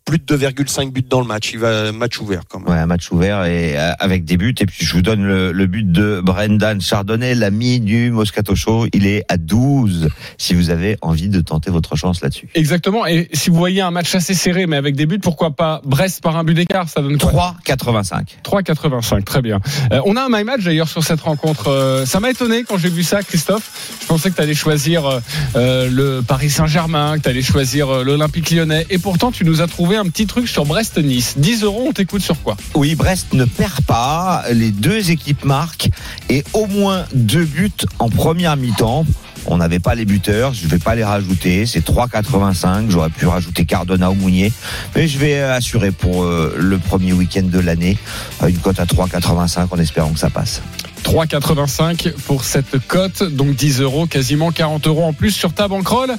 plus 0.09 0.19
de 0.19 0.37
2,5 0.39 0.91
buts 0.91 1.05
dans 1.07 1.21
le 1.21 1.27
match. 1.27 1.51
Il 1.53 1.59
va 1.59 1.93
match 1.93 2.19
ouvert 2.19 2.43
quand 2.49 2.61
même. 2.61 2.69
Ouais, 2.69 2.79
un 2.79 2.87
match 2.87 3.11
ouvert 3.11 3.45
et 3.45 3.79
euh, 3.79 3.93
avec 3.99 4.25
des 4.25 4.39
buts. 4.39 4.55
Et 4.59 4.65
puis 4.65 4.87
je 4.87 4.95
vous 4.95 5.03
donne 5.03 5.23
le, 5.23 5.53
le 5.53 5.67
but 5.67 5.91
de 5.93 6.23
Brendan 6.25 6.81
Chardonnay, 6.81 7.35
l'ami 7.35 7.79
du 7.79 8.11
Moscato 8.11 8.55
Show. 8.55 8.87
Il 8.95 9.07
est 9.07 9.25
à 9.29 9.37
12 9.37 10.09
si 10.39 10.55
vous 10.55 10.71
avez 10.71 10.97
envie 11.03 11.29
de 11.29 11.43
tenter 11.43 11.71
votre 11.71 11.95
chance 11.95 12.23
là-dessus. 12.23 12.49
Exactement. 12.55 13.05
Et 13.07 13.29
si 13.35 13.51
vous 13.51 13.57
voyez 13.57 13.83
un 13.83 13.91
match 13.91 14.15
assez 14.15 14.33
serré, 14.33 14.67
mais 14.67 14.77
avec 14.77 14.97
des 14.97 15.05
buts, 15.05 15.19
pourquoi 15.19 15.51
pas 15.51 15.83
Brest 15.85 16.23
par 16.23 16.37
un 16.37 16.45
but 16.45 16.55
d'écart? 16.55 16.89
Ça 16.89 17.03
donne 17.03 17.19
quoi? 17.19 17.57
3,85. 17.67 18.23
3,85, 18.43 19.25
très 19.25 19.43
bien. 19.43 19.61
Euh, 19.93 20.01
on 20.07 20.17
a 20.17 20.23
un 20.23 20.29
my 20.31 20.43
match 20.43 20.65
d'ailleurs 20.65 20.89
sur 20.89 21.05
cette 21.05 21.21
rencontre. 21.21 21.69
Euh, 21.69 22.07
ça 22.07 22.19
m'a 22.19 22.31
étonné 22.31 22.65
quand 22.65 22.79
j'ai 22.79 22.89
vu 22.89 23.03
ça, 23.03 23.23
Christophe. 23.23 23.99
Je 24.01 24.07
pensais 24.07 24.31
que 24.31 24.37
tu 24.37 24.43
allais 24.43 24.55
choisir 24.55 25.21
euh, 25.57 25.89
le 25.91 26.23
Paris 26.23 26.49
Saint-Germain, 26.49 27.19
que 27.19 27.25
tu 27.25 27.29
allais 27.29 27.43
choisir 27.43 27.91
euh, 27.91 28.05
l'Olympique 28.05 28.51
lyonnais. 28.51 28.87
Et 28.91 28.99
pourtant, 28.99 29.31
tu 29.31 29.45
nous 29.45 29.61
as 29.61 29.67
trouvé 29.67 29.98
un 29.99 30.05
petit 30.05 30.27
truc 30.27 30.49
sur 30.49 30.65
Brest-Nice. 30.65 31.35
10 31.37 31.65
euros, 31.65 31.87
on 31.89 31.93
t'écoute 31.93 32.23
sur 32.23 32.41
quoi? 32.43 32.57
Oui, 32.75 32.95
Brest 32.95 33.33
ne 33.33 33.45
perd 33.45 33.85
pas. 33.85 34.45
Les 34.53 34.71
deux 34.71 35.11
équipes 35.11 35.45
marquent 35.45 35.91
et 36.31 36.45
au 36.53 36.67
moins 36.67 37.05
deux 37.13 37.45
buts 37.45 37.71
en 37.99 38.09
première 38.09 38.57
mi-temps. 38.57 39.05
On 39.47 39.59
n'avait 39.59 39.79
pas 39.79 39.95
les 39.95 40.05
buteurs, 40.05 40.55
je 40.55 40.65
ne 40.65 40.71
vais 40.71 40.79
pas 40.79 40.95
les 40.95 41.05
rajouter. 41.05 41.67
C'est 41.67 41.85
3,85. 41.87 42.91
J'aurais 42.91 43.11
pu 43.11 43.27
rajouter 43.27 43.65
Cardona 43.65 44.11
ou 44.11 44.15
Mounier, 44.15 44.53
mais 44.95 45.09
je 45.09 45.19
vais 45.19 45.41
assurer 45.41 45.91
pour 45.91 46.25
euh, 46.25 46.55
le 46.59 46.79
premier 46.79 47.13
week-end 47.13 47.45
de 47.45 47.59
l'année 47.59 47.97
euh, 48.43 48.49
une 48.49 48.59
cote 48.59 48.81
à 48.81 48.85
3,85 48.85 49.67
en 49.71 49.79
espérant 49.79 50.13
que 50.13 50.19
ça 50.19 50.31
passe. 50.31 50.63
3,85 51.05 52.13
pour 52.27 52.45
cette 52.45 52.79
cote, 52.87 53.23
donc 53.23 53.55
10 53.55 53.81
euros, 53.81 54.07
quasiment 54.07 54.51
40 54.51 54.87
euros 54.87 55.05
en 55.05 55.13
plus 55.13 55.31
sur 55.31 55.53
ta 55.53 55.69
banquerolle. 55.69 56.15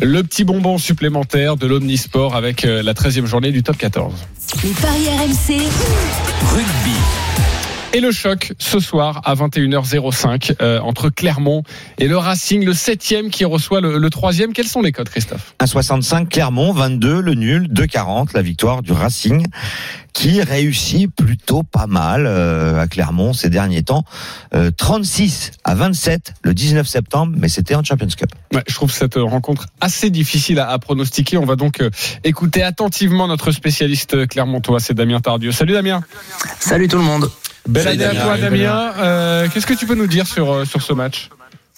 Le 0.00 0.22
petit 0.22 0.44
bonbon 0.44 0.78
supplémentaire 0.78 1.56
de 1.56 1.66
l'Omnisport 1.66 2.34
avec 2.34 2.64
euh, 2.64 2.82
la 2.82 2.94
13e 2.94 3.26
journée 3.26 3.52
du 3.52 3.62
top 3.62 3.76
14. 3.76 4.14
les 4.62 4.70
paris 4.70 5.08
RMC, 5.08 5.62
Rugby. 6.50 7.17
Et 7.94 8.00
le 8.00 8.12
choc 8.12 8.52
ce 8.58 8.80
soir 8.80 9.22
à 9.24 9.34
21h05 9.34 10.56
euh, 10.60 10.78
entre 10.80 11.08
Clermont 11.08 11.62
et 11.98 12.06
le 12.06 12.18
Racing, 12.18 12.62
le 12.62 12.74
7e 12.74 13.30
qui 13.30 13.46
reçoit 13.46 13.80
le, 13.80 13.96
le 13.96 14.08
3e. 14.10 14.52
Quels 14.52 14.66
sont 14.66 14.82
les 14.82 14.92
codes, 14.92 15.08
Christophe? 15.08 15.54
1,65 15.60 16.28
Clermont, 16.28 16.74
22 16.74 17.22
le 17.22 17.32
nul, 17.32 17.66
2,40 17.72 18.34
la 18.34 18.42
victoire 18.42 18.82
du 18.82 18.92
Racing 18.92 19.46
qui 20.12 20.42
réussit 20.42 21.10
plutôt 21.14 21.62
pas 21.62 21.86
mal 21.86 22.26
euh, 22.26 22.78
à 22.78 22.88
Clermont 22.88 23.32
ces 23.32 23.48
derniers 23.48 23.84
temps. 23.84 24.04
Euh, 24.54 24.70
36 24.76 25.52
à 25.64 25.74
27 25.74 26.34
le 26.42 26.52
19 26.52 26.86
septembre, 26.86 27.36
mais 27.38 27.48
c'était 27.48 27.74
en 27.74 27.82
Champions 27.82 28.08
Cup. 28.14 28.30
Ouais, 28.52 28.64
je 28.66 28.74
trouve 28.74 28.92
cette 28.92 29.14
rencontre 29.14 29.66
assez 29.80 30.10
difficile 30.10 30.58
à, 30.58 30.68
à 30.68 30.78
pronostiquer. 30.78 31.38
On 31.38 31.46
va 31.46 31.56
donc 31.56 31.80
euh, 31.80 31.88
écouter 32.22 32.62
attentivement 32.62 33.28
notre 33.28 33.50
spécialiste 33.50 34.26
clermontois, 34.26 34.78
c'est 34.78 34.94
Damien 34.94 35.20
Tardieu. 35.20 35.52
Salut 35.52 35.72
Damien. 35.72 36.02
Salut 36.60 36.88
tout 36.88 36.98
le 36.98 37.04
monde. 37.04 37.30
Belle 37.66 37.88
année 37.88 38.04
à 38.04 38.14
toi 38.14 38.36
Damien. 38.38 38.92
Euh, 38.98 39.48
Qu'est-ce 39.52 39.66
que 39.66 39.74
tu 39.74 39.86
peux 39.86 39.94
nous 39.94 40.06
dire 40.06 40.26
sur, 40.26 40.52
euh, 40.52 40.64
sur 40.64 40.82
ce 40.82 40.92
match? 40.92 41.28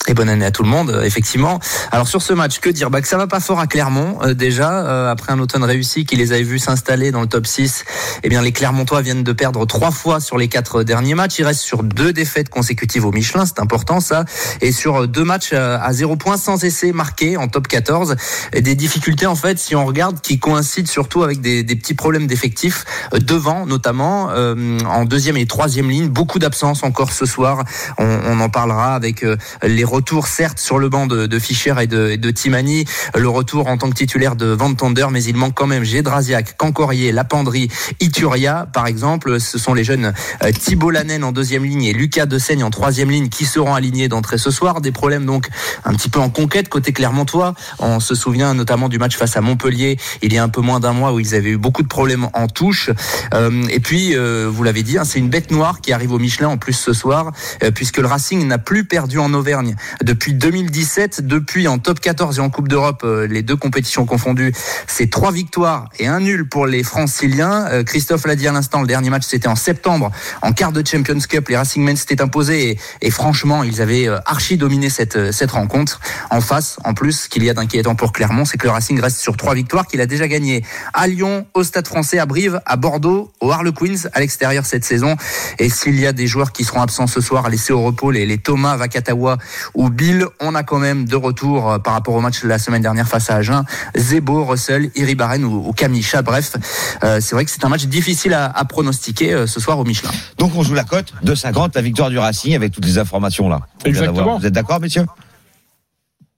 Et 0.09 0.15
bonne 0.15 0.31
année 0.31 0.47
à 0.47 0.51
tout 0.51 0.63
le 0.63 0.69
monde, 0.69 0.91
euh, 0.91 1.03
effectivement. 1.03 1.61
Alors 1.93 2.09
sur 2.09 2.23
ce 2.23 2.33
match, 2.33 2.59
que 2.61 2.71
dire? 2.71 2.89
Bah, 2.89 3.03
Que 3.03 3.07
ça 3.07 3.19
va 3.19 3.27
pas 3.27 3.39
fort 3.39 3.61
à 3.61 3.67
Clermont 3.67 4.19
euh, 4.23 4.33
déjà, 4.33 4.87
euh, 4.87 5.11
après 5.11 5.31
un 5.31 5.39
automne 5.39 5.63
réussi 5.63 6.07
qui 6.07 6.17
les 6.17 6.33
avait 6.33 6.43
vus 6.43 6.59
s'installer 6.59 7.11
dans 7.11 7.21
le 7.21 7.27
top 7.27 7.47
6. 7.47 7.85
Eh 8.23 8.31
bien 8.31 8.41
les 8.41 8.53
Clermontois 8.53 9.03
viennent 9.03 9.23
de 9.23 9.33
perdre 9.33 9.67
trois 9.67 9.91
fois 9.91 10.19
sur 10.19 10.39
les 10.39 10.49
quatre 10.49 10.85
derniers 10.85 11.15
matchs. 11.15 11.39
Ils 11.41 11.45
restent 11.45 11.61
sur 11.61 11.83
deux 11.83 12.15
défaites 12.15 12.49
consécutives 12.49 13.05
au 13.05 13.13
Michelin, 13.13 13.45
c'est 13.45 13.61
important 13.61 14.01
ça. 14.01 14.25
Et 14.63 14.73
sur 14.73 15.07
deux 15.07 15.23
matchs 15.23 15.53
à 15.53 15.93
zéro 15.93 16.17
point 16.17 16.39
sans 16.39 16.65
essai 16.65 16.93
marqué 16.93 17.37
en 17.37 17.49
top 17.49 17.69
14. 17.69 18.17
Et 18.55 18.63
des 18.63 18.75
difficultés 18.75 19.27
en 19.27 19.37
fait, 19.37 19.59
si 19.59 19.77
on 19.77 19.85
regarde, 19.85 20.23
qui 20.23 20.39
coïncident 20.39 20.89
surtout 20.89 21.23
avec 21.23 21.43
des, 21.43 21.63
des 21.63 21.77
petits 21.77 21.95
problèmes 21.95 22.27
d'effectifs 22.27 22.87
devant, 23.13 23.67
notamment 23.67 24.31
en 24.31 25.05
deuxième 25.05 25.37
et 25.37 25.47
troisième 25.47 25.91
ligne. 25.91 26.09
Beaucoup 26.09 26.39
d'absences 26.39 26.85
encore 26.85 27.13
ce 27.13 27.27
soir. 27.27 27.65
On, 27.99 28.07
on 28.07 28.41
en 28.41 28.49
parlera 28.49 28.95
avec 28.95 29.25
les 29.63 29.85
retour 29.91 30.29
certes 30.29 30.59
sur 30.59 30.79
le 30.79 30.89
banc 30.89 31.07
de, 31.07 31.39
Fischer 31.39 31.75
et 31.81 31.87
de, 31.87 32.17
de, 32.17 32.31
Timani, 32.31 32.85
le 33.17 33.29
retour 33.29 33.67
en 33.67 33.77
tant 33.77 33.91
que 33.91 33.95
titulaire 33.95 34.37
de 34.37 34.47
Van 34.47 34.73
Tonder, 34.73 35.07
mais 35.11 35.23
il 35.25 35.37
manque 35.37 35.55
quand 35.55 35.67
même 35.67 35.85
Gédrasiak, 35.85 36.57
Cancorier, 36.57 37.13
Lapandry, 37.13 37.69
Ituria 38.01 38.69
par 38.73 38.87
exemple. 38.87 39.41
Ce 39.41 39.59
sont 39.59 39.75
les 39.75 39.85
jeunes 39.85 40.13
euh, 40.45 40.53
Thibault 40.53 40.91
Lanen 40.91 41.25
en 41.25 41.33
deuxième 41.33 41.65
ligne 41.65 41.85
et 41.85 41.93
Lucas 41.93 42.27
Seigne 42.39 42.63
en 42.63 42.71
troisième 42.71 43.11
ligne 43.11 43.29
qui 43.29 43.45
seront 43.45 43.75
alignés 43.75 44.09
d'entrée 44.09 44.39
ce 44.39 44.51
soir. 44.51 44.81
Des 44.81 44.93
problèmes 44.93 45.27
donc 45.27 45.49
un 45.85 45.95
petit 45.95 46.09
peu 46.09 46.21
en 46.21 46.31
conquête 46.31 46.69
côté 46.69 46.93
Clermontois. 46.93 47.55
On 47.81 47.99
se 48.01 48.15
souvient 48.15 48.55
notamment 48.55 48.89
du 48.89 48.99
match 48.99 49.17
face 49.17 49.37
à 49.37 49.41
Montpellier 49.41 49.99
il 50.23 50.33
y 50.33 50.39
a 50.39 50.43
un 50.43 50.49
peu 50.49 50.61
moins 50.61 50.81
d'un 50.81 50.93
mois 50.93 51.13
où 51.13 51.21
ils 51.21 51.35
avaient 51.35 51.51
eu 51.51 51.59
beaucoup 51.59 51.83
de 51.83 51.89
problèmes 51.89 52.29
en 52.35 52.47
touche. 52.47 52.91
Euh, 53.35 53.65
et 53.71 53.81
puis, 53.81 54.15
euh, 54.15 54.49
vous 54.51 54.63
l'avez 54.63 54.83
dit, 54.83 54.99
hein, 54.99 55.05
c'est 55.05 55.19
une 55.19 55.31
bête 55.31 55.51
noire 55.51 55.81
qui 55.81 55.93
arrive 55.93 56.13
au 56.13 56.19
Michelin 56.19 56.49
en 56.49 56.59
plus 56.59 56.75
ce 56.75 56.93
soir, 56.93 57.33
puisque 57.75 57.99
le 57.99 58.07
Racing 58.07 58.47
n'a 58.47 58.59
plus 58.59 58.85
perdu 58.85 59.19
en 59.19 59.33
Auvergne 59.35 59.75
depuis 60.03 60.35
2017. 60.35 61.27
Depuis 61.27 61.69
en 61.69 61.79
top 61.79 62.01
14 62.01 62.39
et 62.39 62.41
en 62.41 62.51
Coupe 62.51 62.69
d'Europe, 62.69 63.03
euh, 63.05 63.27
les 63.27 63.43
deux 63.43 63.57
compétitions 63.57 64.07
confondues, 64.07 64.53
c'est 64.87 65.11
trois 65.11 65.33
victoires 65.33 65.89
et 65.99 66.07
un 66.07 66.21
nul 66.21 66.49
pour 66.49 66.67
les 66.67 66.83
Franciliens. 66.83 67.67
Euh, 67.71 67.83
Christophe 67.83 68.27
l'a 68.27 68.37
dit 68.37 68.47
à 68.47 68.53
l'instant, 68.53 68.81
le 68.81 68.87
dernier 68.87 69.11
match 69.11 69.25
c'était 69.27 69.49
en 69.49 69.57
septembre, 69.57 70.11
en 70.43 70.53
quart 70.53 70.73
de 70.73 70.87
Champions 70.87 71.19
Cup. 71.29 71.49
Les 71.49 71.57
Racing 71.57 71.83
Men 71.83 71.97
s'étaient 71.97 72.23
imposés 72.23 72.79
et, 73.01 73.11
franchement, 73.11 73.65
ils 73.65 73.81
avaient 73.83 74.09
euh, 74.09 74.19
archi 74.27 74.57
dominé 74.57 74.91
cette, 74.91 75.33
cette 75.33 75.51
rencontre. 75.51 76.01
En 76.31 76.41
face, 76.41 76.79
en 76.85 76.95
plus, 76.95 77.23
ce 77.23 77.29
qu'il 77.29 77.45
y 77.45 77.51
a 77.51 77.55
d'inquiétant 77.55 77.95
pour 77.95 78.13
Clermont, 78.13 78.45
c'est 78.45 78.59
que 78.59 78.67
le 78.67 78.73
Racing 78.73 79.01
reste 79.01 79.19
sur 79.19 79.37
trois 79.37 79.55
victoires 79.55 79.87
qu'il 79.87 80.01
a 80.01 80.07
déjà 80.07 80.29
gagnées 80.29 80.65
à 80.93 81.07
Lyon, 81.07 81.47
au 81.55 81.65
Stade 81.65 81.89
Français, 81.89 82.19
à 82.19 82.27
Brive, 82.27 82.61
à 82.67 82.77
Bordeaux, 82.77 83.33
au 83.41 83.51
Harlequins 83.51 83.81
à 84.13 84.21
l'extérieur 84.21 84.67
cette 84.67 84.85
saison. 84.85 85.17
Et 85.59 85.69
s'il 85.69 85.99
y 85.99 86.07
a 86.07 86.13
des 86.13 86.27
joueurs 86.27 86.53
qui 86.53 86.65
seront 86.65 86.83
absents 86.83 87.07
ce 87.07 87.21
soir, 87.21 87.49
laissés 87.49 87.73
au 87.73 87.83
repos, 87.83 88.11
les, 88.11 88.27
les 88.27 88.39
Thomas 88.39 88.77
Vakatawa 88.77 89.39
ou 89.75 89.91
Bill. 89.91 90.27
On 90.41 90.55
a 90.55 90.63
quand 90.63 90.79
même 90.79 91.07
de 91.07 91.17
retour 91.17 91.71
euh, 91.71 91.79
par 91.79 91.95
rapport 91.95 92.15
au 92.15 92.21
match 92.21 92.43
de 92.43 92.49
la 92.49 92.59
semaine 92.59 92.83
dernière 92.83 93.09
face 93.09 93.31
à 93.31 93.37
Agen. 93.37 93.65
Zebo, 93.97 94.45
Russell, 94.45 94.91
Iribarren 94.95 95.45
ou, 95.45 95.69
ou 95.69 95.73
Kamisha. 95.73 96.23
Bref, 96.23 96.57
euh, 97.05 97.21
c'est 97.21 97.35
vrai 97.35 97.45
que 97.45 97.51
c'est 97.51 97.65
un 97.65 97.69
match 97.69 97.85
difficile 97.85 98.35
à, 98.35 98.65
pronostiquer 98.65 99.33
euh, 99.33 99.47
ce 99.47 99.61
soir 99.61 99.79
au 99.79 99.85
Michelin. 99.85 100.11
Donc 100.39 100.53
on 100.57 100.63
joue 100.63 100.75
la 100.75 100.85
cote 100.85 101.13
de 101.23 101.35
50, 101.35 101.75
la 101.75 101.83
victoire 101.83 102.11
du 102.11 102.19
Racing 102.19 102.55
avec 102.55 102.73
toutes 102.73 102.85
les 102.85 102.99
informations 102.99 103.49
là. 103.49 103.61
Exactement. 103.85 104.39
Vous 104.39 104.47
êtes 104.47 104.53
d'accord, 104.53 104.81
messieurs? 104.81 105.07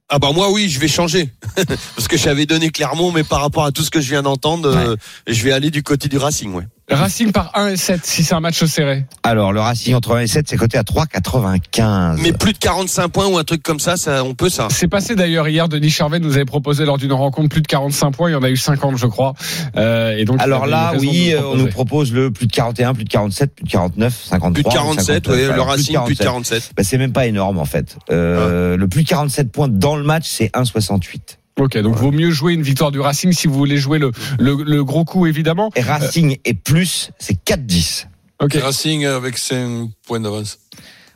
Ah 0.09 0.19
bah 0.19 0.29
moi 0.35 0.51
oui, 0.51 0.69
je 0.69 0.79
vais 0.79 0.89
changer 0.89 1.31
parce 1.97 2.07
que 2.07 2.19
j'avais 2.19 2.45
donné 2.45 2.69
Clermont, 2.69 3.13
mais 3.13 3.25
par 3.25 3.41
rapport 3.41 3.65
à 3.65 3.73
tout 3.73 3.83
ce 3.83 3.91
que 3.91 4.01
je 4.01 4.11
viens 4.11 4.23
d'entendre, 4.23 4.97
je 5.27 5.43
vais 5.43 5.53
aller 5.53 5.71
du 5.71 5.83
côté 5.83 6.09
du 6.09 6.19
Racing, 6.19 6.53
ouais. 6.53 6.67
Racing 6.95 7.33
par 7.33 7.51
1 7.55 7.69
et 7.69 7.77
7 7.77 8.05
si 8.05 8.25
c'est 8.25 8.35
un 8.35 8.41
match 8.41 8.65
serré. 8.65 9.05
Alors 9.23 9.53
le 9.53 9.61
Racing 9.61 9.95
entre 9.95 10.17
1 10.17 10.21
et 10.21 10.27
7 10.27 10.49
c'est 10.49 10.57
coté 10.57 10.79
à 10.79 10.83
3,95. 10.83 12.21
Mais 12.21 12.33
plus 12.33 12.53
de 12.53 12.59
45 12.59 13.09
points 13.09 13.27
ou 13.27 13.39
un 13.39 13.45
truc 13.45 13.63
comme 13.63 13.81
ça, 13.81 13.97
ça 13.97 14.25
on 14.25 14.35
peut 14.35 14.49
ça. 14.49 14.69
C'est 14.71 14.89
passé 14.89 15.15
d'ailleurs 15.15 15.49
hier. 15.49 15.69
Denis 15.69 15.91
Charvet 15.91 16.21
nous 16.21 16.35
avait 16.35 16.45
proposé 16.45 16.85
lors 16.85 16.99
d'une 16.99 17.13
rencontre 17.13 17.49
plus 17.49 17.63
de 17.63 17.67
45 17.67 18.11
points. 18.13 18.31
Il 18.31 18.33
y 18.33 18.37
en 18.37 18.43
a 18.43 18.51
eu 18.51 18.57
50 18.57 18.97
je 18.97 19.07
crois. 19.07 19.35
Euh, 19.77 20.17
et 20.17 20.25
donc 20.25 20.41
alors 20.41 20.67
là 20.67 20.93
oui, 20.99 21.35
on 21.45 21.57
nous 21.57 21.69
propose 21.69 22.13
le 22.13 22.31
plus 22.31 22.47
de 22.47 22.53
41, 22.53 22.95
plus 22.95 23.05
de 23.05 23.09
47, 23.09 23.55
plus 23.55 23.65
de 23.65 23.71
49, 23.71 24.25
53. 24.25 24.53
Plus 24.53 24.63
de 24.63 24.69
47, 24.69 25.29
oui, 25.29 25.37
le 25.55 25.61
Racing 25.61 25.99
plus 26.05 26.15
de 26.15 26.23
47. 26.23 26.73
Bah, 26.77 26.83
c'est 26.85 26.99
même 26.99 27.13
pas 27.13 27.27
énorme 27.27 27.59
en 27.59 27.65
fait. 27.65 27.97
Euh, 28.11 28.75
ah. 28.75 28.77
Le 28.77 28.89
plus 28.89 29.03
de 29.03 29.09
47 29.09 29.51
points 29.53 29.69
dans 29.69 29.97
le 29.97 30.05
match 30.05 30.25
c'est 30.29 30.51
1,68. 30.55 31.39
Ok, 31.59 31.77
donc 31.79 31.97
vaut 31.97 32.13
mieux 32.13 32.31
jouer 32.31 32.55
une 32.55 32.63
victoire 32.63 32.91
du 32.91 33.01
Racing 33.01 33.33
si 33.33 33.47
vous 33.47 33.55
voulez 33.55 33.77
jouer 33.77 33.99
le, 33.99 34.11
le, 34.39 34.85
gros 34.85 35.05
coup, 35.05 35.27
évidemment. 35.27 35.71
Et 35.77 35.83
Racing 35.83 36.39
est 36.45 36.55
plus, 36.55 37.11
c'est 37.19 37.39
4-10. 37.45 38.07
Ok. 38.41 38.55
Racing 38.55 39.05
avec 39.05 39.37
5 39.37 39.91
points 40.07 40.21
d'avance. 40.21 40.59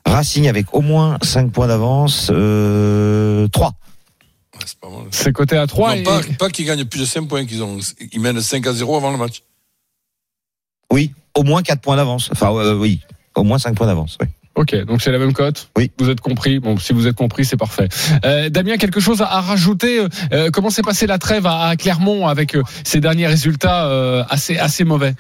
Racing 0.05 0.47
avec 0.47 0.73
au 0.75 0.83
moins 0.83 1.19
5 1.23 1.51
points 1.53 1.67
d'avance, 1.67 2.31
euh, 2.33 3.49
3. 3.49 3.73
C'est 5.11 5.33
coté 5.33 5.57
à 5.57 5.67
3. 5.67 5.97
Non, 5.97 6.03
pas, 6.03 6.21
pas 6.39 6.51
qu'ils 6.51 6.67
gagnent 6.67 6.85
plus 6.85 7.01
de 7.01 7.07
5 7.07 7.29
points, 7.29 7.47
qu'ils 7.47 7.63
ont, 7.63 7.79
ils 8.13 8.21
mènent 8.21 8.41
5 8.41 8.67
à 8.67 8.73
0 8.73 8.97
avant 8.97 9.11
le 9.11 9.19
match. 9.19 9.43
Oui, 10.93 11.13
au 11.35 11.43
moins 11.43 11.63
4 11.63 11.81
points 11.81 11.97
d'avance. 11.97 12.29
Enfin, 12.31 12.55
euh, 12.55 12.75
oui, 12.79 13.01
au 13.35 13.43
moins 13.43 13.59
5 13.59 13.75
points 13.75 13.87
d'avance, 13.87 14.19
oui. 14.21 14.29
Ok, 14.57 14.75
donc 14.87 15.03
c'est 15.03 15.13
la 15.13 15.19
même 15.19 15.35
cote. 15.35 15.69
Oui. 15.77 15.91
Vous 15.99 16.09
êtes 16.09 16.21
compris. 16.21 16.61
Bon, 16.61 16.79
si 16.79 16.95
vous 16.95 17.07
êtes 17.07 17.15
compris, 17.15 17.45
c'est 17.45 17.59
parfait. 17.59 17.89
Euh, 18.25 18.49
Damien, 18.49 18.79
quelque 18.79 19.01
chose 19.01 19.21
à, 19.21 19.41
rajouter 19.41 20.01
euh, 20.33 20.51
Comment 20.51 20.71
s'est 20.71 20.83
passée 20.83 21.07
la 21.07 21.19
trêve 21.19 21.47
à, 21.47 21.77
Clermont 21.77 22.27
avec 22.27 22.57
euh, 22.57 22.63
ces 22.83 23.01
derniers 23.01 23.27
résultats 23.27 23.87
euh, 23.87 24.25
assez 24.31 24.57
assez 24.57 24.85
mauvais? 24.85 25.15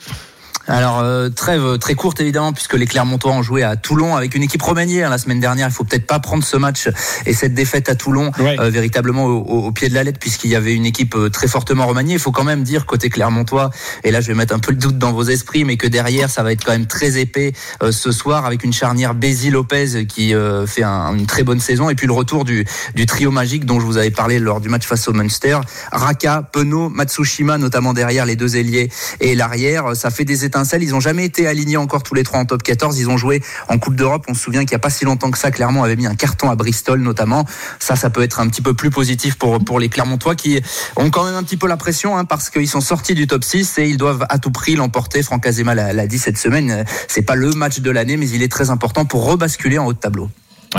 Alors 0.69 0.99
euh, 1.01 1.29
trêve 1.29 1.79
très 1.79 1.95
courte 1.95 2.21
évidemment 2.21 2.53
puisque 2.53 2.75
les 2.75 2.87
Clermontois 2.87 3.33
ont 3.33 3.43
joué 3.43 3.62
à 3.62 3.77
Toulon 3.77 4.17
avec 4.17 4.35
une 4.35 4.43
équipe 4.43 4.62
remaniée 4.62 5.05
hein, 5.05 5.11
la 5.11 5.19
semaine 5.19 5.39
dernière. 5.39 5.69
Il 5.69 5.73
faut 5.73 5.85
peut-être 5.85 6.07
pas 6.07 6.19
prendre 6.19 6.43
ce 6.43 6.57
match 6.57 6.89
et 7.25 7.35
cette 7.35 7.55
défaite 7.55 7.89
à 7.89 7.95
Toulon 7.95 8.33
euh, 8.41 8.69
véritablement 8.71 9.27
au, 9.27 9.71
pied 9.71 9.89
de 9.89 9.95
la 9.95 10.03
lettre 10.03 10.19
puisqu'il 10.19 10.51
y 10.51 10.57
avait 10.57 10.75
une 10.75 10.87
équipe 10.87 11.14
euh, 11.14 11.31
très 11.31 11.47
fortement 11.47 11.87
remaniée. 11.87 12.14
Il 12.14 12.21
faut 12.21 12.33
quand 12.33 12.45
même 12.45 12.64
dire 12.64 12.87
côté 12.87 13.11
Clermontois 13.11 13.71
et 14.03 14.11
là 14.11 14.21
je 14.21 14.27
vais 14.29 14.35
mettre 14.35 14.55
un 14.55 14.59
peu 14.59 14.73
le 14.73 14.79
doute 14.79 14.99
dans 14.99 15.12
vos 15.12 15.25
esprits 15.25 15.64
mais 15.64 15.77
que 15.77 15.87
derrière 15.87 16.31
ça 16.31 16.43
va 16.43 16.53
être 16.53 16.64
quand 16.64 16.73
même 16.73 16.87
très 16.87 17.19
épais 17.19 17.53
ce 17.91 18.12
soir 18.12 18.45
avec 18.45 18.64
une 18.64 18.73
charnière 18.73 19.14
Bézi 19.14 19.51
Lopez 19.51 20.07
qui 20.07 20.35
fait 20.67 20.83
une 20.83 21.27
très 21.27 21.43
bonne 21.43 21.61
saison 21.61 21.91
et 21.91 21.95
puis 21.95 22.07
le 22.07 22.12
retour 22.12 22.45
du, 22.45 22.67
du 22.95 23.07
trio 23.07 23.31
magique 23.31 23.67
dont 23.67 23.79
je 23.79 23.87
vous 23.87 23.97
avais 23.99 24.11
parlé 24.11 24.39
lors 24.39 24.61
du 24.61 24.69
match 24.69 24.87
face 24.87 25.07
au 25.09 25.12
Munster. 25.12 25.59
Raka, 25.93 26.43
Penaud, 26.53 26.89
Matsushima 26.89 27.59
notamment 27.59 27.93
derrière 27.93 28.27
les 28.27 28.37
deux 28.37 28.57
ailiers 28.57 28.91
et 29.21 29.35
l'arrière. 29.35 29.95
Ça 29.95 30.11
fait 30.11 30.25
des 30.25 30.45
états 30.45 30.56
ils 30.81 30.91
n'ont 30.91 31.01
jamais 31.01 31.25
été 31.25 31.47
alignés 31.47 31.77
encore 31.77 32.03
tous 32.03 32.15
les 32.15 32.23
trois 32.23 32.41
en 32.41 32.45
top 32.45 32.63
14. 32.63 32.99
Ils 32.99 33.09
ont 33.09 33.17
joué 33.17 33.43
en 33.69 33.79
Coupe 33.79 33.97
d'Europe. 33.97 34.25
On 34.29 34.35
se 34.35 34.41
souvient 34.41 34.61
qu'il 34.61 34.71
n'y 34.71 34.77
a 34.77 34.81
pas 34.81 34.91
si 34.91 35.05
longtemps 35.05 35.31
que 35.31 35.39
ça, 35.39 35.51
Clermont 35.51 35.83
avait 35.83 35.97
mis 35.97 36.07
un 36.07 36.15
carton 36.15 36.51
à 36.51 36.57
Bristol 36.57 37.01
notamment. 37.01 37.45
Ça, 37.79 37.97
ça 37.97 38.11
peut 38.11 38.23
être 38.23 38.41
un 38.41 38.49
petit 38.49 38.63
peu 38.63 38.75
plus 38.75 38.91
positif 38.91 39.37
pour, 39.37 39.63
pour 39.63 39.81
les 39.81 39.89
Clermontois 39.89 40.35
qui 40.35 40.61
ont 40.97 41.11
quand 41.11 41.25
même 41.25 41.35
un 41.35 41.43
petit 41.43 41.57
peu 41.57 41.69
la 41.69 41.77
pression 41.77 42.17
hein, 42.17 42.25
parce 42.25 42.51
qu'ils 42.51 42.69
sont 42.69 42.81
sortis 42.81 43.15
du 43.15 43.27
top 43.27 43.45
6 43.45 43.79
et 43.79 43.89
ils 43.89 43.97
doivent 43.97 44.27
à 44.29 44.39
tout 44.39 44.51
prix 44.51 44.77
l'emporter. 44.77 45.23
Franck 45.23 45.47
Azema 45.47 45.75
l'a 45.75 46.07
dit 46.07 46.19
cette 46.19 46.39
semaine. 46.39 46.85
C'est 47.09 47.23
pas 47.23 47.35
le 47.35 47.51
match 47.51 47.81
de 47.81 47.91
l'année, 47.91 48.17
mais 48.17 48.29
il 48.29 48.43
est 48.43 48.51
très 48.51 48.71
important 48.71 49.05
pour 49.05 49.25
rebasculer 49.25 49.79
en 49.79 49.87
haut 49.87 49.93
de 49.93 49.99
tableau. 49.99 50.31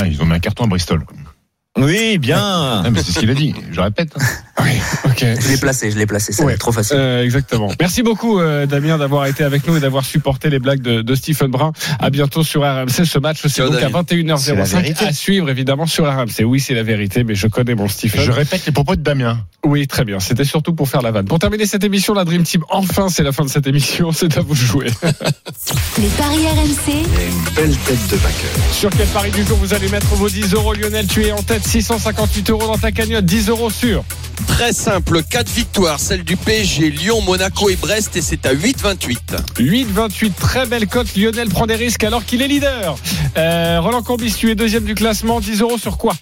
ils 0.05 0.21
ont 0.21 0.25
mis 0.25 0.33
un 0.33 0.39
carton 0.39 0.65
à 0.65 0.67
Bristol. 0.67 1.03
Oui, 1.77 2.17
bien. 2.17 2.83
mais 2.91 3.01
c'est 3.03 3.11
ce 3.11 3.19
qu'il 3.19 3.29
a 3.29 3.33
dit. 3.33 3.53
Je 3.71 3.79
répète. 3.79 4.15
Oui, 4.63 4.71
ok. 5.05 5.25
Je 5.39 5.47
l'ai 5.49 5.57
placé, 5.57 5.91
je 5.91 5.97
l'ai 5.97 6.05
placé. 6.05 6.33
C'est 6.33 6.57
trop 6.57 6.71
facile. 6.71 6.97
Euh, 6.97 7.23
exactement. 7.23 7.69
Merci 7.79 8.01
beaucoup, 8.01 8.39
euh, 8.39 8.65
Damien, 8.65 8.97
d'avoir 8.97 9.25
été 9.27 9.43
avec 9.43 9.67
nous 9.67 9.77
et 9.77 9.79
d'avoir 9.79 10.03
supporté 10.03 10.49
les 10.49 10.59
blagues 10.59 10.81
de, 10.81 11.01
de, 11.01 11.15
Stephen 11.15 11.51
Brun. 11.51 11.73
À 11.99 12.09
bientôt 12.09 12.43
sur 12.43 12.61
RMC. 12.61 13.05
Ce 13.05 13.19
match, 13.19 13.39
c'est 13.47 13.63
donc 13.63 13.81
à 13.81 13.89
21h05 13.89 15.05
à 15.05 15.13
suivre, 15.13 15.49
évidemment, 15.49 15.85
sur 15.85 16.05
RMC. 16.05 16.43
Oui, 16.45 16.59
c'est 16.59 16.73
la 16.73 16.83
vérité, 16.83 17.23
mais 17.23 17.35
je 17.35 17.47
connais 17.47 17.75
mon 17.75 17.87
Stephen. 17.87 18.21
Je 18.21 18.31
répète 18.31 18.65
les 18.65 18.71
propos 18.71 18.95
de 18.95 19.01
Damien. 19.01 19.39
Oui, 19.63 19.85
très 19.87 20.05
bien. 20.05 20.19
C'était 20.19 20.45
surtout 20.45 20.73
pour 20.73 20.87
faire 20.89 21.01
la 21.01 21.11
vanne. 21.11 21.25
Pour 21.25 21.39
terminer 21.39 21.65
cette 21.65 21.83
émission, 21.83 22.13
la 22.13 22.25
Dream 22.25 22.43
Team, 22.43 22.63
enfin, 22.69 23.09
c'est 23.09 23.23
la 23.23 23.31
fin 23.31 23.43
de 23.43 23.49
cette 23.49 23.67
émission. 23.67 24.11
C'est 24.17 24.37
à 24.37 24.41
vous 24.41 24.53
de 24.53 24.59
jouer. 24.59 24.87
les 25.97 26.07
paris 26.09 26.45
RMC. 26.45 26.91
une 26.93 27.53
belle 27.55 27.77
tête 27.77 28.07
de 28.09 28.15
vainqueur. 28.17 28.51
Sur 28.73 28.89
quel 28.89 29.07
pari 29.07 29.31
du 29.31 29.45
jour 29.45 29.57
vous 29.57 29.73
allez 29.73 29.87
mettre 29.87 30.07
vos 30.15 30.29
10 30.29 30.53
euros, 30.53 30.73
Lionel? 30.73 31.07
Tu 31.07 31.25
es 31.25 31.31
en 31.31 31.41
tête 31.41 31.65
658 31.65 32.49
euros 32.49 32.67
dans 32.67 32.77
ta 32.77 32.91
cagnotte, 32.91 33.25
10 33.25 33.49
euros 33.49 33.69
sur. 33.69 34.03
Très 34.47 34.73
simple, 34.73 35.23
4 35.23 35.49
victoires, 35.49 35.99
celle 35.99 36.23
du 36.23 36.35
PSG, 36.35 36.89
Lyon, 36.89 37.21
Monaco 37.21 37.69
et 37.69 37.75
Brest, 37.75 38.15
et 38.17 38.21
c'est 38.21 38.45
à 38.45 38.53
8,28. 38.53 39.17
8,28, 39.59 40.33
très 40.33 40.65
belle 40.65 40.87
cote. 40.87 41.15
Lionel 41.15 41.49
prend 41.49 41.65
des 41.65 41.75
risques 41.75 42.03
alors 42.03 42.25
qu'il 42.25 42.41
est 42.41 42.47
leader. 42.47 42.97
Euh, 43.37 43.79
Roland 43.81 44.03
Corbis, 44.03 44.33
tu 44.33 44.51
es 44.51 44.55
deuxième 44.55 44.83
du 44.83 44.95
classement, 44.95 45.39
10 45.39 45.61
euros 45.61 45.77
sur 45.77 45.97
quoi? 45.97 46.13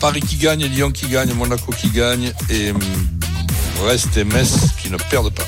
Paris 0.00 0.20
qui 0.20 0.36
gagne, 0.36 0.64
Lyon 0.66 0.90
qui 0.90 1.06
gagne, 1.06 1.32
Monaco 1.34 1.72
qui 1.72 1.90
gagne, 1.90 2.32
et 2.50 2.70
hum, 2.70 2.78
Brest 3.80 4.16
et 4.16 4.24
Metz 4.24 4.52
qui 4.80 4.90
ne 4.90 4.96
perdent 4.96 5.32
pas. 5.32 5.46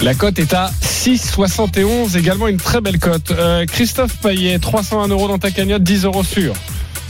La 0.00 0.14
cote 0.14 0.38
est 0.38 0.52
à 0.52 0.70
6,71, 0.82 2.16
également 2.16 2.48
une 2.48 2.58
très 2.58 2.80
belle 2.80 2.98
cote. 2.98 3.30
Euh, 3.30 3.64
Christophe 3.66 4.16
Payet, 4.18 4.58
301 4.58 5.08
euros 5.08 5.28
dans 5.28 5.38
ta 5.38 5.50
cagnotte, 5.50 5.82
10 5.82 6.04
euros 6.04 6.24
sur. 6.24 6.54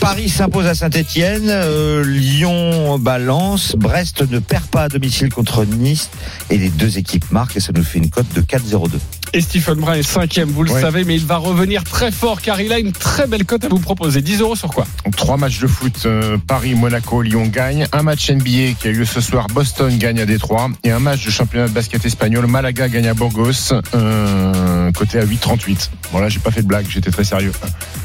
Paris 0.00 0.28
s'impose 0.28 0.66
à 0.66 0.74
Saint-Etienne, 0.74 1.46
euh, 1.48 2.04
Lyon 2.04 2.98
balance, 2.98 3.74
Brest 3.74 4.28
ne 4.30 4.38
perd 4.38 4.66
pas 4.66 4.82
à 4.82 4.88
domicile 4.88 5.30
contre 5.32 5.64
Nice 5.64 6.10
et 6.50 6.58
les 6.58 6.68
deux 6.68 6.98
équipes 6.98 7.30
marquent 7.30 7.56
et 7.56 7.60
ça 7.60 7.72
nous 7.74 7.82
fait 7.82 7.98
une 7.98 8.10
cote 8.10 8.26
de 8.34 8.42
4,02. 8.42 8.98
Et 9.36 9.40
Stephen 9.40 9.74
Brun 9.80 9.94
est 9.94 10.04
cinquième, 10.04 10.48
vous 10.48 10.62
le 10.62 10.70
Ouais. 10.70 10.80
savez, 10.80 11.02
mais 11.02 11.16
il 11.16 11.26
va 11.26 11.38
revenir 11.38 11.82
très 11.82 12.12
fort 12.12 12.40
car 12.40 12.60
il 12.60 12.72
a 12.72 12.78
une 12.78 12.92
très 12.92 13.26
belle 13.26 13.44
cote 13.44 13.64
à 13.64 13.68
vous 13.68 13.80
proposer. 13.80 14.22
10 14.22 14.40
euros 14.40 14.54
sur 14.54 14.68
quoi? 14.72 14.86
Donc, 15.04 15.16
Trois 15.16 15.36
matchs 15.36 15.58
de 15.58 15.66
foot, 15.66 16.02
euh, 16.06 16.38
Paris, 16.46 16.74
Monaco, 16.76 17.20
Lyon 17.20 17.46
gagne. 17.48 17.86
Un 17.92 18.02
match 18.04 18.30
NBA 18.30 18.74
qui 18.78 18.86
a 18.86 18.90
eu 18.90 18.92
lieu 18.92 19.04
ce 19.04 19.20
soir, 19.20 19.48
Boston 19.52 19.96
gagne 19.98 20.20
à 20.20 20.26
Détroit. 20.26 20.70
Et 20.84 20.92
un 20.92 21.00
match 21.00 21.24
de 21.26 21.32
championnat 21.32 21.66
de 21.66 21.72
basket 21.72 22.04
espagnol, 22.06 22.46
Malaga 22.46 22.88
gagne 22.88 23.08
à 23.08 23.14
Burgos, 23.14 23.72
euh, 23.94 24.92
côté 24.92 25.18
à 25.18 25.24
8,38. 25.24 25.90
Bon 26.12 26.20
là, 26.20 26.28
j'ai 26.28 26.38
pas 26.38 26.52
fait 26.52 26.62
de 26.62 26.68
blague, 26.68 26.86
j'étais 26.88 27.10
très 27.10 27.24
sérieux. 27.24 27.50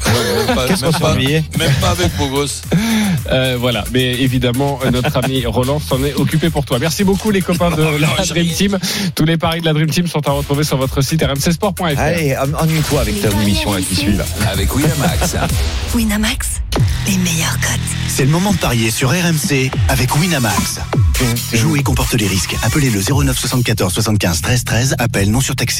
Même 0.06 0.56
pas, 0.56 0.66
même 0.66 1.42
même 1.58 1.70
avec 1.88 2.16
Bogos. 2.16 2.46
Euh, 3.30 3.56
Voilà, 3.60 3.84
mais 3.92 4.14
évidemment, 4.14 4.80
notre 4.92 5.16
ami 5.18 5.44
Roland 5.46 5.78
s'en 5.78 6.02
est 6.02 6.14
occupé 6.14 6.50
pour 6.50 6.64
toi. 6.64 6.78
Merci 6.80 7.04
beaucoup 7.04 7.30
les 7.30 7.42
copains 7.42 7.70
de 7.70 7.82
la 8.00 8.24
Dream 8.26 8.48
Team. 8.48 8.78
Tous 9.14 9.24
les 9.24 9.36
paris 9.36 9.60
de 9.60 9.66
la 9.66 9.72
Dream 9.72 9.88
Team 9.90 10.06
sont 10.08 10.26
à 10.26 10.32
retrouver 10.32 10.64
sur 10.64 10.78
votre 10.78 11.00
site 11.20 11.28
rmcsport.fr. 11.28 11.98
Allez, 11.98 12.36
ennuie-toi 12.36 13.00
avec 13.00 13.20
ta 13.20 13.28
émission 13.42 13.72
là 13.72 13.80
qui 13.80 13.96
suit 13.96 14.12
là. 14.12 14.24
Avec 14.50 14.74
Winamax, 14.74 15.36
Winamax, 15.94 16.48
les 17.06 17.18
meilleurs 17.18 17.58
cotes. 17.60 17.80
C'est 18.08 18.24
le 18.24 18.30
moment 18.30 18.52
de 18.52 18.58
parier 18.58 18.90
sur 18.90 19.10
RMC 19.10 19.70
avec 19.88 20.14
Winamax. 20.16 20.80
Jouer 21.52 21.82
comporte 21.82 22.14
les 22.14 22.26
risques. 22.26 22.56
Appelez 22.62 22.90
le 22.90 23.00
09 23.02 23.38
74 23.38 23.92
75 23.92 24.40
13 24.40 24.64
13. 24.64 24.94
Appel 24.98 25.30
non 25.30 25.40
surtaxé. 25.40 25.78